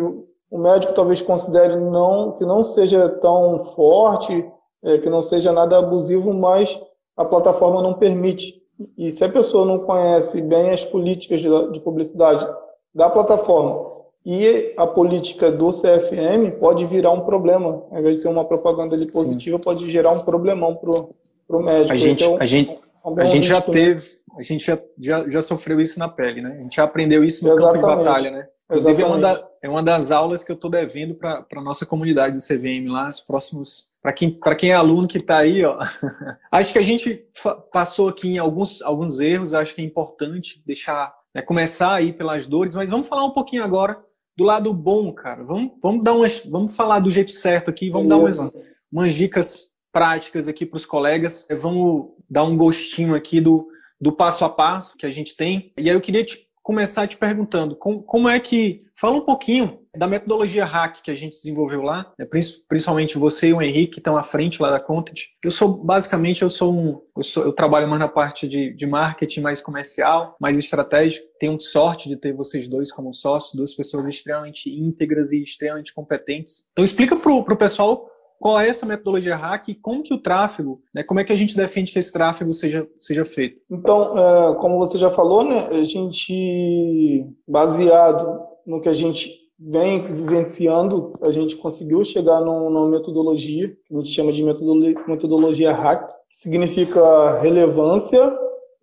o 0.53 0.57
médico 0.59 0.93
talvez 0.93 1.19
considere 1.19 1.75
não, 1.75 2.33
que 2.33 2.45
não 2.45 2.63
seja 2.63 3.09
tão 3.09 3.63
forte, 3.63 4.45
é, 4.83 4.99
que 4.99 5.09
não 5.09 5.19
seja 5.19 5.51
nada 5.51 5.79
abusivo, 5.79 6.31
mas 6.31 6.79
a 7.17 7.25
plataforma 7.25 7.81
não 7.81 7.95
permite. 7.95 8.61
E 8.95 9.09
se 9.09 9.25
a 9.25 9.29
pessoa 9.29 9.65
não 9.65 9.79
conhece 9.79 10.39
bem 10.43 10.69
as 10.69 10.85
políticas 10.85 11.41
de, 11.41 11.49
de 11.71 11.79
publicidade 11.79 12.47
da 12.93 13.09
plataforma 13.09 13.93
e 14.23 14.75
a 14.77 14.85
política 14.85 15.51
do 15.51 15.71
CFM, 15.71 16.59
pode 16.59 16.85
virar 16.85 17.13
um 17.13 17.21
problema. 17.21 17.83
Ao 17.89 17.97
invés 17.97 18.17
de 18.17 18.21
ser 18.21 18.27
uma 18.27 18.45
propaganda 18.45 18.93
ali 18.93 19.11
positiva, 19.11 19.57
Sim. 19.57 19.63
pode 19.63 19.89
gerar 19.89 20.11
um 20.11 20.21
problemão 20.21 20.75
para 20.75 21.57
o 21.57 21.65
médico. 21.65 21.93
A 21.93 21.97
gente, 21.97 22.23
é 22.23 22.27
um, 22.27 22.37
a 22.39 22.45
gente, 22.45 22.79
um 23.03 23.19
a 23.19 23.25
gente 23.25 23.47
já 23.47 23.59
teve, 23.59 24.07
a 24.37 24.43
gente 24.43 24.63
já, 24.63 24.77
já, 24.99 25.27
já 25.27 25.41
sofreu 25.41 25.79
isso 25.79 25.97
na 25.97 26.07
pele, 26.07 26.43
né? 26.43 26.57
A 26.59 26.61
gente 26.61 26.75
já 26.75 26.83
aprendeu 26.83 27.23
isso 27.23 27.43
no 27.43 27.53
Exatamente. 27.53 27.81
campo 27.81 27.97
de 27.97 28.05
batalha, 28.05 28.29
né? 28.29 28.47
Inclusive, 28.73 29.01
é 29.01 29.05
uma, 29.05 29.19
da, 29.19 29.45
é 29.61 29.69
uma, 29.69 29.83
das 29.83 30.11
aulas 30.11 30.43
que 30.43 30.51
eu 30.51 30.55
estou 30.55 30.69
devendo 30.69 31.15
para 31.15 31.45
a 31.55 31.61
nossa 31.61 31.85
comunidade 31.85 32.35
do 32.35 32.43
CVM 32.43 32.91
lá, 32.91 33.09
os 33.09 33.19
próximos. 33.19 33.93
Para 34.01 34.11
quem, 34.11 34.37
quem 34.57 34.71
é 34.71 34.73
aluno 34.73 35.07
que 35.07 35.17
está 35.17 35.37
aí, 35.37 35.63
ó. 35.63 35.79
acho 36.51 36.73
que 36.73 36.79
a 36.79 36.83
gente 36.83 37.25
passou 37.71 38.09
aqui 38.09 38.29
em 38.29 38.37
alguns, 38.37 38.81
alguns 38.81 39.19
erros, 39.19 39.53
acho 39.53 39.73
que 39.73 39.81
é 39.81 39.85
importante 39.85 40.61
deixar, 40.65 41.13
né, 41.33 41.41
começar 41.41 41.93
aí 41.93 42.11
pelas 42.11 42.45
dores, 42.45 42.75
mas 42.75 42.89
vamos 42.89 43.07
falar 43.07 43.23
um 43.23 43.31
pouquinho 43.31 43.63
agora 43.63 43.97
do 44.35 44.43
lado 44.43 44.73
bom, 44.73 45.13
cara. 45.13 45.43
Vamos, 45.43 45.71
vamos, 45.81 46.03
dar 46.03 46.13
umas, 46.13 46.43
vamos 46.45 46.75
falar 46.75 46.99
do 46.99 47.11
jeito 47.11 47.31
certo 47.31 47.69
aqui, 47.69 47.89
vamos 47.89 48.09
Beleza. 48.09 48.51
dar 48.51 48.57
umas, 48.57 48.69
umas 48.91 49.13
dicas 49.13 49.73
práticas 49.91 50.47
aqui 50.47 50.65
para 50.65 50.77
os 50.77 50.85
colegas. 50.85 51.47
Vamos 51.59 52.11
dar 52.29 52.43
um 52.43 52.57
gostinho 52.57 53.15
aqui 53.15 53.39
do, 53.39 53.67
do 54.01 54.11
passo 54.11 54.43
a 54.43 54.49
passo 54.49 54.97
que 54.97 55.05
a 55.05 55.11
gente 55.11 55.37
tem. 55.37 55.71
E 55.77 55.89
aí 55.89 55.95
eu 55.95 56.01
queria 56.01 56.25
te 56.25 56.47
começar 56.63 57.07
te 57.07 57.17
perguntando 57.17 57.75
como, 57.75 58.01
como 58.01 58.29
é 58.29 58.39
que. 58.39 58.81
Fala 58.95 59.15
um 59.15 59.21
pouquinho 59.21 59.79
da 59.97 60.07
metodologia 60.07 60.63
hack 60.65 61.01
que 61.01 61.09
a 61.09 61.15
gente 61.15 61.31
desenvolveu 61.31 61.81
lá, 61.81 62.13
né? 62.17 62.27
principalmente 62.67 63.17
você 63.17 63.47
e 63.47 63.53
o 63.53 63.61
Henrique 63.61 63.93
que 63.93 63.99
estão 63.99 64.15
à 64.15 64.21
frente 64.21 64.61
lá 64.61 64.69
da 64.69 64.79
Content. 64.79 65.19
Eu 65.43 65.51
sou, 65.51 65.83
basicamente, 65.83 66.43
eu 66.43 66.49
sou 66.49 66.73
um. 66.73 67.01
Eu, 67.17 67.23
sou, 67.23 67.43
eu 67.43 67.51
trabalho 67.51 67.87
mais 67.87 67.99
na 67.99 68.07
parte 68.07 68.47
de, 68.47 68.71
de 68.71 68.85
marketing 68.85 69.41
mais 69.41 69.61
comercial, 69.61 70.37
mais 70.39 70.57
estratégico. 70.57 71.27
Tenho 71.39 71.59
sorte 71.59 72.07
de 72.07 72.15
ter 72.15 72.33
vocês 72.33 72.67
dois 72.67 72.91
como 72.91 73.13
sócios, 73.13 73.55
duas 73.55 73.73
pessoas 73.73 74.05
extremamente 74.07 74.69
íntegras 74.69 75.31
e 75.31 75.41
extremamente 75.41 75.93
competentes. 75.93 76.69
Então 76.71 76.85
explica 76.85 77.15
para 77.15 77.31
o 77.31 77.57
pessoal 77.57 78.07
qual 78.43 78.59
é 78.59 78.67
essa 78.67 78.85
metodologia 78.85 79.37
hack 79.37 79.69
e 79.69 79.73
como 79.73 80.03
que 80.03 80.13
o 80.13 80.17
tráfego, 80.17 80.81
né, 80.93 81.01
como 81.01 81.17
é 81.17 81.23
que 81.23 81.31
a 81.31 81.35
gente 81.35 81.55
defende 81.55 81.93
que 81.93 81.97
esse 81.97 82.11
tráfego 82.11 82.53
seja, 82.53 82.85
seja 82.99 83.23
feito? 83.23 83.61
Então, 83.71 84.17
é, 84.17 84.55
como 84.55 84.79
você 84.79 84.97
já 84.97 85.09
falou, 85.09 85.45
né, 85.45 85.69
a 85.71 85.85
gente, 85.85 87.25
baseado 87.47 88.41
no 88.67 88.81
que 88.81 88.89
a 88.89 88.93
gente 88.93 89.31
vem 89.57 90.13
vivenciando, 90.13 91.13
a 91.25 91.31
gente 91.31 91.55
conseguiu 91.55 92.03
chegar 92.03 92.41
numa 92.41 92.89
metodologia, 92.89 93.69
que 93.69 93.95
a 93.95 93.99
gente 93.99 94.09
chama 94.09 94.33
de 94.33 94.43
metodologia, 94.43 95.71
hack, 95.71 96.05
que 96.29 96.35
significa 96.35 97.39
relevância, 97.39 98.37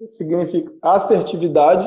significa 0.06 0.72
assertividade 0.80 1.86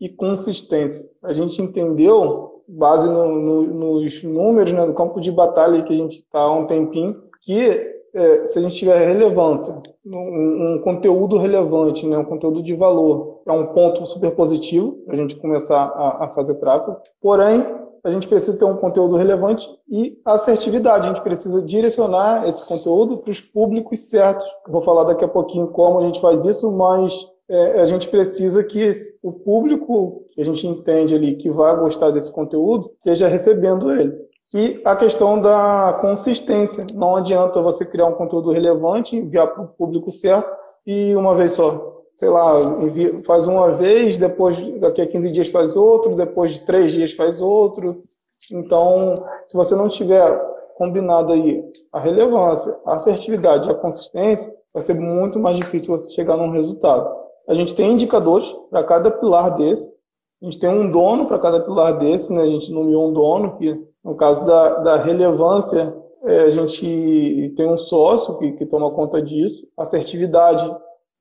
e 0.00 0.08
consistência. 0.08 1.08
A 1.22 1.32
gente 1.32 1.62
entendeu 1.62 2.51
base 2.72 3.08
no, 3.08 3.38
no, 3.38 3.62
nos 3.62 4.22
números, 4.22 4.72
né, 4.72 4.86
do 4.86 4.94
campo 4.94 5.20
de 5.20 5.30
batalha 5.30 5.82
que 5.82 5.92
a 5.92 5.96
gente 5.96 6.18
está 6.18 6.40
há 6.40 6.52
um 6.52 6.66
tempinho, 6.66 7.22
que 7.42 7.92
é, 8.14 8.46
se 8.46 8.58
a 8.58 8.62
gente 8.62 8.76
tiver 8.76 9.06
relevância, 9.06 9.74
um, 10.04 10.74
um, 10.74 10.80
conteúdo 10.82 11.38
relevante, 11.38 12.06
né, 12.06 12.18
um 12.18 12.24
conteúdo 12.24 12.62
de 12.62 12.74
valor, 12.74 13.42
é 13.46 13.52
um 13.52 13.66
ponto 13.66 14.06
super 14.06 14.32
positivo 14.32 14.92
para 15.06 15.14
a 15.14 15.18
gente 15.18 15.36
começar 15.36 15.82
a, 15.82 16.24
a 16.24 16.28
fazer 16.28 16.54
tráfego. 16.56 16.96
Porém, 17.20 17.64
a 18.04 18.10
gente 18.10 18.26
precisa 18.26 18.58
ter 18.58 18.64
um 18.64 18.76
conteúdo 18.76 19.16
relevante 19.16 19.68
e 19.88 20.18
assertividade. 20.26 21.06
A 21.06 21.12
gente 21.12 21.22
precisa 21.22 21.62
direcionar 21.62 22.48
esse 22.48 22.66
conteúdo 22.66 23.18
para 23.18 23.30
os 23.30 23.40
públicos 23.40 24.08
certos. 24.08 24.46
vou 24.68 24.82
falar 24.82 25.04
daqui 25.04 25.24
a 25.24 25.28
pouquinho 25.28 25.68
como 25.68 26.00
a 26.00 26.06
gente 26.06 26.20
faz 26.20 26.44
isso, 26.44 26.70
mas 26.72 27.14
é, 27.52 27.82
a 27.82 27.84
gente 27.84 28.08
precisa 28.08 28.64
que 28.64 28.90
o 29.22 29.30
público 29.30 30.24
que 30.30 30.40
a 30.40 30.44
gente 30.44 30.66
entende 30.66 31.14
ali 31.14 31.36
que 31.36 31.50
vai 31.50 31.76
gostar 31.76 32.10
desse 32.10 32.34
conteúdo 32.34 32.90
esteja 32.96 33.28
recebendo 33.28 33.92
ele. 33.92 34.16
E 34.54 34.80
a 34.84 34.96
questão 34.96 35.40
da 35.40 35.98
consistência. 36.00 36.84
Não 36.94 37.16
adianta 37.16 37.60
você 37.60 37.84
criar 37.84 38.06
um 38.06 38.14
conteúdo 38.14 38.52
relevante, 38.52 39.16
enviar 39.16 39.48
para 39.48 39.64
o 39.64 39.68
público 39.68 40.10
certo 40.10 40.50
e 40.86 41.14
uma 41.14 41.34
vez 41.34 41.52
só. 41.52 41.90
Sei 42.14 42.28
lá, 42.28 42.58
envia, 42.82 43.10
faz 43.26 43.46
uma 43.46 43.70
vez, 43.72 44.16
depois 44.16 44.58
daqui 44.80 45.02
a 45.02 45.06
15 45.06 45.30
dias 45.30 45.48
faz 45.48 45.76
outro, 45.76 46.16
depois 46.16 46.52
de 46.52 46.60
três 46.60 46.92
dias 46.92 47.12
faz 47.12 47.40
outro. 47.40 47.98
Então, 48.52 49.14
se 49.46 49.56
você 49.56 49.74
não 49.74 49.88
tiver 49.88 50.38
combinado 50.76 51.32
aí 51.32 51.62
a 51.92 52.00
relevância, 52.00 52.74
a 52.86 52.94
assertividade, 52.94 53.70
a 53.70 53.74
consistência, 53.74 54.52
vai 54.72 54.82
ser 54.82 54.94
muito 54.94 55.38
mais 55.38 55.56
difícil 55.56 55.96
você 55.96 56.12
chegar 56.12 56.36
num 56.36 56.50
resultado. 56.50 57.21
A 57.48 57.54
gente 57.54 57.74
tem 57.74 57.92
indicadores 57.92 58.52
para 58.70 58.84
cada 58.84 59.10
pilar 59.10 59.56
desse. 59.56 59.92
A 60.40 60.44
gente 60.44 60.58
tem 60.58 60.68
um 60.68 60.90
dono 60.90 61.26
para 61.26 61.38
cada 61.38 61.60
pilar 61.60 61.98
desse, 61.98 62.32
né? 62.32 62.42
A 62.42 62.46
gente 62.46 62.72
nomeou 62.72 63.08
um 63.08 63.12
dono, 63.12 63.56
que 63.56 63.80
no 64.04 64.14
caso 64.14 64.44
da, 64.44 64.74
da 64.80 64.96
relevância, 64.96 65.94
é, 66.24 66.40
a 66.42 66.50
gente 66.50 67.52
tem 67.56 67.68
um 67.68 67.76
sócio 67.76 68.38
que, 68.38 68.52
que 68.52 68.66
toma 68.66 68.90
conta 68.90 69.20
disso. 69.22 69.68
Assertividade, 69.76 70.68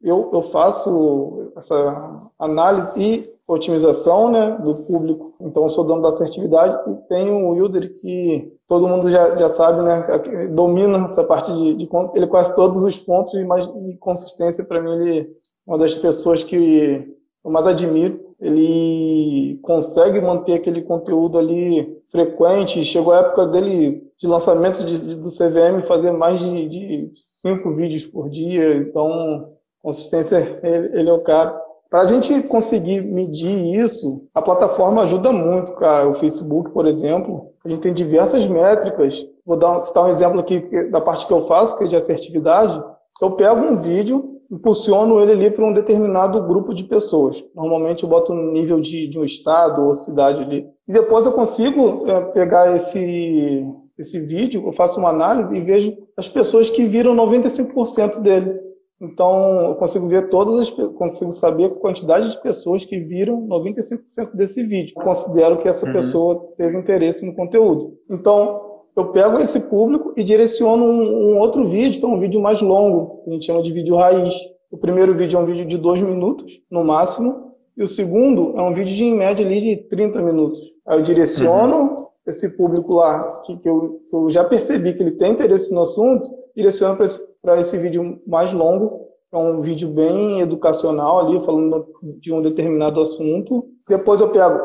eu, 0.02 0.30
eu 0.34 0.42
faço 0.42 1.52
essa 1.56 2.16
análise 2.40 3.00
e 3.00 3.32
otimização 3.48 4.32
né, 4.32 4.58
do 4.64 4.74
público. 4.84 5.34
Então, 5.42 5.64
eu 5.64 5.70
sou 5.70 5.84
dono 5.84 6.02
da 6.02 6.10
assertividade 6.10 6.90
e 6.90 6.96
tenho 7.08 7.48
o 7.48 7.50
Wilder 7.52 7.96
que 8.00 8.52
todo 8.68 8.88
mundo 8.88 9.10
já, 9.10 9.36
já 9.36 9.50
sabe, 9.50 9.82
né, 9.82 10.48
domina 10.50 11.06
essa 11.06 11.24
parte 11.24 11.52
de, 11.52 11.76
de 11.76 11.90
ele 12.16 12.28
quase 12.28 12.56
todos 12.56 12.84
os 12.84 12.98
pontos 12.98 13.34
e, 13.34 13.44
mais, 13.44 13.68
e 13.68 13.98
consistência 13.98 14.64
para 14.64 14.82
mim 14.82 14.94
ele 14.94 15.30
uma 15.66 15.78
das 15.78 15.96
pessoas 15.96 16.44
que 16.44 17.08
eu 17.44 17.52
mais 17.52 17.68
admiro. 17.68 18.20
Ele 18.40 19.60
consegue 19.62 20.20
manter 20.20 20.54
aquele 20.54 20.82
conteúdo 20.82 21.38
ali 21.38 22.02
frequente. 22.12 22.84
Chegou 22.84 23.14
a 23.14 23.20
época 23.20 23.48
dele 23.48 24.04
de 24.20 24.28
lançamento 24.28 24.84
de, 24.84 25.00
de, 25.00 25.16
do 25.16 25.30
CVM 25.30 25.84
fazer 25.86 26.12
mais 26.12 26.40
de, 26.40 26.70
de 26.70 27.12
cinco 27.16 27.74
vídeos 27.76 28.06
por 28.06 28.30
dia. 28.30 28.78
Então, 28.78 29.50
consistência, 29.82 30.60
ele, 30.64 31.00
ele 31.00 31.10
é 31.10 31.14
o 31.14 31.22
cara. 31.22 31.60
Para 31.90 32.02
a 32.02 32.06
gente 32.06 32.42
conseguir 32.44 33.02
medir 33.02 33.76
isso, 33.78 34.24
a 34.34 34.42
plataforma 34.42 35.02
ajuda 35.02 35.32
muito, 35.34 35.74
cara. 35.74 36.08
O 36.08 36.14
Facebook, 36.14 36.72
por 36.72 36.88
exemplo, 36.88 37.52
a 37.66 37.70
gente 37.70 37.82
tem 37.82 37.94
diversas 37.94 38.48
métricas. 38.48 39.28
Vou 39.46 39.58
dar, 39.58 39.82
citar 39.82 40.06
um 40.06 40.10
exemplo 40.10 40.40
aqui 40.40 40.62
da 40.90 41.02
parte 41.02 41.28
que 41.28 41.34
eu 41.34 41.42
faço, 41.42 41.78
que 41.78 41.84
é 41.84 41.88
de 41.88 41.96
assertividade. 41.96 42.82
Eu 43.22 43.32
pego 43.32 43.60
um 43.60 43.78
vídeo, 43.78 44.41
impulsiono 44.52 45.22
ele 45.22 45.32
ali 45.32 45.52
para 45.52 45.66
um 45.66 45.74
determinado 45.74 46.46
grupo 46.46 46.74
de 46.74 46.84
pessoas. 46.84 47.44
Normalmente 47.56 48.04
eu 48.04 48.10
boto 48.10 48.34
no 48.34 48.52
nível 48.52 48.82
de, 48.82 49.08
de 49.08 49.18
um 49.18 49.24
estado 49.24 49.84
ou 49.86 49.94
cidade 49.94 50.42
ali. 50.42 50.66
E 50.88 50.94
depois 50.94 51.26
eu 51.26 51.32
consigo 51.32 52.06
é, 52.08 52.22
pegar 52.32 52.76
esse, 52.76 53.66
esse 53.98 54.20
vídeo, 54.20 54.64
eu 54.66 54.74
faço 54.74 55.00
uma 55.00 55.10
análise 55.10 55.56
e 55.56 55.62
vejo 55.62 55.94
as 56.18 56.28
pessoas 56.28 56.70
que 56.70 56.86
viram 56.86 57.16
95% 57.16 58.20
dele. 58.20 58.60
Então, 59.02 59.70
eu 59.70 59.76
consigo 59.76 60.08
ver 60.08 60.30
todas 60.30 60.60
as 60.60 60.70
consigo 60.70 61.32
saber 61.32 61.66
a 61.66 61.80
quantidade 61.80 62.30
de 62.30 62.42
pessoas 62.44 62.86
que 62.86 63.00
viram 63.00 63.48
95% 63.48 64.36
desse 64.36 64.62
vídeo. 64.62 64.94
Eu 64.96 65.04
considero 65.04 65.58
que 65.58 65.68
essa 65.68 65.88
uhum. 65.88 65.94
pessoa 65.94 66.54
teve 66.56 66.78
interesse 66.78 67.26
no 67.26 67.34
conteúdo. 67.34 67.98
Então, 68.08 68.71
eu 68.96 69.06
pego 69.08 69.40
esse 69.40 69.60
público 69.60 70.14
e 70.18 70.24
direciono 70.24 70.84
um, 70.84 71.32
um 71.32 71.40
outro 71.40 71.68
vídeo, 71.70 71.98
então 71.98 72.14
um 72.14 72.20
vídeo 72.20 72.42
mais 72.42 72.62
longo, 72.62 73.22
que 73.24 73.30
a 73.30 73.34
gente 73.34 73.46
chama 73.46 73.64
de 73.64 73.72
vídeo 73.72 73.96
raiz. 73.96 74.34
O 74.70 74.78
primeiro 74.78 75.16
vídeo 75.16 75.38
é 75.38 75.42
um 75.42 75.46
vídeo 75.46 75.66
de 75.66 75.78
dois 75.78 76.02
minutos, 76.02 76.62
no 76.70 76.84
máximo, 76.84 77.52
e 77.76 77.84
o 77.84 77.88
segundo 77.88 78.58
é 78.58 78.62
um 78.62 78.74
vídeo 78.74 78.94
de, 78.94 79.04
em 79.04 79.16
média 79.16 79.46
ali 79.46 79.62
de 79.62 79.78
30 79.90 80.22
minutos. 80.22 80.60
Aí 80.86 81.00
eu 81.00 81.04
direciono 81.04 81.92
uhum. 81.92 81.96
esse 82.28 82.50
público 82.50 82.96
lá, 82.96 83.28
que, 83.46 83.58
que, 83.58 83.70
eu, 83.70 84.02
que 84.10 84.16
eu 84.16 84.30
já 84.30 84.44
percebi 84.44 84.94
que 84.94 85.04
ele 85.04 85.12
tem 85.12 85.34
interesse 85.34 85.74
no 85.74 85.82
assunto, 85.82 86.30
direciono 86.56 86.98
para 86.98 87.06
esse, 87.06 87.22
esse 87.60 87.78
vídeo 87.78 88.20
mais 88.28 88.52
longo, 88.52 89.08
é 89.32 89.38
um 89.38 89.60
vídeo 89.60 89.88
bem 89.88 90.42
educacional 90.42 91.20
ali, 91.20 91.40
falando 91.46 91.88
de 92.20 92.34
um 92.34 92.42
determinado 92.42 93.00
assunto. 93.00 93.66
Depois 93.88 94.20
eu 94.20 94.30
pego 94.30 94.60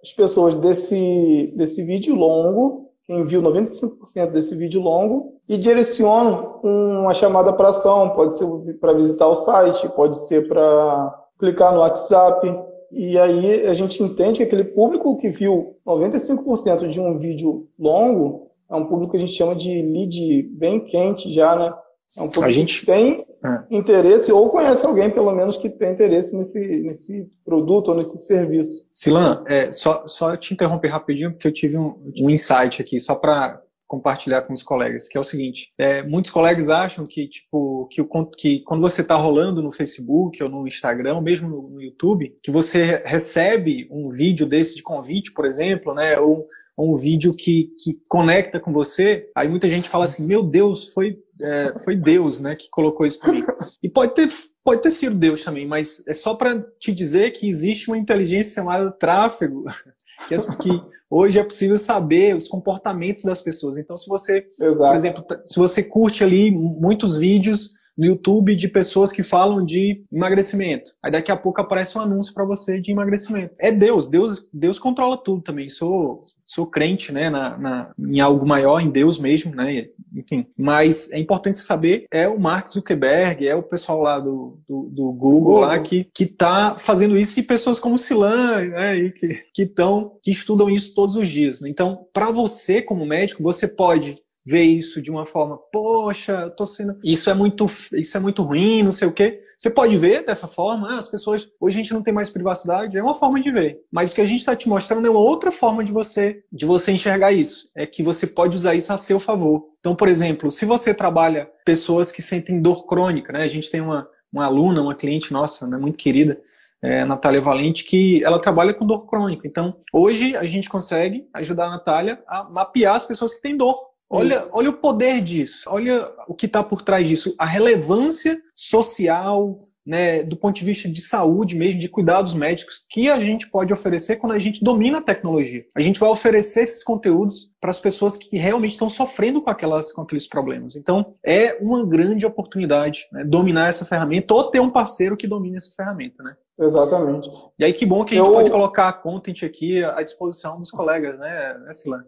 as 0.00 0.12
pessoas 0.12 0.54
desse, 0.56 1.52
desse 1.56 1.82
vídeo 1.82 2.14
longo, 2.14 2.91
quem 3.06 3.24
viu 3.24 3.42
95% 3.42 4.30
desse 4.30 4.54
vídeo 4.54 4.80
longo, 4.80 5.34
e 5.48 5.58
direciono 5.58 6.60
uma 6.62 7.12
chamada 7.12 7.52
para 7.52 7.70
ação. 7.70 8.10
Pode 8.10 8.38
ser 8.38 8.46
para 8.80 8.92
visitar 8.92 9.28
o 9.28 9.34
site, 9.34 9.88
pode 9.90 10.16
ser 10.26 10.48
para 10.48 11.14
clicar 11.38 11.72
no 11.72 11.80
WhatsApp. 11.80 12.54
E 12.90 13.18
aí 13.18 13.66
a 13.66 13.74
gente 13.74 14.02
entende 14.02 14.38
que 14.38 14.44
aquele 14.44 14.64
público 14.64 15.16
que 15.18 15.30
viu 15.30 15.76
95% 15.86 16.88
de 16.88 17.00
um 17.00 17.18
vídeo 17.18 17.68
longo 17.78 18.50
é 18.70 18.74
um 18.74 18.86
público 18.86 19.12
que 19.12 19.16
a 19.18 19.20
gente 19.20 19.32
chama 19.32 19.54
de 19.54 19.82
lead 19.82 20.42
bem 20.54 20.80
quente 20.80 21.32
já, 21.32 21.56
né? 21.56 21.74
É 22.18 22.22
um 22.22 22.26
público 22.26 22.44
a 22.44 22.52
gente... 22.52 22.80
que 22.80 22.86
tem 22.86 23.26
é. 23.44 23.76
interesse 23.76 24.30
ou 24.32 24.48
conhece 24.48 24.86
alguém, 24.86 25.10
pelo 25.10 25.32
menos, 25.32 25.56
que 25.56 25.68
tem 25.68 25.92
interesse 25.92 26.36
nesse, 26.36 26.58
nesse 26.58 27.30
produto 27.44 27.88
ou 27.88 27.96
nesse 27.96 28.18
serviço. 28.18 28.86
Silan, 28.92 29.44
é, 29.46 29.72
só, 29.72 30.06
só 30.06 30.36
te 30.36 30.54
interromper 30.54 30.88
rapidinho, 30.88 31.32
porque 31.32 31.48
eu 31.48 31.52
tive 31.52 31.76
um, 31.76 32.12
um 32.20 32.30
insight 32.30 32.80
aqui, 32.80 33.00
só 33.00 33.14
para 33.14 33.60
compartilhar 33.92 34.40
com 34.40 34.54
os 34.54 34.62
colegas, 34.62 35.06
que 35.06 35.18
é 35.18 35.20
o 35.20 35.24
seguinte: 35.24 35.70
é, 35.76 36.02
muitos 36.02 36.30
colegas 36.30 36.70
acham 36.70 37.04
que 37.04 37.28
tipo 37.28 37.86
que, 37.90 38.00
o, 38.00 38.08
que 38.38 38.60
quando 38.60 38.80
você 38.80 39.02
está 39.02 39.16
rolando 39.16 39.60
no 39.60 39.70
Facebook 39.70 40.42
ou 40.42 40.48
no 40.48 40.66
Instagram, 40.66 41.16
ou 41.16 41.20
mesmo 41.20 41.46
no, 41.46 41.68
no, 41.68 41.82
YouTube, 41.82 42.34
que 42.42 42.50
você 42.50 43.02
recebe 43.04 43.86
um 43.90 44.08
vídeo 44.08 44.46
desse 44.46 44.76
de 44.76 44.82
convite, 44.82 45.32
por 45.32 45.44
exemplo, 45.44 45.92
né, 45.92 46.18
ou 46.18 46.38
um 46.76 46.96
vídeo 46.96 47.34
que, 47.36 47.70
que 47.82 48.00
conecta 48.08 48.58
com 48.58 48.72
você, 48.72 49.28
aí 49.36 49.48
muita 49.48 49.68
gente 49.68 49.88
fala 49.88 50.04
assim, 50.04 50.26
meu 50.26 50.42
Deus, 50.42 50.88
foi, 50.88 51.18
é, 51.40 51.74
foi 51.84 51.96
Deus, 51.96 52.40
né, 52.40 52.56
que 52.56 52.68
colocou 52.70 53.06
isso 53.06 53.18
para 53.20 53.32
mim. 53.32 53.44
E 53.82 53.88
pode 53.88 54.14
ter, 54.14 54.28
pode 54.64 54.82
ter 54.82 54.90
sido 54.90 55.16
Deus 55.16 55.44
também, 55.44 55.66
mas 55.66 56.06
é 56.08 56.14
só 56.14 56.34
para 56.34 56.60
te 56.78 56.92
dizer 56.92 57.32
que 57.32 57.48
existe 57.48 57.88
uma 57.88 57.98
inteligência 57.98 58.54
chamada 58.54 58.90
tráfego, 58.90 59.64
que, 60.28 60.34
é, 60.34 60.38
que 60.38 60.82
hoje 61.10 61.38
é 61.38 61.44
possível 61.44 61.76
saber 61.76 62.34
os 62.34 62.48
comportamentos 62.48 63.22
das 63.22 63.40
pessoas. 63.40 63.76
Então, 63.76 63.96
se 63.96 64.08
você, 64.08 64.46
Exato. 64.58 64.76
por 64.76 64.94
exemplo, 64.94 65.24
se 65.44 65.58
você 65.58 65.82
curte 65.82 66.24
ali 66.24 66.50
muitos 66.50 67.16
vídeos 67.16 67.81
no 67.96 68.06
YouTube 68.06 68.56
de 68.56 68.68
pessoas 68.68 69.12
que 69.12 69.22
falam 69.22 69.64
de 69.64 70.04
emagrecimento. 70.12 70.92
Aí 71.02 71.10
daqui 71.10 71.30
a 71.30 71.36
pouco 71.36 71.60
aparece 71.60 71.96
um 71.96 72.00
anúncio 72.00 72.32
para 72.32 72.44
você 72.44 72.80
de 72.80 72.90
emagrecimento. 72.90 73.54
É 73.58 73.70
Deus, 73.70 74.06
Deus, 74.06 74.48
Deus 74.52 74.78
controla 74.78 75.16
tudo 75.16 75.42
também. 75.42 75.68
Sou, 75.68 76.20
sou 76.44 76.66
crente, 76.66 77.12
né, 77.12 77.28
na, 77.28 77.58
na, 77.58 77.90
em 77.98 78.20
algo 78.20 78.46
maior, 78.46 78.80
em 78.80 78.90
Deus 78.90 79.18
mesmo, 79.18 79.54
né, 79.54 79.88
enfim. 80.14 80.46
Mas 80.56 81.10
é 81.12 81.18
importante 81.18 81.58
saber, 81.58 82.06
é 82.10 82.28
o 82.28 82.40
Mark 82.40 82.68
Zuckerberg, 82.68 83.46
é 83.46 83.54
o 83.54 83.62
pessoal 83.62 84.00
lá 84.00 84.18
do, 84.18 84.58
do, 84.68 84.88
do 84.90 85.12
Google 85.12 85.60
lá 85.60 85.78
que, 85.78 86.08
que 86.14 86.26
tá 86.26 86.76
fazendo 86.78 87.18
isso 87.18 87.38
e 87.38 87.42
pessoas 87.42 87.78
como 87.78 87.98
Silan, 87.98 88.68
né, 88.68 89.10
que, 89.10 89.40
que, 89.54 89.66
tão, 89.66 90.12
que 90.22 90.30
estudam 90.30 90.70
isso 90.70 90.94
todos 90.94 91.16
os 91.16 91.28
dias. 91.28 91.60
Né? 91.60 91.68
Então, 91.68 92.06
para 92.12 92.30
você 92.30 92.80
como 92.80 93.06
médico, 93.06 93.42
você 93.42 93.68
pode 93.68 94.14
ver 94.44 94.62
isso 94.62 95.00
de 95.00 95.10
uma 95.10 95.24
forma, 95.24 95.58
poxa, 95.72 96.32
eu 96.32 96.50
tô 96.50 96.66
sendo. 96.66 96.98
Isso 97.02 97.30
é 97.30 97.34
muito, 97.34 97.66
isso 97.92 98.16
é 98.16 98.20
muito 98.20 98.42
ruim, 98.42 98.82
não 98.82 98.92
sei 98.92 99.08
o 99.08 99.12
quê. 99.12 99.40
Você 99.56 99.70
pode 99.70 99.96
ver 99.96 100.26
dessa 100.26 100.48
forma, 100.48 100.94
ah, 100.94 100.98
as 100.98 101.08
pessoas. 101.08 101.48
Hoje 101.60 101.76
a 101.76 101.82
gente 101.82 101.94
não 101.94 102.02
tem 102.02 102.12
mais 102.12 102.30
privacidade, 102.30 102.98
é 102.98 103.02
uma 103.02 103.14
forma 103.14 103.40
de 103.40 103.50
ver. 103.50 103.78
Mas 103.92 104.10
o 104.10 104.14
que 104.16 104.20
a 104.20 104.26
gente 104.26 104.40
está 104.40 104.56
te 104.56 104.68
mostrando 104.68 105.06
é 105.06 105.10
uma 105.10 105.20
outra 105.20 105.52
forma 105.52 105.84
de 105.84 105.92
você, 105.92 106.42
de 106.52 106.66
você 106.66 106.90
enxergar 106.90 107.30
isso. 107.30 107.70
É 107.76 107.86
que 107.86 108.02
você 108.02 108.26
pode 108.26 108.56
usar 108.56 108.74
isso 108.74 108.92
a 108.92 108.96
seu 108.96 109.20
favor. 109.20 109.68
Então, 109.78 109.94
por 109.94 110.08
exemplo, 110.08 110.50
se 110.50 110.64
você 110.64 110.92
trabalha 110.92 111.48
pessoas 111.64 112.10
que 112.10 112.20
sentem 112.20 112.60
dor 112.60 112.86
crônica, 112.86 113.32
né? 113.32 113.44
A 113.44 113.48
gente 113.48 113.70
tem 113.70 113.80
uma, 113.80 114.08
uma 114.32 114.46
aluna, 114.46 114.82
uma 114.82 114.96
cliente 114.96 115.32
nossa, 115.32 115.64
né, 115.66 115.76
muito 115.76 115.96
querida, 115.96 116.40
é, 116.82 117.04
Natália 117.04 117.40
Valente, 117.40 117.84
que 117.84 118.22
ela 118.24 118.40
trabalha 118.40 118.74
com 118.74 118.84
dor 118.84 119.06
crônica. 119.06 119.46
Então, 119.46 119.76
hoje 119.92 120.36
a 120.36 120.44
gente 120.44 120.68
consegue 120.68 121.28
ajudar 121.32 121.66
a 121.66 121.70
Natália 121.70 122.20
a 122.26 122.42
mapear 122.42 122.96
as 122.96 123.04
pessoas 123.04 123.32
que 123.34 123.40
têm 123.40 123.56
dor. 123.56 123.91
Olha, 124.12 124.46
olha 124.52 124.68
o 124.68 124.74
poder 124.74 125.22
disso, 125.22 125.64
olha 125.68 126.06
o 126.28 126.34
que 126.34 126.44
está 126.44 126.62
por 126.62 126.82
trás 126.82 127.08
disso, 127.08 127.34
a 127.38 127.46
relevância 127.46 128.38
social, 128.54 129.58
né, 129.86 130.22
do 130.22 130.36
ponto 130.36 130.54
de 130.54 130.64
vista 130.64 130.86
de 130.86 131.00
saúde 131.00 131.56
mesmo, 131.56 131.80
de 131.80 131.88
cuidados 131.88 132.34
médicos, 132.34 132.84
que 132.90 133.08
a 133.08 133.18
gente 133.18 133.48
pode 133.48 133.72
oferecer 133.72 134.16
quando 134.16 134.32
a 134.32 134.38
gente 134.38 134.62
domina 134.62 134.98
a 134.98 135.02
tecnologia. 135.02 135.64
A 135.74 135.80
gente 135.80 135.98
vai 135.98 136.10
oferecer 136.10 136.62
esses 136.62 136.84
conteúdos 136.84 137.50
para 137.58 137.70
as 137.70 137.80
pessoas 137.80 138.18
que 138.18 138.36
realmente 138.36 138.72
estão 138.72 138.88
sofrendo 138.88 139.40
com, 139.40 139.50
aquelas, 139.50 139.90
com 139.92 140.02
aqueles 140.02 140.28
problemas. 140.28 140.76
Então, 140.76 141.14
é 141.24 141.56
uma 141.60 141.84
grande 141.84 142.26
oportunidade 142.26 143.06
né, 143.12 143.24
dominar 143.24 143.68
essa 143.68 143.86
ferramenta 143.86 144.34
ou 144.34 144.50
ter 144.50 144.60
um 144.60 144.70
parceiro 144.70 145.16
que 145.16 145.26
domine 145.26 145.56
essa 145.56 145.74
ferramenta, 145.74 146.22
né? 146.22 146.36
Exatamente. 146.60 147.30
E 147.58 147.64
aí, 147.64 147.72
que 147.72 147.86
bom 147.86 148.04
que 148.04 148.14
a 148.14 148.18
gente 148.18 148.28
Eu... 148.28 148.34
pode 148.34 148.50
colocar 148.50 148.88
a 148.88 148.92
content 148.92 149.42
aqui 149.42 149.82
à 149.82 150.02
disposição 150.02 150.58
dos 150.58 150.70
colegas, 150.70 151.18
né, 151.18 151.58
né 151.64 151.72
Silane? 151.72 152.04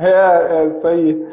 É, 0.00 0.62
é 0.62 0.66
isso 0.68 0.86
aí. 0.86 1.26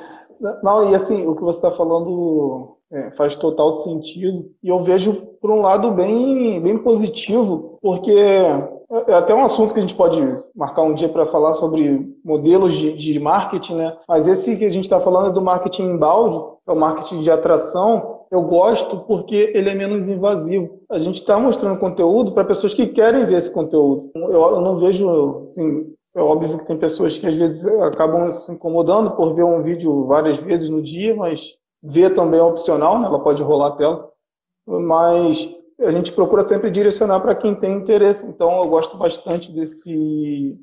Não, 0.61 0.91
e 0.91 0.95
assim, 0.95 1.25
o 1.25 1.35
que 1.35 1.41
você 1.41 1.57
está 1.57 1.71
falando 1.71 2.77
é, 2.91 3.11
faz 3.11 3.35
total 3.35 3.71
sentido. 3.81 4.49
E 4.61 4.69
eu 4.69 4.83
vejo 4.83 5.13
por 5.41 5.49
um 5.51 5.61
lado 5.61 5.91
bem, 5.91 6.59
bem 6.61 6.77
positivo, 6.77 7.77
porque 7.81 8.11
é, 8.11 8.69
é 9.07 9.13
até 9.13 9.33
um 9.33 9.43
assunto 9.43 9.73
que 9.73 9.79
a 9.79 9.81
gente 9.81 9.95
pode 9.95 10.21
marcar 10.55 10.83
um 10.83 10.93
dia 10.93 11.09
para 11.09 11.25
falar 11.25 11.53
sobre 11.53 12.01
modelos 12.23 12.73
de, 12.73 12.93
de 12.93 13.19
marketing, 13.19 13.75
né? 13.75 13.95
Mas 14.07 14.27
esse 14.27 14.55
que 14.55 14.65
a 14.65 14.69
gente 14.69 14.85
está 14.85 14.99
falando 14.99 15.27
é 15.27 15.31
do 15.31 15.41
marketing 15.41 15.91
inbound, 15.91 16.57
é 16.67 16.71
o 16.71 16.75
marketing 16.75 17.21
de 17.21 17.31
atração. 17.31 18.16
Eu 18.29 18.41
gosto 18.43 18.99
porque 19.01 19.51
ele 19.53 19.69
é 19.69 19.75
menos 19.75 20.07
invasivo. 20.07 20.81
A 20.89 20.99
gente 20.99 21.17
está 21.17 21.39
mostrando 21.39 21.79
conteúdo 21.79 22.33
para 22.33 22.45
pessoas 22.45 22.73
que 22.73 22.87
querem 22.87 23.25
ver 23.25 23.37
esse 23.37 23.51
conteúdo. 23.51 24.11
Eu, 24.15 24.31
eu 24.31 24.61
não 24.61 24.79
vejo 24.79 25.43
assim, 25.43 25.93
é 26.15 26.21
óbvio 26.21 26.57
que 26.57 26.65
tem 26.65 26.77
pessoas 26.77 27.17
que 27.17 27.25
às 27.25 27.37
vezes 27.37 27.65
acabam 27.65 28.31
se 28.33 28.51
incomodando 28.51 29.11
por 29.11 29.33
ver 29.33 29.43
um 29.43 29.63
vídeo 29.63 30.05
várias 30.05 30.37
vezes 30.37 30.69
no 30.69 30.81
dia, 30.81 31.15
mas 31.15 31.55
ver 31.81 32.13
também 32.15 32.39
é 32.39 32.43
opcional, 32.43 32.99
né? 32.99 33.07
ela 33.07 33.19
pode 33.19 33.41
rolar 33.41 33.67
a 33.67 33.75
tela. 33.75 34.09
Mas 34.67 35.49
a 35.79 35.91
gente 35.91 36.11
procura 36.11 36.43
sempre 36.43 36.71
direcionar 36.71 37.21
para 37.21 37.35
quem 37.35 37.55
tem 37.55 37.73
interesse. 37.73 38.25
Então 38.25 38.61
eu 38.61 38.69
gosto 38.69 38.97
bastante 38.97 39.51
desse, 39.51 40.57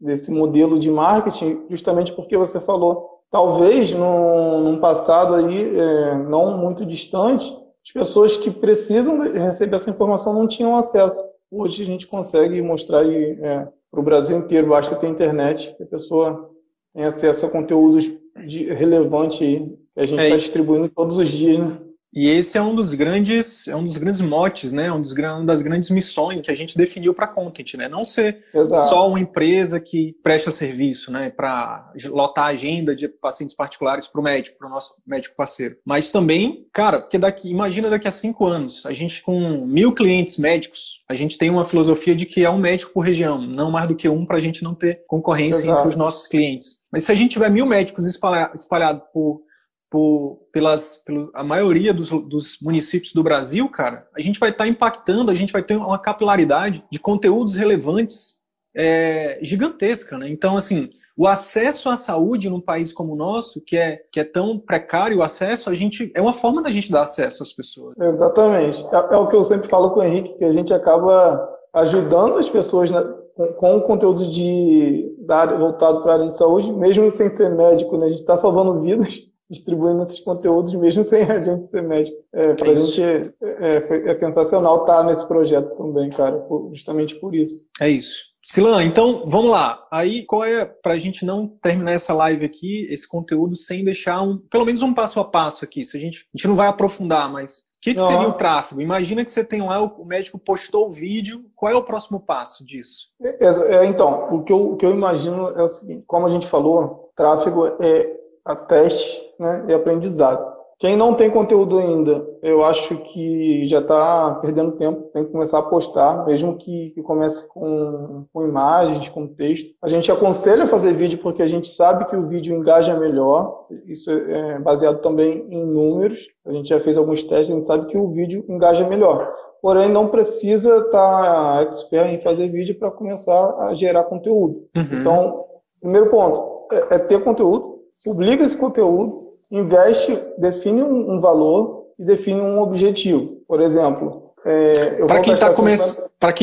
desse 0.00 0.30
modelo 0.30 0.78
de 0.78 0.90
marketing, 0.90 1.66
justamente 1.68 2.12
porque 2.12 2.36
você 2.36 2.60
falou, 2.60 3.17
talvez 3.30 3.92
num, 3.92 4.62
num 4.62 4.80
passado 4.80 5.34
aí 5.34 5.78
é, 5.78 6.14
não 6.16 6.56
muito 6.56 6.84
distante, 6.84 7.46
as 7.84 7.92
pessoas 7.92 8.36
que 8.36 8.50
precisam 8.50 9.20
receber 9.32 9.76
essa 9.76 9.90
informação 9.90 10.32
não 10.32 10.46
tinham 10.46 10.76
acesso. 10.76 11.22
hoje 11.50 11.82
a 11.82 11.86
gente 11.86 12.06
consegue 12.06 12.60
mostrar 12.60 13.02
é, 13.08 13.66
para 13.90 14.00
o 14.00 14.02
Brasil 14.02 14.36
inteiro, 14.36 14.68
basta 14.68 14.96
ter 14.96 15.08
internet, 15.08 15.74
que 15.76 15.82
a 15.82 15.86
pessoa 15.86 16.50
tem 16.94 17.04
acesso 17.04 17.46
a 17.46 17.50
conteúdos 17.50 18.10
de, 18.46 18.72
relevante 18.72 19.38
que 19.38 19.78
a 19.96 20.02
gente 20.02 20.20
está 20.20 20.34
é, 20.34 20.36
distribuindo 20.36 20.88
todos 20.88 21.18
os 21.18 21.28
dias, 21.28 21.58
né? 21.58 21.78
E 22.18 22.28
esse 22.28 22.58
é 22.58 22.60
um 22.60 22.74
dos 22.74 22.94
grandes, 22.94 23.68
é 23.68 23.76
um 23.76 23.84
dos 23.84 23.96
grandes 23.96 24.20
motes, 24.20 24.72
né? 24.72 24.90
Um 24.90 25.00
dos, 25.00 25.12
uma 25.12 25.44
das 25.44 25.62
grandes 25.62 25.88
missões 25.88 26.42
que 26.42 26.50
a 26.50 26.54
gente 26.54 26.76
definiu 26.76 27.14
para 27.14 27.26
a 27.26 27.28
Content, 27.28 27.74
né? 27.74 27.88
Não 27.88 28.04
ser 28.04 28.42
Exato. 28.52 28.88
só 28.88 29.08
uma 29.08 29.20
empresa 29.20 29.78
que 29.78 30.16
presta 30.20 30.50
serviço, 30.50 31.12
né? 31.12 31.30
Para 31.30 31.92
lotar 32.06 32.46
a 32.46 32.48
agenda 32.48 32.96
de 32.96 33.06
pacientes 33.06 33.54
particulares 33.54 34.08
para 34.08 34.20
o 34.20 34.24
médico, 34.24 34.58
para 34.58 34.66
o 34.66 34.70
nosso 34.70 35.00
médico 35.06 35.36
parceiro. 35.36 35.76
Mas 35.84 36.10
também, 36.10 36.66
cara, 36.72 36.98
porque 36.98 37.18
daqui, 37.18 37.50
imagina 37.50 37.88
daqui 37.88 38.08
a 38.08 38.10
cinco 38.10 38.46
anos, 38.46 38.84
a 38.84 38.92
gente 38.92 39.22
com 39.22 39.64
mil 39.64 39.94
clientes 39.94 40.38
médicos, 40.38 41.04
a 41.08 41.14
gente 41.14 41.38
tem 41.38 41.50
uma 41.50 41.64
filosofia 41.64 42.16
de 42.16 42.26
que 42.26 42.44
é 42.44 42.50
um 42.50 42.58
médico 42.58 42.94
por 42.94 43.02
região, 43.02 43.40
não 43.40 43.70
mais 43.70 43.86
do 43.86 43.94
que 43.94 44.08
um 44.08 44.26
para 44.26 44.38
a 44.38 44.40
gente 44.40 44.64
não 44.64 44.74
ter 44.74 45.04
concorrência 45.06 45.62
Exato. 45.62 45.78
entre 45.78 45.90
os 45.90 45.96
nossos 45.96 46.26
clientes. 46.26 46.78
Mas 46.90 47.04
se 47.04 47.12
a 47.12 47.14
gente 47.14 47.30
tiver 47.30 47.48
mil 47.48 47.64
médicos 47.64 48.08
espalhados 48.08 49.04
por 49.12 49.46
por, 49.90 50.40
pelas, 50.52 51.02
pelo, 51.04 51.30
a 51.34 51.42
maioria 51.42 51.94
dos, 51.94 52.10
dos, 52.10 52.58
municípios 52.60 53.12
do 53.12 53.22
Brasil, 53.22 53.68
cara, 53.68 54.06
a 54.16 54.20
gente 54.20 54.38
vai 54.38 54.50
estar 54.50 54.64
tá 54.64 54.68
impactando, 54.68 55.30
a 55.30 55.34
gente 55.34 55.52
vai 55.52 55.62
ter 55.62 55.76
uma 55.76 55.98
capilaridade 55.98 56.84
de 56.90 56.98
conteúdos 56.98 57.54
relevantes 57.54 58.38
é, 58.76 59.38
gigantesca, 59.42 60.18
né? 60.18 60.28
Então, 60.28 60.56
assim, 60.56 60.90
o 61.16 61.26
acesso 61.26 61.88
à 61.88 61.96
saúde 61.96 62.50
num 62.50 62.60
país 62.60 62.92
como 62.92 63.14
o 63.14 63.16
nosso, 63.16 63.62
que 63.64 63.76
é, 63.76 64.00
que 64.12 64.20
é 64.20 64.24
tão 64.24 64.58
precário 64.58 65.18
o 65.18 65.22
acesso, 65.22 65.70
a 65.70 65.74
gente 65.74 66.12
é 66.14 66.20
uma 66.20 66.34
forma 66.34 66.62
da 66.62 66.70
gente 66.70 66.92
dar 66.92 67.02
acesso 67.02 67.42
às 67.42 67.52
pessoas. 67.52 67.94
Exatamente. 67.98 68.84
É, 68.92 69.14
é 69.14 69.16
o 69.16 69.26
que 69.26 69.36
eu 69.36 69.42
sempre 69.42 69.68
falo 69.68 69.90
com 69.90 70.00
o 70.00 70.04
Henrique, 70.04 70.36
que 70.38 70.44
a 70.44 70.52
gente 70.52 70.72
acaba 70.72 71.48
ajudando 71.72 72.36
as 72.36 72.48
pessoas 72.48 72.90
né, 72.90 73.02
com, 73.34 73.48
com 73.54 73.80
conteúdo 73.80 74.30
de, 74.30 75.16
da 75.26 75.38
área, 75.38 75.56
voltado 75.56 76.02
para 76.02 76.12
a 76.12 76.14
área 76.16 76.26
de 76.26 76.36
saúde, 76.36 76.70
mesmo 76.72 77.10
sem 77.10 77.28
ser 77.30 77.50
médico, 77.50 77.96
né? 77.96 78.06
A 78.06 78.10
gente 78.10 78.20
está 78.20 78.36
salvando 78.36 78.80
vidas 78.80 79.28
distribuindo 79.50 80.02
esses 80.02 80.20
conteúdos 80.20 80.74
mesmo 80.74 81.04
sem 81.04 81.22
a 81.22 81.40
gente 81.40 81.70
ser 81.70 81.82
médico. 81.82 82.16
É, 82.32 82.54
para 82.54 82.70
a 82.70 82.74
gente 82.74 83.02
é, 83.02 83.32
é, 83.42 84.10
é, 84.10 84.16
sensacional 84.16 84.80
estar 84.80 85.04
nesse 85.04 85.26
projeto 85.26 85.76
também, 85.76 86.10
cara, 86.10 86.46
justamente 86.72 87.14
por 87.16 87.34
isso. 87.34 87.64
É 87.80 87.88
isso. 87.88 88.28
Silan, 88.42 88.84
então 88.84 89.24
vamos 89.26 89.50
lá. 89.50 89.86
Aí 89.90 90.24
qual 90.24 90.44
é, 90.44 90.64
para 90.64 90.94
a 90.94 90.98
gente 90.98 91.24
não 91.24 91.48
terminar 91.62 91.92
essa 91.92 92.14
live 92.14 92.46
aqui, 92.46 92.86
esse 92.90 93.06
conteúdo, 93.06 93.56
sem 93.56 93.84
deixar 93.84 94.22
um, 94.22 94.38
pelo 94.38 94.64
menos 94.64 94.80
um 94.80 94.94
passo 94.94 95.20
a 95.20 95.24
passo 95.24 95.64
aqui. 95.64 95.84
Se 95.84 95.96
a 95.96 96.00
gente, 96.00 96.20
a 96.20 96.36
gente 96.36 96.48
não 96.48 96.54
vai 96.54 96.68
aprofundar, 96.68 97.30
mas 97.30 97.68
o 97.78 97.80
que, 97.82 97.94
que 97.94 98.00
seria 98.00 98.28
o 98.28 98.32
tráfego? 98.32 98.80
Imagina 98.80 99.24
que 99.24 99.30
você 99.30 99.44
tem 99.44 99.62
lá, 99.62 99.80
o 99.82 100.04
médico 100.04 100.38
postou 100.38 100.86
o 100.86 100.90
vídeo, 100.90 101.44
qual 101.54 101.72
é 101.72 101.76
o 101.76 101.84
próximo 101.84 102.20
passo 102.20 102.64
disso? 102.64 103.08
É, 103.22 103.46
é, 103.76 103.86
então, 103.86 104.34
o 104.34 104.42
que, 104.42 104.52
eu, 104.52 104.72
o 104.72 104.76
que 104.76 104.84
eu 104.84 104.92
imagino 104.92 105.48
é 105.50 105.62
o 105.62 105.68
seguinte, 105.68 106.02
como 106.06 106.26
a 106.26 106.30
gente 106.30 106.46
falou, 106.46 107.10
tráfego 107.14 107.66
é 107.80 108.17
a 108.48 108.56
teste 108.56 109.20
né, 109.38 109.66
e 109.68 109.74
aprendizado. 109.74 110.56
Quem 110.78 110.96
não 110.96 111.12
tem 111.12 111.28
conteúdo 111.28 111.76
ainda, 111.76 112.24
eu 112.40 112.62
acho 112.64 112.96
que 112.98 113.66
já 113.66 113.80
está 113.80 114.38
perdendo 114.40 114.76
tempo, 114.76 115.10
tem 115.12 115.24
que 115.24 115.32
começar 115.32 115.58
a 115.58 115.62
postar, 115.62 116.24
mesmo 116.24 116.56
que, 116.56 116.90
que 116.90 117.02
comece 117.02 117.48
com, 117.52 118.26
com, 118.32 118.46
imagens, 118.46 119.08
com 119.08 119.26
texto. 119.26 119.70
A 119.82 119.88
gente 119.88 120.10
aconselha 120.10 120.64
a 120.64 120.68
fazer 120.68 120.92
vídeo 120.92 121.18
porque 121.18 121.42
a 121.42 121.48
gente 121.48 121.68
sabe 121.68 122.04
que 122.04 122.16
o 122.16 122.28
vídeo 122.28 122.56
engaja 122.56 122.96
melhor, 122.96 123.66
isso 123.86 124.08
é 124.08 124.60
baseado 124.60 125.02
também 125.02 125.44
em 125.50 125.66
números. 125.66 126.24
A 126.46 126.52
gente 126.52 126.68
já 126.68 126.78
fez 126.78 126.96
alguns 126.96 127.24
testes, 127.24 127.50
a 127.50 127.56
gente 127.56 127.66
sabe 127.66 127.86
que 127.86 128.00
o 128.00 128.12
vídeo 128.12 128.44
engaja 128.48 128.88
melhor. 128.88 129.34
Porém, 129.60 129.90
não 129.90 130.06
precisa 130.06 130.76
estar 130.76 131.56
tá 131.56 131.62
expert 131.62 132.08
em 132.08 132.20
fazer 132.20 132.48
vídeo 132.48 132.78
para 132.78 132.92
começar 132.92 133.56
a 133.58 133.74
gerar 133.74 134.04
conteúdo. 134.04 134.68
Uhum. 134.76 134.82
Então, 134.92 135.44
primeiro 135.80 136.08
ponto 136.08 136.58
é, 136.72 136.94
é 136.94 136.98
ter 137.00 137.24
conteúdo, 137.24 137.77
publica 138.04 138.44
esse 138.44 138.56
conteúdo, 138.56 139.32
investe, 139.50 140.18
define 140.38 140.82
um, 140.82 141.20
valor 141.20 141.86
e 141.98 142.04
define 142.04 142.40
um 142.40 142.60
objetivo. 142.60 143.38
Por 143.46 143.60
exemplo, 143.60 144.28
é, 144.44 145.04
para 145.06 145.20
quem 145.20 145.34
está 145.34 145.52
come... 145.52 145.74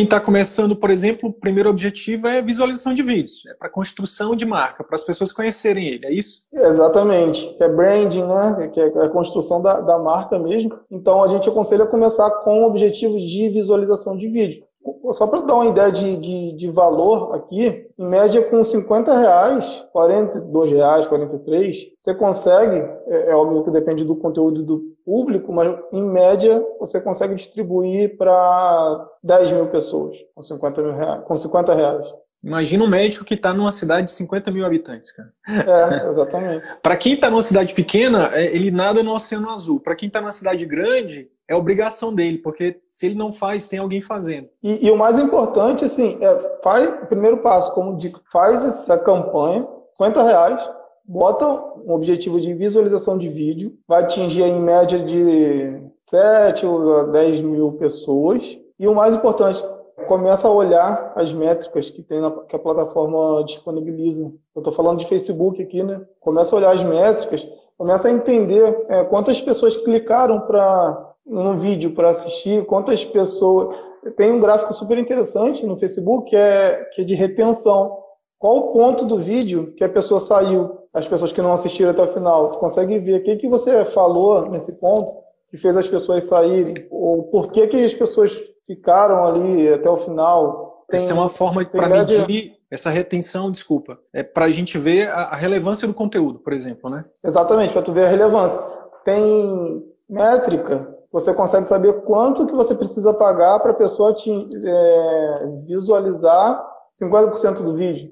tá 0.07 0.19
começando, 0.19 0.75
por 0.75 0.89
exemplo, 0.89 1.29
o 1.29 1.33
primeiro 1.33 1.69
objetivo 1.69 2.27
é 2.27 2.41
visualização 2.41 2.93
de 2.93 3.01
vídeos, 3.01 3.43
é 3.47 3.53
para 3.53 3.69
construção 3.69 4.35
de 4.35 4.45
marca, 4.45 4.83
para 4.83 4.95
as 4.95 5.03
pessoas 5.03 5.31
conhecerem 5.31 5.87
ele, 5.87 6.05
é 6.05 6.13
isso? 6.13 6.45
Exatamente, 6.53 7.55
é 7.59 7.69
branding, 7.69 8.23
né? 8.23 8.69
que 8.73 8.79
é 8.79 8.87
a 8.87 9.09
construção 9.09 9.61
da, 9.61 9.79
da 9.81 9.97
marca 9.97 10.37
mesmo. 10.37 10.77
Então 10.91 11.23
a 11.23 11.27
gente 11.29 11.47
aconselha 11.47 11.85
a 11.85 11.87
começar 11.87 12.29
com 12.43 12.63
o 12.63 12.67
objetivo 12.67 13.17
de 13.17 13.49
visualização 13.49 14.17
de 14.17 14.27
vídeo. 14.27 14.63
Só 15.11 15.25
para 15.25 15.41
dar 15.41 15.55
uma 15.55 15.67
ideia 15.67 15.91
de, 15.91 16.15
de, 16.17 16.51
de, 16.53 16.69
valor 16.69 17.35
aqui, 17.35 17.87
em 17.97 18.05
média 18.05 18.43
com 18.43 18.63
50 18.63 19.17
reais, 19.17 19.85
42 19.91 20.71
reais, 20.71 21.07
43, 21.07 21.77
você 21.99 22.13
consegue, 22.13 22.77
é, 23.07 23.31
é 23.31 23.35
óbvio 23.35 23.63
que 23.63 23.71
depende 23.71 24.03
do 24.03 24.15
conteúdo 24.15 24.63
do 24.63 24.95
público, 25.03 25.51
mas 25.51 25.75
em 25.91 26.03
média 26.03 26.63
você 26.79 27.01
consegue 27.01 27.35
distribuir 27.35 28.17
para 28.17 29.07
10 29.23 29.53
mil 29.53 29.67
pessoas 29.67 30.17
com 30.33 30.43
50, 30.43 30.81
mil 30.81 30.93
reais, 30.93 31.23
com 31.23 31.35
50 31.35 31.73
reais. 31.73 32.07
Imagina 32.43 32.83
um 32.83 32.87
médico 32.87 33.25
que 33.25 33.33
está 33.33 33.51
numa 33.53 33.71
cidade 33.71 34.05
de 34.05 34.11
50 34.11 34.51
mil 34.51 34.65
habitantes, 34.65 35.11
cara. 35.11 35.29
É, 35.47 36.11
exatamente. 36.11 36.63
Para 36.83 36.95
quem 36.95 37.13
está 37.13 37.29
numa 37.29 37.41
cidade 37.41 37.73
pequena, 37.73 38.29
é, 38.33 38.45
ele 38.45 38.69
nada 38.69 39.01
no 39.01 39.15
Oceano 39.15 39.49
Azul. 39.49 39.79
Para 39.79 39.95
quem 39.95 40.07
está 40.07 40.21
numa 40.21 40.31
cidade 40.31 40.63
grande, 40.63 41.27
é 41.47 41.55
obrigação 41.55 42.13
dele, 42.13 42.39
porque 42.39 42.79
se 42.87 43.05
ele 43.05 43.15
não 43.15 43.31
faz, 43.31 43.67
tem 43.67 43.79
alguém 43.79 44.01
fazendo. 44.01 44.49
E, 44.63 44.87
e 44.87 44.91
o 44.91 44.97
mais 44.97 45.19
importante, 45.19 45.85
assim, 45.85 46.17
é 46.21 46.59
faz 46.63 46.87
o 47.03 47.05
primeiro 47.07 47.37
passo, 47.37 47.73
como 47.73 47.97
dica, 47.97 48.19
faz 48.31 48.63
essa 48.63 48.97
campanha, 48.97 49.67
50 49.97 50.23
reais, 50.23 50.69
bota 51.05 51.45
um 51.85 51.93
objetivo 51.93 52.41
de 52.41 52.53
visualização 52.53 53.17
de 53.17 53.29
vídeo, 53.29 53.77
vai 53.87 54.03
atingir 54.03 54.43
em 54.43 54.59
média 54.59 54.99
de 54.99 55.79
7 56.01 56.65
ou 56.65 57.11
10 57.11 57.41
mil 57.41 57.73
pessoas. 57.73 58.57
E 58.77 58.87
o 58.87 58.95
mais 58.95 59.15
importante, 59.15 59.63
começa 60.07 60.47
a 60.47 60.51
olhar 60.51 61.13
as 61.15 61.33
métricas 61.33 61.89
que, 61.89 62.03
tem 62.03 62.19
na, 62.19 62.31
que 62.31 62.55
a 62.55 62.59
plataforma 62.59 63.43
disponibiliza. 63.45 64.25
Eu 64.55 64.59
estou 64.59 64.73
falando 64.73 64.99
de 64.99 65.07
Facebook 65.07 65.61
aqui, 65.61 65.83
né? 65.83 66.01
Começa 66.19 66.55
a 66.55 66.57
olhar 66.57 66.73
as 66.73 66.83
métricas, 66.83 67.47
começa 67.77 68.07
a 68.07 68.11
entender 68.11 68.85
é, 68.89 69.03
quantas 69.05 69.41
pessoas 69.41 69.75
clicaram 69.77 70.41
para 70.41 71.13
no 71.25 71.57
vídeo 71.57 71.91
para 71.91 72.11
assistir, 72.11 72.65
quantas 72.65 73.03
pessoas. 73.03 73.75
Tem 74.15 74.31
um 74.31 74.39
gráfico 74.39 74.73
super 74.73 74.97
interessante 74.97 75.65
no 75.65 75.77
Facebook 75.77 76.29
que 76.29 76.35
é, 76.35 76.89
que 76.93 77.01
é 77.01 77.05
de 77.05 77.15
retenção. 77.15 77.97
Qual 78.37 78.57
o 78.57 78.73
ponto 78.73 79.05
do 79.05 79.17
vídeo 79.17 79.73
que 79.75 79.83
a 79.83 79.89
pessoa 79.89 80.19
saiu? 80.19 80.77
As 80.93 81.07
pessoas 81.07 81.31
que 81.31 81.41
não 81.41 81.53
assistiram 81.53 81.91
até 81.91 82.03
o 82.03 82.13
final. 82.13 82.49
Você 82.49 82.59
consegue 82.59 82.99
ver 82.99 83.21
o 83.21 83.23
que, 83.23 83.37
que 83.37 83.47
você 83.47 83.83
falou 83.85 84.47
nesse 84.49 84.73
ponto 84.79 85.07
que 85.47 85.57
fez 85.57 85.75
as 85.75 85.87
pessoas 85.87 86.25
saírem? 86.25 86.75
Ou 86.91 87.23
por 87.23 87.51
que, 87.51 87.65
que 87.67 87.83
as 87.83 87.93
pessoas 87.93 88.39
ficaram 88.67 89.25
ali 89.25 89.73
até 89.73 89.89
o 89.89 89.97
final? 89.97 90.85
Tem, 90.87 90.97
Essa 90.97 91.11
é 91.11 91.15
uma 91.15 91.29
forma 91.29 91.65
para 91.65 91.89
medir 91.89 92.53
essa 92.69 92.91
retenção, 92.91 93.49
desculpa. 93.49 93.97
É 94.13 94.21
para 94.21 94.45
a 94.45 94.49
gente 94.49 94.77
ver 94.77 95.07
a, 95.07 95.23
a 95.23 95.35
relevância 95.35 95.87
do 95.87 95.93
conteúdo, 95.93 96.39
por 96.39 96.53
exemplo, 96.53 96.89
né? 96.89 97.01
Exatamente, 97.23 97.73
para 97.73 97.81
tu 97.81 97.91
ver 97.91 98.05
a 98.05 98.09
relevância. 98.09 98.61
Tem 99.03 99.83
métrica 100.07 100.94
você 101.15 101.33
consegue 101.33 101.65
saber 101.65 102.01
quanto 102.01 102.45
que 102.45 102.53
você 102.53 102.75
precisa 102.75 103.13
pagar 103.13 103.61
para 103.61 103.71
a 103.71 103.75
pessoa 103.75 104.13
te 104.13 104.29
é, 104.29 105.47
visualizar 105.63 106.61
50% 107.01 107.63
do 107.63 107.73
vídeo. 107.73 108.11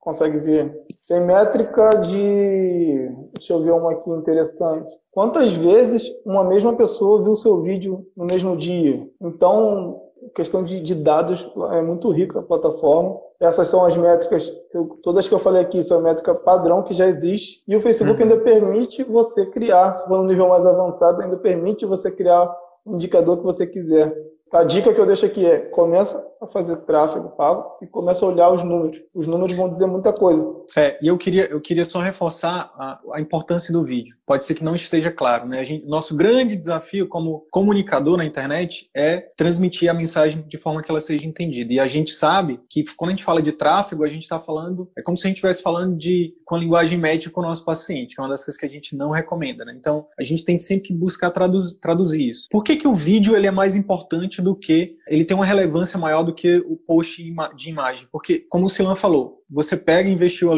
Consegue 0.00 0.40
ver. 0.40 0.76
Tem 1.06 1.20
métrica 1.20 1.90
de. 2.00 3.08
Deixa 3.34 3.52
eu 3.52 3.62
ver 3.62 3.72
uma 3.72 3.92
aqui 3.92 4.10
interessante. 4.10 4.92
Quantas 5.12 5.52
vezes 5.52 6.02
uma 6.26 6.42
mesma 6.42 6.74
pessoa 6.74 7.22
viu 7.22 7.36
seu 7.36 7.62
vídeo 7.62 8.04
no 8.16 8.26
mesmo 8.28 8.56
dia? 8.56 9.08
Então, 9.20 10.02
questão 10.34 10.62
de, 10.62 10.80
de, 10.80 10.94
dados 10.94 11.48
é 11.72 11.82
muito 11.82 12.10
rica 12.10 12.38
a 12.38 12.42
plataforma. 12.42 13.18
Essas 13.40 13.68
são 13.68 13.84
as 13.84 13.96
métricas, 13.96 14.52
eu, 14.72 14.98
todas 15.02 15.28
que 15.28 15.34
eu 15.34 15.38
falei 15.38 15.62
aqui 15.62 15.82
são 15.82 15.98
a 15.98 16.02
métrica 16.02 16.32
padrão 16.44 16.82
que 16.82 16.94
já 16.94 17.06
existe. 17.08 17.62
E 17.66 17.76
o 17.76 17.82
Facebook 17.82 18.22
uhum. 18.22 18.30
ainda 18.30 18.42
permite 18.42 19.02
você 19.04 19.46
criar, 19.46 19.94
se 19.94 20.06
for 20.06 20.18
no 20.18 20.26
nível 20.26 20.48
mais 20.48 20.64
avançado, 20.64 21.20
ainda 21.22 21.36
permite 21.36 21.84
você 21.84 22.10
criar 22.10 22.54
um 22.86 22.94
indicador 22.94 23.38
que 23.38 23.44
você 23.44 23.66
quiser. 23.66 24.14
A 24.52 24.64
dica 24.64 24.92
que 24.92 25.00
eu 25.00 25.06
deixo 25.06 25.24
aqui 25.24 25.46
é: 25.46 25.58
começa 25.58 26.30
a 26.42 26.46
fazer 26.46 26.76
tráfego 26.78 27.30
pago 27.30 27.78
e 27.80 27.86
começa 27.86 28.26
a 28.26 28.28
olhar 28.28 28.52
os 28.52 28.62
números. 28.62 29.00
Os 29.14 29.26
números 29.26 29.56
vão 29.56 29.72
dizer 29.72 29.86
muita 29.86 30.12
coisa. 30.12 30.44
É, 30.76 30.98
e 31.00 31.06
eu 31.06 31.16
queria, 31.16 31.46
eu 31.46 31.60
queria 31.60 31.84
só 31.84 32.00
reforçar 32.00 32.72
a, 32.76 33.00
a 33.14 33.20
importância 33.20 33.72
do 33.72 33.84
vídeo. 33.84 34.16
Pode 34.26 34.44
ser 34.44 34.54
que 34.54 34.64
não 34.64 34.74
esteja 34.74 35.10
claro, 35.10 35.46
né? 35.46 35.64
Gente, 35.64 35.86
nosso 35.86 36.16
grande 36.16 36.56
desafio 36.56 37.06
como 37.06 37.46
comunicador 37.50 38.16
na 38.16 38.24
internet 38.24 38.90
é 38.94 39.20
transmitir 39.36 39.88
a 39.88 39.94
mensagem 39.94 40.42
de 40.42 40.56
forma 40.56 40.82
que 40.82 40.90
ela 40.90 41.00
seja 41.00 41.26
entendida. 41.26 41.72
E 41.72 41.78
a 41.78 41.86
gente 41.86 42.12
sabe 42.12 42.60
que 42.68 42.84
quando 42.96 43.10
a 43.10 43.12
gente 43.12 43.24
fala 43.24 43.40
de 43.40 43.52
tráfego, 43.52 44.04
a 44.04 44.08
gente 44.08 44.22
está 44.22 44.40
falando, 44.40 44.90
é 44.96 45.02
como 45.02 45.16
se 45.16 45.26
a 45.26 45.28
gente 45.28 45.36
estivesse 45.36 45.62
falando 45.62 45.96
de 45.96 46.34
com 46.44 46.56
a 46.56 46.58
linguagem 46.58 46.98
médica 46.98 47.32
com 47.32 47.40
o 47.40 47.44
nosso 47.44 47.64
paciente, 47.64 48.14
que 48.14 48.20
é 48.20 48.24
uma 48.24 48.30
das 48.30 48.44
coisas 48.44 48.60
que 48.60 48.66
a 48.66 48.70
gente 48.70 48.96
não 48.96 49.10
recomenda, 49.10 49.64
né? 49.64 49.74
Então, 49.78 50.06
a 50.18 50.22
gente 50.22 50.44
tem 50.44 50.58
sempre 50.58 50.88
que 50.88 50.94
buscar 50.94 51.30
traduz, 51.30 51.74
traduzir 51.74 52.28
isso. 52.28 52.48
Por 52.50 52.64
que, 52.64 52.76
que 52.76 52.88
o 52.88 52.94
vídeo 52.94 53.36
ele 53.36 53.46
é 53.46 53.50
mais 53.50 53.76
importante 53.76 54.41
do 54.42 54.54
que 54.54 54.96
ele 55.06 55.24
tem 55.24 55.36
uma 55.36 55.46
relevância 55.46 55.98
maior 55.98 56.22
do 56.22 56.34
que 56.34 56.58
o 56.58 56.76
post 56.76 57.22
de 57.56 57.70
imagem, 57.70 58.08
porque 58.10 58.40
como 58.48 58.66
o 58.66 58.68
Silan 58.68 58.94
falou, 58.94 59.41
você 59.52 59.76
pega 59.76 60.08
e 60.08 60.12
investiu 60.12 60.50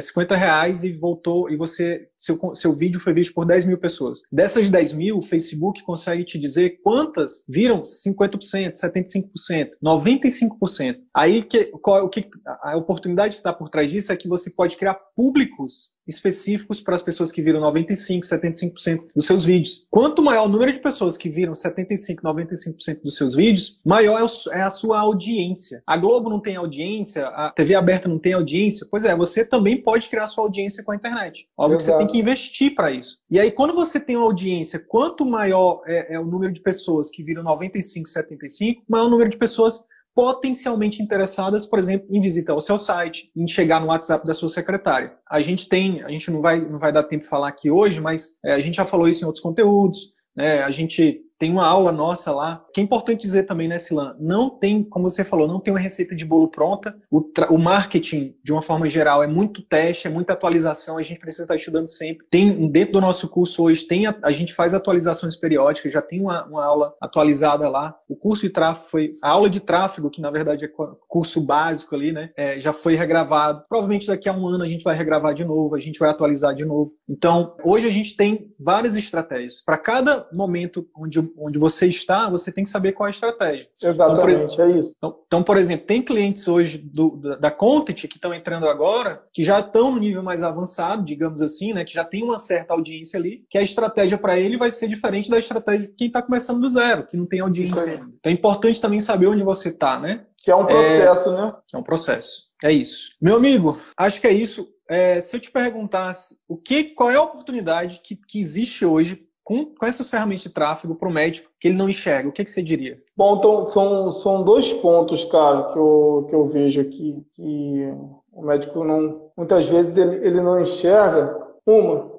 50 0.00 0.34
é, 0.34 0.38
reais 0.38 0.84
e 0.84 0.92
voltou, 0.92 1.50
e 1.50 1.56
você 1.56 2.08
seu, 2.18 2.38
seu 2.54 2.74
vídeo 2.74 3.00
foi 3.00 3.14
visto 3.14 3.32
por 3.32 3.46
10 3.46 3.64
mil 3.64 3.78
pessoas. 3.78 4.20
Dessas 4.30 4.68
10 4.68 4.92
mil, 4.92 5.18
o 5.18 5.22
Facebook 5.22 5.82
consegue 5.82 6.24
te 6.24 6.38
dizer 6.38 6.80
quantas 6.82 7.44
viram 7.48 7.82
50%, 7.82 8.72
75%, 8.74 9.70
95%. 9.82 10.96
Aí 11.14 11.42
que, 11.42 11.66
qual, 11.80 12.04
o 12.04 12.08
que 12.08 12.28
a 12.62 12.76
oportunidade 12.76 13.34
que 13.34 13.40
está 13.40 13.52
por 13.52 13.70
trás 13.70 13.90
disso 13.90 14.12
é 14.12 14.16
que 14.16 14.28
você 14.28 14.50
pode 14.50 14.76
criar 14.76 14.98
públicos 15.16 15.98
específicos 16.10 16.80
para 16.80 16.94
as 16.94 17.02
pessoas 17.02 17.30
que 17.30 17.40
viram 17.40 17.60
95, 17.60 18.26
75% 18.26 19.00
dos 19.14 19.26
seus 19.26 19.44
vídeos. 19.44 19.86
Quanto 19.90 20.22
maior 20.22 20.46
o 20.46 20.48
número 20.48 20.72
de 20.72 20.80
pessoas 20.80 21.16
que 21.16 21.28
viram 21.28 21.54
75, 21.54 22.22
95% 22.22 23.02
dos 23.02 23.14
seus 23.14 23.34
vídeos, 23.34 23.80
maior 23.84 24.20
é, 24.20 24.58
é 24.58 24.62
a 24.62 24.70
sua 24.70 24.98
audiência. 24.98 25.82
A 25.86 25.96
Globo 25.96 26.28
não 26.28 26.40
tem 26.40 26.56
audiência, 26.56 27.26
a 27.28 27.50
TV 27.50 27.74
aberta 27.74 28.08
não 28.08 28.18
tem 28.18 28.32
audiência. 28.40 28.86
Pois 28.90 29.04
é, 29.04 29.14
você 29.14 29.44
também 29.44 29.82
pode 29.82 30.08
criar 30.08 30.26
sua 30.26 30.44
audiência 30.44 30.82
com 30.84 30.92
a 30.92 30.96
internet. 30.96 31.46
Óbvio 31.56 31.76
Exato. 31.76 31.78
que 31.78 31.92
você 31.92 31.98
tem 31.98 32.06
que 32.06 32.18
investir 32.18 32.74
para 32.74 32.90
isso. 32.90 33.18
E 33.30 33.38
aí, 33.38 33.50
quando 33.50 33.74
você 33.74 34.00
tem 34.00 34.16
uma 34.16 34.26
audiência, 34.26 34.78
quanto 34.78 35.24
maior 35.24 35.82
é, 35.86 36.14
é 36.14 36.20
o 36.20 36.24
número 36.24 36.52
de 36.52 36.60
pessoas 36.60 37.10
que 37.10 37.22
viram 37.22 37.42
95, 37.42 38.08
75, 38.08 38.82
maior 38.88 39.06
o 39.06 39.10
número 39.10 39.30
de 39.30 39.36
pessoas 39.36 39.84
potencialmente 40.14 41.02
interessadas, 41.02 41.64
por 41.64 41.78
exemplo, 41.78 42.08
em 42.10 42.20
visitar 42.20 42.54
o 42.54 42.60
seu 42.60 42.76
site, 42.76 43.30
em 43.34 43.46
chegar 43.46 43.80
no 43.80 43.86
WhatsApp 43.86 44.26
da 44.26 44.34
sua 44.34 44.48
secretária. 44.48 45.12
A 45.28 45.40
gente 45.40 45.68
tem, 45.68 46.02
a 46.02 46.10
gente 46.10 46.30
não 46.30 46.40
vai, 46.40 46.60
não 46.60 46.78
vai 46.78 46.92
dar 46.92 47.04
tempo 47.04 47.22
de 47.22 47.28
falar 47.28 47.48
aqui 47.48 47.70
hoje, 47.70 48.00
mas 48.00 48.36
é, 48.44 48.52
a 48.52 48.58
gente 48.58 48.76
já 48.76 48.84
falou 48.84 49.08
isso 49.08 49.22
em 49.22 49.26
outros 49.26 49.42
conteúdos, 49.42 50.14
né? 50.36 50.62
A 50.62 50.70
gente 50.70 51.20
tem 51.40 51.50
uma 51.50 51.66
aula 51.66 51.90
nossa 51.90 52.30
lá, 52.30 52.62
que 52.70 52.82
é 52.82 52.84
importante 52.84 53.22
dizer 53.22 53.44
também, 53.44 53.66
né, 53.66 53.78
Silan? 53.78 54.14
Não 54.20 54.50
tem, 54.50 54.84
como 54.84 55.08
você 55.08 55.24
falou, 55.24 55.48
não 55.48 55.58
tem 55.58 55.72
uma 55.72 55.80
receita 55.80 56.14
de 56.14 56.22
bolo 56.22 56.48
pronta. 56.48 56.94
O, 57.10 57.24
o, 57.48 57.56
marketing, 57.56 58.36
de 58.44 58.52
uma 58.52 58.60
forma 58.60 58.90
geral, 58.90 59.22
é 59.22 59.26
muito 59.26 59.62
teste, 59.62 60.06
é 60.06 60.10
muita 60.10 60.34
atualização, 60.34 60.98
a 60.98 61.02
gente 61.02 61.18
precisa 61.18 61.44
estar 61.44 61.56
estudando 61.56 61.88
sempre. 61.88 62.26
Tem, 62.30 62.70
dentro 62.70 62.92
do 62.92 63.00
nosso 63.00 63.26
curso 63.30 63.62
hoje, 63.64 63.86
tem 63.86 64.06
a, 64.06 64.14
a 64.22 64.30
gente 64.30 64.52
faz 64.52 64.74
atualizações 64.74 65.34
periódicas, 65.34 65.90
já 65.90 66.02
tem 66.02 66.20
uma, 66.20 66.44
uma, 66.44 66.62
aula 66.62 66.94
atualizada 67.00 67.70
lá. 67.70 67.96
O 68.06 68.14
curso 68.14 68.42
de 68.42 68.50
tráfego 68.50 68.86
foi. 68.88 69.12
A 69.22 69.30
aula 69.30 69.48
de 69.48 69.60
tráfego, 69.60 70.10
que 70.10 70.20
na 70.20 70.30
verdade 70.30 70.66
é 70.66 70.70
curso 71.08 71.40
básico 71.40 71.94
ali, 71.94 72.12
né? 72.12 72.30
É, 72.36 72.60
já 72.60 72.74
foi 72.74 72.96
regravado. 72.96 73.64
Provavelmente 73.66 74.06
daqui 74.06 74.28
a 74.28 74.32
um 74.34 74.46
ano 74.46 74.62
a 74.62 74.68
gente 74.68 74.84
vai 74.84 74.94
regravar 74.94 75.32
de 75.32 75.44
novo, 75.46 75.74
a 75.74 75.80
gente 75.80 75.98
vai 75.98 76.10
atualizar 76.10 76.54
de 76.54 76.66
novo. 76.66 76.90
Então, 77.08 77.56
hoje 77.64 77.86
a 77.86 77.90
gente 77.90 78.14
tem 78.14 78.52
várias 78.60 78.94
estratégias. 78.94 79.62
Para 79.64 79.78
cada 79.78 80.28
momento 80.34 80.86
onde 80.94 81.29
onde 81.36 81.58
você 81.58 81.86
está, 81.86 82.28
você 82.28 82.52
tem 82.52 82.64
que 82.64 82.70
saber 82.70 82.92
qual 82.92 83.06
é 83.06 83.10
a 83.10 83.10
estratégia. 83.10 83.68
Exatamente, 83.82 84.22
então, 84.22 84.28
exemplo, 84.30 84.62
é 84.62 84.78
isso. 84.78 84.94
Então, 84.96 85.16
então, 85.26 85.42
por 85.42 85.56
exemplo, 85.56 85.86
tem 85.86 86.02
clientes 86.02 86.46
hoje 86.48 86.78
do, 86.78 87.16
da 87.38 87.50
Content 87.50 88.06
que 88.06 88.16
estão 88.16 88.34
entrando 88.34 88.66
agora, 88.66 89.22
que 89.32 89.44
já 89.44 89.60
estão 89.60 89.92
no 89.92 89.98
nível 89.98 90.22
mais 90.22 90.42
avançado, 90.42 91.04
digamos 91.04 91.40
assim, 91.40 91.72
né, 91.72 91.84
que 91.84 91.92
já 91.92 92.04
tem 92.04 92.22
uma 92.22 92.38
certa 92.38 92.72
audiência 92.72 93.18
ali, 93.18 93.44
que 93.48 93.58
a 93.58 93.62
estratégia 93.62 94.18
para 94.18 94.38
ele 94.38 94.56
vai 94.56 94.70
ser 94.70 94.88
diferente 94.88 95.30
da 95.30 95.38
estratégia 95.38 95.88
de 95.88 95.94
quem 95.94 96.06
está 96.08 96.22
começando 96.22 96.60
do 96.60 96.70
zero, 96.70 97.06
que 97.06 97.16
não 97.16 97.26
tem 97.26 97.40
audiência 97.40 97.80
ainda. 97.82 98.06
Então 98.18 98.30
é 98.30 98.34
importante 98.34 98.80
também 98.80 99.00
saber 99.00 99.26
onde 99.26 99.42
você 99.42 99.68
está, 99.68 99.98
né? 99.98 100.24
Que 100.42 100.50
é 100.50 100.56
um 100.56 100.66
processo, 100.66 101.28
é, 101.28 101.32
né? 101.34 101.54
Que 101.68 101.76
é 101.76 101.78
um 101.78 101.82
processo. 101.82 102.50
É 102.62 102.72
isso. 102.72 103.10
Meu 103.20 103.36
amigo, 103.36 103.80
acho 103.96 104.20
que 104.20 104.26
é 104.26 104.32
isso. 104.32 104.68
É, 104.88 105.20
se 105.20 105.36
eu 105.36 105.40
te 105.40 105.50
perguntasse 105.50 106.38
o 106.48 106.56
que, 106.56 106.84
qual 106.84 107.10
é 107.10 107.14
a 107.14 107.22
oportunidade 107.22 108.00
que, 108.02 108.16
que 108.16 108.40
existe 108.40 108.84
hoje 108.84 109.24
com, 109.50 109.64
com 109.64 109.84
essas 109.84 110.08
ferramentas 110.08 110.44
de 110.44 110.50
tráfego 110.50 110.94
para 110.94 111.08
o 111.08 111.12
médico 111.12 111.50
que 111.60 111.66
ele 111.66 111.76
não 111.76 111.88
enxerga? 111.88 112.28
O 112.28 112.32
que, 112.32 112.44
que 112.44 112.50
você 112.50 112.62
diria? 112.62 113.02
Bom, 113.16 113.36
então 113.36 113.66
são, 113.66 114.12
são 114.12 114.44
dois 114.44 114.72
pontos, 114.74 115.24
cara, 115.24 115.72
que 115.72 115.78
eu, 115.78 116.26
que 116.28 116.34
eu 116.36 116.46
vejo 116.46 116.80
aqui, 116.80 117.20
que 117.34 117.92
o 118.32 118.42
médico 118.42 118.84
não, 118.84 119.08
muitas 119.36 119.66
vezes 119.66 119.98
ele, 119.98 120.24
ele 120.24 120.40
não 120.40 120.60
enxerga. 120.60 121.36
Uma, 121.66 122.12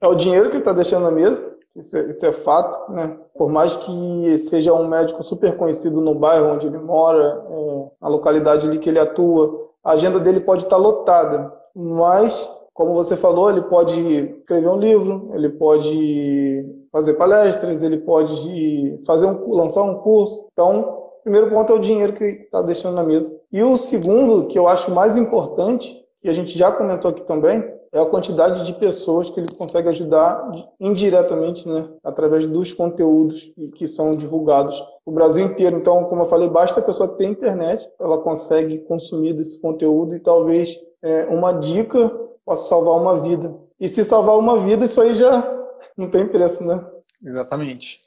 é 0.00 0.06
o 0.06 0.14
dinheiro 0.14 0.48
que 0.48 0.54
ele 0.54 0.60
está 0.60 0.72
deixando 0.72 1.02
na 1.02 1.10
mesa, 1.10 1.56
isso 1.74 1.96
é, 1.96 2.08
isso 2.08 2.24
é, 2.24 2.30
fato, 2.30 2.92
né? 2.92 3.18
Por 3.36 3.50
mais 3.50 3.74
que 3.76 4.38
seja 4.38 4.72
um 4.72 4.86
médico 4.86 5.24
super 5.24 5.56
conhecido 5.56 6.00
no 6.00 6.14
bairro 6.14 6.52
onde 6.52 6.68
ele 6.68 6.78
mora, 6.78 7.44
é, 7.50 7.86
na 8.00 8.08
localidade 8.08 8.64
ali 8.64 8.78
que 8.78 8.88
ele 8.88 9.00
atua, 9.00 9.70
a 9.82 9.92
agenda 9.92 10.20
dele 10.20 10.38
pode 10.38 10.62
estar 10.62 10.76
tá 10.76 10.82
lotada, 10.82 11.52
mas 11.74 12.48
como 12.76 12.92
você 12.92 13.16
falou, 13.16 13.48
ele 13.48 13.62
pode 13.62 13.98
escrever 13.98 14.68
um 14.68 14.78
livro, 14.78 15.30
ele 15.32 15.48
pode 15.48 16.62
fazer 16.92 17.14
palestras, 17.14 17.82
ele 17.82 17.96
pode 17.96 19.00
fazer 19.06 19.24
um, 19.24 19.50
lançar 19.54 19.82
um 19.82 19.94
curso. 19.94 20.46
Então, 20.52 20.80
o 20.80 21.22
primeiro 21.22 21.48
ponto 21.48 21.72
é 21.72 21.76
o 21.76 21.80
dinheiro 21.80 22.12
que 22.12 22.24
está 22.24 22.60
deixando 22.60 22.96
na 22.96 23.02
mesa. 23.02 23.34
E 23.50 23.62
o 23.62 23.78
segundo, 23.78 24.46
que 24.46 24.58
eu 24.58 24.68
acho 24.68 24.90
mais 24.90 25.16
importante, 25.16 26.04
que 26.20 26.28
a 26.28 26.34
gente 26.34 26.56
já 26.56 26.70
comentou 26.70 27.12
aqui 27.12 27.22
também, 27.22 27.64
é 27.92 27.98
a 27.98 28.04
quantidade 28.04 28.66
de 28.66 28.74
pessoas 28.74 29.30
que 29.30 29.40
ele 29.40 29.56
consegue 29.56 29.88
ajudar 29.88 30.46
indiretamente, 30.78 31.66
né, 31.66 31.88
através 32.04 32.46
dos 32.46 32.74
conteúdos 32.74 33.54
que 33.74 33.86
são 33.88 34.12
divulgados 34.12 34.78
o 35.02 35.10
Brasil 35.12 35.46
inteiro. 35.46 35.78
Então, 35.78 36.04
como 36.04 36.24
eu 36.24 36.28
falei, 36.28 36.46
basta 36.46 36.80
a 36.80 36.82
pessoa 36.82 37.08
ter 37.08 37.24
internet, 37.24 37.88
ela 37.98 38.18
consegue 38.18 38.80
consumir 38.80 39.32
desse 39.32 39.58
conteúdo 39.62 40.14
e 40.14 40.20
talvez 40.20 40.78
é, 41.02 41.24
uma 41.30 41.52
dica 41.52 42.26
possa 42.46 42.68
salvar 42.68 42.94
uma 42.94 43.20
vida. 43.20 43.54
E 43.78 43.88
se 43.88 44.04
salvar 44.04 44.38
uma 44.38 44.64
vida, 44.64 44.84
isso 44.84 45.00
aí 45.00 45.14
já 45.16 45.44
não 45.96 46.08
tem 46.08 46.26
preço, 46.28 46.64
né? 46.64 46.82
Exatamente. 47.24 47.98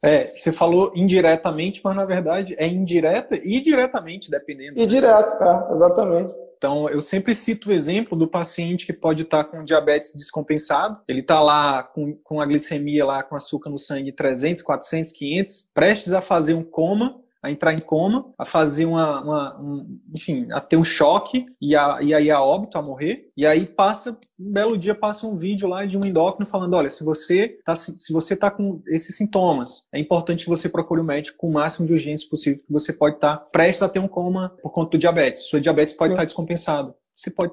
É, 0.00 0.26
você 0.26 0.52
falou 0.52 0.92
indiretamente, 0.94 1.80
mas 1.82 1.96
na 1.96 2.04
verdade 2.04 2.54
é 2.56 2.68
indireta 2.68 3.34
e 3.34 3.60
diretamente, 3.60 4.30
dependendo. 4.30 4.78
E 4.78 4.86
direto, 4.86 5.42
é, 5.42 5.74
exatamente. 5.74 6.32
Então, 6.56 6.88
eu 6.88 7.00
sempre 7.00 7.34
cito 7.34 7.68
o 7.68 7.72
exemplo 7.72 8.18
do 8.18 8.28
paciente 8.28 8.84
que 8.84 8.92
pode 8.92 9.22
estar 9.22 9.44
com 9.44 9.64
diabetes 9.64 10.12
descompensado. 10.14 11.00
Ele 11.06 11.20
está 11.20 11.40
lá 11.40 11.84
com, 11.84 12.16
com 12.24 12.40
a 12.40 12.46
glicemia 12.46 13.04
lá 13.04 13.22
com 13.22 13.36
açúcar 13.36 13.70
no 13.70 13.78
sangue 13.78 14.10
300, 14.10 14.62
400, 14.62 15.12
500, 15.12 15.70
prestes 15.72 16.12
a 16.12 16.20
fazer 16.20 16.54
um 16.54 16.64
coma 16.64 17.16
a 17.42 17.50
entrar 17.50 17.72
em 17.72 17.78
coma, 17.78 18.32
a 18.36 18.44
fazer 18.44 18.84
uma, 18.84 19.20
uma 19.22 19.60
um, 19.60 19.98
enfim, 20.14 20.46
a 20.52 20.60
ter 20.60 20.76
um 20.76 20.84
choque 20.84 21.46
e, 21.60 21.76
a, 21.76 21.98
e 22.02 22.12
aí 22.12 22.30
a 22.30 22.42
óbito, 22.42 22.76
a 22.76 22.82
morrer. 22.82 23.30
E 23.36 23.46
aí 23.46 23.66
passa, 23.66 24.18
um 24.40 24.52
belo 24.52 24.76
dia 24.76 24.94
passa 24.94 25.26
um 25.26 25.36
vídeo 25.36 25.68
lá 25.68 25.86
de 25.86 25.96
um 25.96 26.04
endócrino 26.04 26.48
falando, 26.48 26.74
olha, 26.74 26.90
se 26.90 27.04
você 27.04 27.58
tá, 27.64 27.76
se 27.76 28.12
você 28.12 28.36
tá 28.36 28.50
com 28.50 28.82
esses 28.88 29.16
sintomas, 29.16 29.86
é 29.92 29.98
importante 29.98 30.44
que 30.44 30.50
você 30.50 30.68
procure 30.68 31.00
o 31.00 31.04
um 31.04 31.06
médico 31.06 31.38
com 31.38 31.48
o 31.48 31.52
máximo 31.52 31.86
de 31.86 31.92
urgência 31.92 32.28
possível, 32.28 32.58
que 32.58 32.72
você 32.72 32.92
pode 32.92 33.16
estar 33.16 33.36
tá 33.36 33.44
prestes 33.52 33.82
a 33.82 33.88
ter 33.88 34.00
um 34.00 34.08
coma 34.08 34.52
por 34.60 34.72
conta 34.72 34.96
do 34.96 35.00
diabetes. 35.00 35.48
Sua 35.48 35.60
diabetes 35.60 35.94
pode 35.94 36.12
estar 36.12 36.22
tá 36.22 36.26
descompensado. 36.26 36.94
Você 37.14 37.30
pode. 37.30 37.52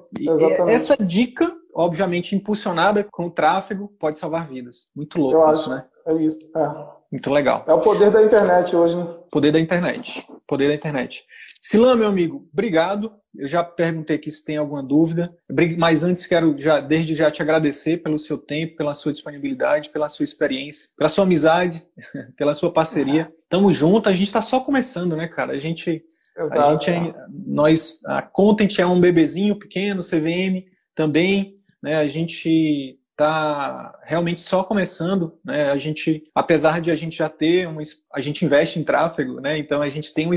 Essa 0.68 0.96
dica, 0.96 1.52
obviamente, 1.74 2.36
impulsionada 2.36 3.04
com 3.04 3.26
o 3.26 3.30
tráfego, 3.30 3.88
pode 3.98 4.18
salvar 4.18 4.48
vidas. 4.48 4.90
Muito 4.94 5.20
louco 5.20 5.36
Eu 5.36 5.52
isso, 5.52 5.62
acho. 5.62 5.70
né? 5.70 5.84
É 6.06 6.14
isso. 6.22 6.50
É. 6.56 6.95
Muito 7.10 7.30
legal. 7.32 7.64
É 7.66 7.72
o 7.72 7.80
poder 7.80 8.10
da 8.10 8.22
internet 8.22 8.74
hoje, 8.74 8.96
né? 8.96 9.06
Poder 9.30 9.52
da 9.52 9.60
internet. 9.60 10.26
Poder 10.48 10.68
da 10.68 10.74
internet. 10.74 11.24
Silan, 11.60 11.96
meu 11.96 12.08
amigo, 12.08 12.48
obrigado. 12.52 13.12
Eu 13.36 13.46
já 13.46 13.62
perguntei 13.62 14.16
aqui 14.16 14.30
se 14.30 14.44
tem 14.44 14.56
alguma 14.56 14.82
dúvida. 14.82 15.32
Mas 15.76 16.02
antes 16.02 16.26
quero 16.26 16.56
já, 16.58 16.80
desde 16.80 17.14
já 17.14 17.30
te 17.30 17.42
agradecer 17.42 17.98
pelo 17.98 18.18
seu 18.18 18.38
tempo, 18.38 18.76
pela 18.76 18.94
sua 18.94 19.12
disponibilidade, 19.12 19.90
pela 19.90 20.08
sua 20.08 20.24
experiência, 20.24 20.88
pela 20.96 21.08
sua 21.08 21.24
amizade, 21.24 21.84
pela 22.36 22.54
sua 22.54 22.72
parceria. 22.72 23.30
Tamo 23.48 23.70
junto. 23.70 24.08
A 24.08 24.12
gente 24.12 24.26
está 24.26 24.40
só 24.40 24.60
começando, 24.60 25.16
né, 25.16 25.28
cara? 25.28 25.52
A 25.52 25.58
gente, 25.58 26.02
a 26.50 26.70
gente, 26.70 26.90
é, 26.90 27.14
nós, 27.46 28.04
a 28.06 28.22
Content 28.22 28.78
é 28.78 28.86
um 28.86 29.00
bebezinho 29.00 29.58
pequeno, 29.58 30.02
CVM 30.02 30.64
também, 30.94 31.56
né? 31.82 31.96
A 31.96 32.06
gente 32.06 32.98
está 33.16 33.98
realmente 34.04 34.42
só 34.42 34.62
começando, 34.62 35.32
né? 35.42 35.70
A 35.70 35.78
gente, 35.78 36.22
apesar 36.34 36.80
de 36.80 36.90
a 36.90 36.94
gente 36.94 37.16
já 37.16 37.28
ter 37.28 37.66
uma, 37.66 37.80
a 38.12 38.20
gente 38.20 38.44
investe 38.44 38.78
em 38.78 38.84
tráfego, 38.84 39.40
né? 39.40 39.58
Então 39.58 39.80
a 39.80 39.88
gente 39.88 40.12
tem 40.12 40.26
uma, 40.26 40.34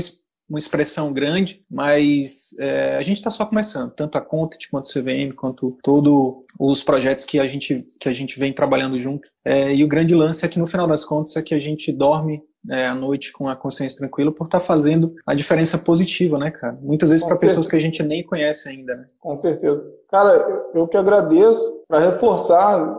uma 0.48 0.58
expressão 0.58 1.12
grande, 1.12 1.62
mas 1.70 2.56
é, 2.58 2.96
a 2.96 3.02
gente 3.02 3.18
está 3.18 3.30
só 3.30 3.44
começando, 3.44 3.92
tanto 3.92 4.16
a 4.16 4.20
Content 4.20 4.68
quanto 4.70 4.86
o 4.86 4.92
CVM, 4.92 5.34
quanto 5.36 5.78
todos 5.82 6.42
os 6.58 6.82
projetos 6.82 7.24
que 7.26 7.38
a 7.38 7.46
gente 7.46 7.78
que 8.00 8.08
a 8.08 8.12
gente 8.12 8.38
vem 8.38 8.52
trabalhando 8.52 8.98
junto. 8.98 9.28
É, 9.44 9.74
e 9.74 9.84
o 9.84 9.88
grande 9.88 10.14
lance 10.14 10.44
é 10.44 10.48
que 10.48 10.58
no 10.58 10.66
final 10.66 10.88
das 10.88 11.04
contas 11.04 11.36
é 11.36 11.42
que 11.42 11.54
a 11.54 11.60
gente 11.60 11.92
dorme 11.92 12.42
é, 12.68 12.86
à 12.86 12.94
noite 12.94 13.32
com 13.32 13.48
a 13.48 13.56
consciência 13.56 13.98
tranquila 13.98 14.32
por 14.32 14.44
estar 14.44 14.60
tá 14.60 14.64
fazendo 14.64 15.14
a 15.26 15.34
diferença 15.34 15.78
positiva, 15.78 16.38
né, 16.38 16.50
cara? 16.50 16.78
Muitas 16.80 17.10
vezes 17.10 17.26
para 17.26 17.38
pessoas 17.38 17.68
que 17.68 17.76
a 17.76 17.80
gente 17.80 18.02
nem 18.02 18.24
conhece 18.24 18.68
ainda, 18.68 18.94
né? 18.94 19.06
Com 19.18 19.34
certeza. 19.34 19.82
Cara, 20.10 20.34
eu, 20.34 20.80
eu 20.80 20.88
que 20.88 20.96
agradeço 20.96 21.84
para 21.88 22.10
reforçar, 22.10 22.96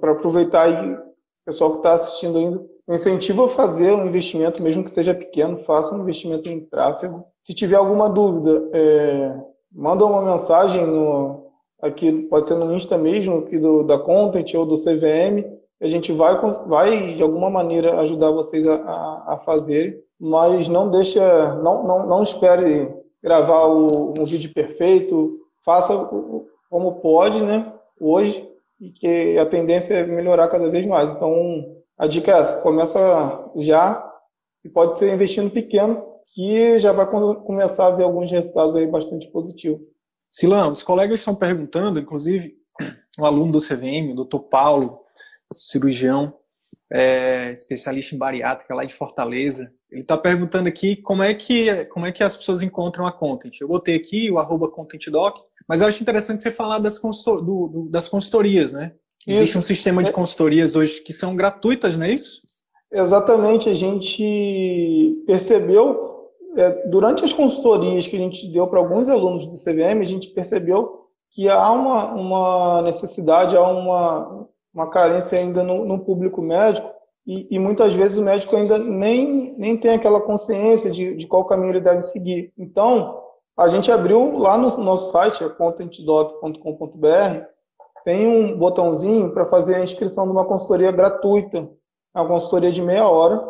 para 0.00 0.12
aproveitar 0.12 0.62
aí 0.62 0.94
o 0.94 0.98
pessoal 1.44 1.72
que 1.72 1.76
está 1.78 1.94
assistindo 1.94 2.38
ainda, 2.38 2.64
incentivo 2.88 3.44
a 3.44 3.48
fazer 3.48 3.92
um 3.92 4.06
investimento, 4.06 4.62
mesmo 4.62 4.84
que 4.84 4.90
seja 4.90 5.14
pequeno, 5.14 5.58
faça 5.58 5.94
um 5.94 6.02
investimento 6.02 6.48
em 6.48 6.60
tráfego. 6.60 7.24
Se 7.42 7.54
tiver 7.54 7.76
alguma 7.76 8.08
dúvida, 8.08 8.68
é, 8.72 9.34
manda 9.72 10.04
uma 10.04 10.22
mensagem 10.22 10.86
no, 10.86 11.46
aqui, 11.82 12.12
pode 12.28 12.46
ser 12.46 12.54
no 12.54 12.72
Insta 12.74 12.96
mesmo, 12.96 13.38
aqui 13.38 13.58
do, 13.58 13.82
da 13.82 13.98
Content 13.98 14.54
ou 14.54 14.66
do 14.66 14.76
CVM, 14.76 15.44
a 15.80 15.86
gente 15.86 16.12
vai, 16.12 16.38
vai 16.66 17.14
de 17.14 17.22
alguma 17.22 17.50
maneira 17.50 18.00
ajudar 18.00 18.30
vocês 18.30 18.66
a, 18.66 18.74
a, 18.76 19.34
a 19.34 19.38
fazer, 19.38 20.02
mas 20.18 20.68
não 20.68 20.90
deixa, 20.90 21.54
não, 21.56 21.86
não, 21.86 22.06
não 22.06 22.22
espere 22.22 22.94
gravar 23.22 23.66
o, 23.66 24.14
um 24.18 24.24
vídeo 24.24 24.52
perfeito, 24.54 25.38
faça 25.64 26.08
como 26.70 27.00
pode, 27.00 27.42
né, 27.42 27.72
hoje, 28.00 28.48
e 28.80 28.90
que 28.90 29.38
a 29.38 29.46
tendência 29.46 29.94
é 29.94 30.06
melhorar 30.06 30.48
cada 30.48 30.68
vez 30.70 30.86
mais. 30.86 31.10
Então, 31.10 31.64
a 31.98 32.06
dica 32.06 32.32
é 32.32 32.40
essa, 32.40 32.60
começa 32.60 33.50
já 33.56 34.02
e 34.64 34.68
pode 34.68 34.98
ser 34.98 35.12
investindo 35.12 35.50
pequeno, 35.50 36.02
que 36.34 36.78
já 36.78 36.92
vai 36.92 37.06
começar 37.06 37.86
a 37.86 37.90
ver 37.90 38.04
alguns 38.04 38.30
resultados 38.30 38.76
aí 38.76 38.86
bastante 38.86 39.30
positivos. 39.30 39.80
Silão, 40.28 40.70
os 40.70 40.82
colegas 40.82 41.20
estão 41.20 41.34
perguntando, 41.34 41.98
inclusive 41.98 42.54
um 43.18 43.24
aluno 43.24 43.52
do 43.52 43.58
CVM, 43.58 44.12
o 44.12 44.16
doutor 44.16 44.40
Paulo, 44.40 45.00
cirurgião, 45.54 46.34
é, 46.90 47.52
especialista 47.52 48.14
em 48.14 48.18
bariátrica 48.18 48.74
lá 48.74 48.84
de 48.84 48.94
Fortaleza, 48.94 49.72
ele 49.90 50.02
está 50.02 50.16
perguntando 50.16 50.68
aqui 50.68 50.96
como 50.96 51.22
é, 51.22 51.34
que, 51.34 51.84
como 51.86 52.06
é 52.06 52.12
que 52.12 52.22
as 52.22 52.36
pessoas 52.36 52.62
encontram 52.62 53.06
a 53.06 53.12
Content. 53.12 53.60
Eu 53.60 53.68
botei 53.68 53.96
aqui 53.96 54.30
o 54.30 54.38
arroba 54.38 54.68
ContentDoc, 54.68 55.40
mas 55.68 55.80
eu 55.80 55.88
acho 55.88 56.02
interessante 56.02 56.42
você 56.42 56.50
falar 56.50 56.78
das, 56.78 56.98
consultor, 56.98 57.44
do, 57.44 57.68
do, 57.68 57.88
das 57.90 58.08
consultorias, 58.08 58.72
né? 58.72 58.92
Existe 59.26 59.50
isso. 59.50 59.58
um 59.58 59.62
sistema 59.62 60.02
de 60.02 60.10
é. 60.10 60.12
consultorias 60.12 60.76
hoje 60.76 61.00
que 61.02 61.12
são 61.12 61.34
gratuitas, 61.34 61.96
não 61.96 62.06
é 62.06 62.12
isso? 62.12 62.40
Exatamente, 62.92 63.68
a 63.68 63.74
gente 63.74 65.22
percebeu, 65.26 66.30
é, 66.56 66.88
durante 66.88 67.24
as 67.24 67.32
consultorias 67.32 68.06
que 68.06 68.16
a 68.16 68.18
gente 68.18 68.46
deu 68.48 68.66
para 68.68 68.78
alguns 68.78 69.08
alunos 69.08 69.46
do 69.46 69.54
CVM, 69.54 70.00
a 70.00 70.04
gente 70.04 70.28
percebeu 70.28 71.06
que 71.32 71.48
há 71.48 71.70
uma, 71.72 72.14
uma 72.14 72.82
necessidade, 72.82 73.56
há 73.56 73.62
uma, 73.62 74.48
uma 74.76 74.90
carência 74.90 75.38
ainda 75.38 75.64
no, 75.64 75.86
no 75.86 75.98
público 76.00 76.42
médico 76.42 76.86
e, 77.26 77.56
e, 77.56 77.58
muitas 77.58 77.94
vezes 77.94 78.18
o 78.18 78.22
médico 78.22 78.54
ainda 78.54 78.78
nem, 78.78 79.54
nem 79.58 79.76
tem 79.76 79.94
aquela 79.94 80.20
consciência 80.20 80.90
de, 80.90 81.16
de 81.16 81.26
qual 81.26 81.46
caminho 81.46 81.72
ele 81.72 81.80
deve 81.80 82.02
seguir. 82.02 82.52
Então, 82.56 83.20
a 83.56 83.66
gente 83.68 83.90
abriu 83.90 84.38
lá 84.38 84.56
no 84.56 84.68
nosso 84.76 85.10
site, 85.10 85.42
é 85.42 85.48
contentdoc.com.br, 85.48 87.46
tem 88.04 88.28
um 88.28 88.56
botãozinho 88.56 89.32
para 89.32 89.46
fazer 89.46 89.74
a 89.74 89.82
inscrição 89.82 90.26
de 90.26 90.30
uma 90.30 90.44
consultoria 90.44 90.92
gratuita, 90.92 91.68
uma 92.14 92.28
consultoria 92.28 92.70
de 92.70 92.82
meia 92.82 93.08
hora, 93.08 93.44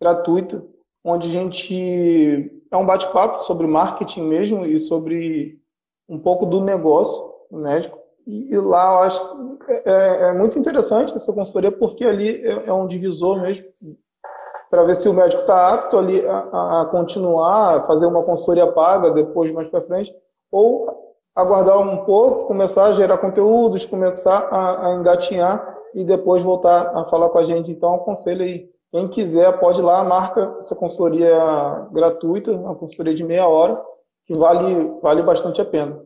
gratuita, 0.00 0.62
onde 1.02 1.26
a 1.26 1.30
gente 1.30 2.62
é 2.70 2.76
um 2.76 2.86
bate-papo 2.86 3.42
sobre 3.42 3.66
marketing 3.66 4.22
mesmo 4.22 4.64
e 4.64 4.78
sobre 4.78 5.58
um 6.08 6.18
pouco 6.18 6.46
do 6.46 6.60
negócio 6.60 7.32
do 7.50 7.58
médico. 7.58 7.99
E 8.30 8.56
lá 8.56 8.92
eu 8.92 8.98
acho 9.00 9.58
é, 9.68 9.82
é, 9.84 10.22
é 10.28 10.32
muito 10.32 10.58
interessante 10.58 11.14
essa 11.14 11.32
consultoria, 11.32 11.72
porque 11.72 12.04
ali 12.04 12.44
é, 12.46 12.66
é 12.66 12.72
um 12.72 12.86
divisor 12.86 13.40
mesmo, 13.40 13.66
para 14.70 14.84
ver 14.84 14.94
se 14.94 15.08
o 15.08 15.12
médico 15.12 15.42
está 15.42 15.74
apto 15.74 15.98
ali 15.98 16.24
a, 16.24 16.82
a, 16.82 16.88
continuar, 16.90 17.76
a 17.76 17.86
fazer 17.86 18.06
uma 18.06 18.22
consultoria 18.22 18.68
paga 18.68 19.10
depois, 19.10 19.50
mais 19.50 19.68
para 19.68 19.82
frente, 19.82 20.14
ou 20.50 20.86
aguardar 21.34 21.78
um 21.80 22.04
pouco, 22.04 22.46
começar 22.46 22.86
a 22.86 22.92
gerar 22.92 23.18
conteúdos, 23.18 23.84
começar 23.84 24.48
a, 24.50 24.86
a 24.86 24.94
engatinhar 24.94 25.76
e 25.94 26.04
depois 26.04 26.42
voltar 26.42 26.96
a 26.96 27.04
falar 27.06 27.30
com 27.30 27.38
a 27.38 27.44
gente. 27.44 27.70
Então, 27.70 27.94
aconselho 27.94 28.42
aí, 28.42 28.68
quem 28.92 29.08
quiser, 29.08 29.58
pode 29.58 29.80
ir 29.80 29.84
lá, 29.84 30.04
marca 30.04 30.56
essa 30.58 30.76
consultoria 30.76 31.36
gratuita, 31.92 32.52
uma 32.52 32.76
consultoria 32.76 33.14
de 33.14 33.24
meia 33.24 33.46
hora, 33.46 33.80
que 34.26 34.38
vale, 34.38 34.92
vale 35.02 35.22
bastante 35.22 35.60
a 35.60 35.64
pena. 35.64 36.00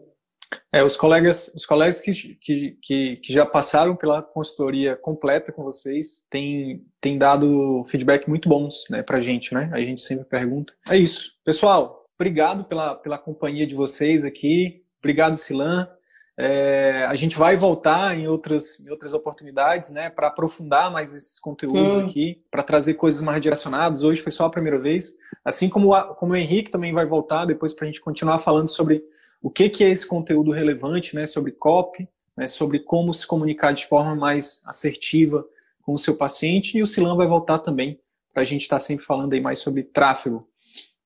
É, 0.73 0.83
os 0.83 0.97
colegas, 0.97 1.51
os 1.55 1.65
colegas 1.65 2.01
que, 2.01 2.13
que, 2.13 2.79
que, 2.83 3.13
que, 3.15 3.33
já 3.33 3.47
passaram 3.47 3.97
pela 3.97 4.23
consultoria 4.23 4.97
completa 4.97 5.53
com 5.53 5.63
vocês 5.63 6.27
têm, 6.31 6.85
têm 7.01 7.19
dado 7.19 7.85
feedback 7.89 8.29
muito 8.29 8.49
bons 8.49 8.85
né, 8.91 9.03
para 9.03 9.19
a 9.19 9.21
gente, 9.21 9.55
né? 9.55 9.71
A 9.73 9.81
gente 9.81 10.01
sempre 10.01 10.25
pergunta. 10.25 10.73
É 10.89 10.97
isso. 10.97 11.33
Pessoal, 11.45 12.05
obrigado 12.15 12.65
pela, 12.65 12.95
pela 12.95 13.19
companhia 13.19 13.67
de 13.67 13.75
vocês 13.75 14.25
aqui. 14.25 14.83
Obrigado, 14.99 15.37
Silan. 15.37 15.89
É, 16.37 17.07
a 17.09 17.15
gente 17.15 17.39
vai 17.39 17.55
voltar 17.55 18.19
em 18.19 18.27
outras, 18.27 18.81
em 18.81 18.91
outras 18.91 19.15
oportunidades, 19.15 19.91
né, 19.91 20.11
para 20.11 20.27
aprofundar 20.27 20.91
mais 20.91 21.15
esses 21.15 21.39
conteúdos 21.39 21.95
Sim. 21.95 22.07
aqui, 22.07 22.43
para 22.51 22.65
trazer 22.65 22.95
coisas 22.95 23.23
mais 23.23 23.41
direcionadas. 23.41 24.03
Hoje 24.03 24.21
foi 24.21 24.33
só 24.33 24.47
a 24.47 24.51
primeira 24.51 24.79
vez. 24.79 25.13
Assim 25.45 25.69
como, 25.69 25.95
a, 25.95 26.15
como 26.17 26.33
o 26.33 26.37
Henrique 26.37 26.71
também 26.71 26.93
vai 26.93 27.07
voltar 27.07 27.45
depois 27.45 27.73
para 27.73 27.85
a 27.85 27.89
gente 27.89 28.01
continuar 28.01 28.39
falando 28.39 28.69
sobre 28.69 29.05
o 29.45 29.51
que, 29.51 29.69
que 29.69 29.85
é 29.85 29.91
esse 29.91 30.07
conteúdo 30.07 30.53
relevante, 30.53 31.15
né, 31.15 31.27
sobre 31.27 31.53
copy, 31.53 32.09
né, 32.37 32.47
sobre 32.47 32.79
como 32.79 33.13
se 33.13 33.27
comunicar 33.27 33.75
de 33.75 33.87
forma 33.87 34.17
mais 34.17 34.63
assertiva 34.67 35.47
com 35.83 35.93
o 35.93 35.99
seu 35.99 36.17
paciente, 36.17 36.79
e 36.79 36.83
o 36.83 36.87
Silan 36.87 37.15
vai 37.15 37.27
voltar 37.27 37.59
também 37.59 38.01
para 38.33 38.41
a 38.41 38.45
gente 38.45 38.63
estar 38.63 38.77
tá 38.77 38.81
sempre 38.81 39.05
falando 39.05 39.35
aí 39.35 39.43
mais 39.43 39.59
sobre 39.59 39.83
tráfego. 39.83 40.49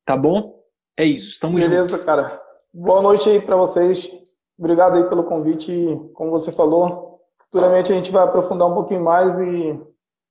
Tá 0.04 0.16
bom? 0.16 0.62
É 0.96 1.04
isso, 1.04 1.32
estamos 1.32 1.64
Beleza, 1.64 1.88
juntos. 1.88 2.06
cara. 2.06 2.40
Boa 2.72 3.02
noite 3.02 3.28
aí 3.28 3.40
para 3.40 3.56
vocês. 3.56 4.08
Obrigado 4.56 4.94
aí 4.94 5.08
pelo 5.08 5.24
convite. 5.24 5.72
Como 6.14 6.30
você 6.30 6.52
falou, 6.52 7.20
futuramente 7.40 7.92
a 7.92 7.96
gente 7.96 8.12
vai 8.12 8.22
aprofundar 8.22 8.68
um 8.68 8.74
pouquinho 8.74 9.02
mais 9.02 9.36
e 9.40 9.80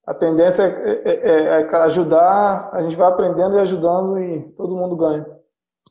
a 0.06 0.14
tendência 0.14 0.64
é, 0.64 1.02
é, 1.04 1.30
é, 1.30 1.62
é 1.62 1.76
ajudar, 1.76 2.70
a 2.72 2.82
gente 2.84 2.96
vai 2.96 3.10
aprendendo 3.10 3.58
e 3.58 3.60
ajudando 3.60 4.18
e 4.18 4.56
todo 4.56 4.78
mundo 4.78 4.96
ganha. 4.96 5.26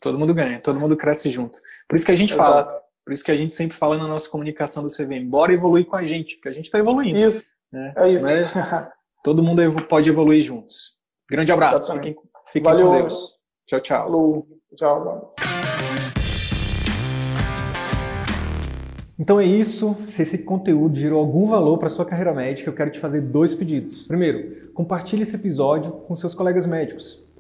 Todo 0.07 0.21
mundo 0.21 0.33
ganha, 0.33 0.61
todo 0.61 0.79
mundo 0.79 0.97
cresce 0.97 1.29
junto. 1.31 1.59
Por 1.89 1.97
isso 1.97 2.07
que 2.07 2.13
a 2.13 2.15
gente 2.15 2.33
Exato. 2.33 2.49
fala, 2.49 2.83
por 3.05 3.13
isso 3.13 3.25
que 3.25 3.33
a 3.33 3.37
gente 3.37 3.53
sempre 3.53 3.77
fala 3.77 3.99
na 3.99 4.07
nossa 4.07 4.31
comunicação 4.31 4.85
do 4.85 4.89
CVM, 4.89 5.29
bora 5.29 5.53
evoluir 5.53 5.85
com 5.85 5.97
a 5.97 6.05
gente, 6.05 6.37
porque 6.37 6.49
a 6.49 6.53
gente 6.53 6.67
está 6.67 6.79
evoluindo. 6.79 7.19
Isso. 7.19 7.45
Né? 7.73 7.93
É 7.97 8.09
isso. 8.09 8.29
É? 8.29 8.89
todo 9.25 9.43
mundo 9.43 9.63
pode 9.89 10.09
evoluir 10.09 10.41
juntos. 10.43 11.01
Grande 11.29 11.51
abraço. 11.51 11.93
Fiquem, 11.93 12.15
fiquem 12.53 12.63
Valeu. 12.63 12.87
com 12.87 13.01
Deus. 13.01 13.35
Tchau, 13.67 13.81
tchau. 13.81 14.05
Falou. 14.05 14.47
Tchau, 14.77 15.05
mano. 15.05 15.29
Então 19.19 19.41
é 19.41 19.45
isso. 19.45 19.97
Se 20.05 20.23
esse 20.23 20.45
conteúdo 20.45 20.97
gerou 20.97 21.19
algum 21.19 21.47
valor 21.47 21.79
para 21.79 21.89
sua 21.89 22.07
carreira 22.07 22.33
médica, 22.33 22.71
eu 22.71 22.75
quero 22.75 22.93
te 22.93 23.01
fazer 23.01 23.23
dois 23.23 23.57
pedidos. 23.57 24.05
Primeiro, 24.05 24.71
compartilhe 24.73 25.23
esse 25.23 25.35
episódio 25.35 25.91
com 25.91 26.15
seus 26.15 26.33
colegas 26.33 26.65
médicos 26.65 27.26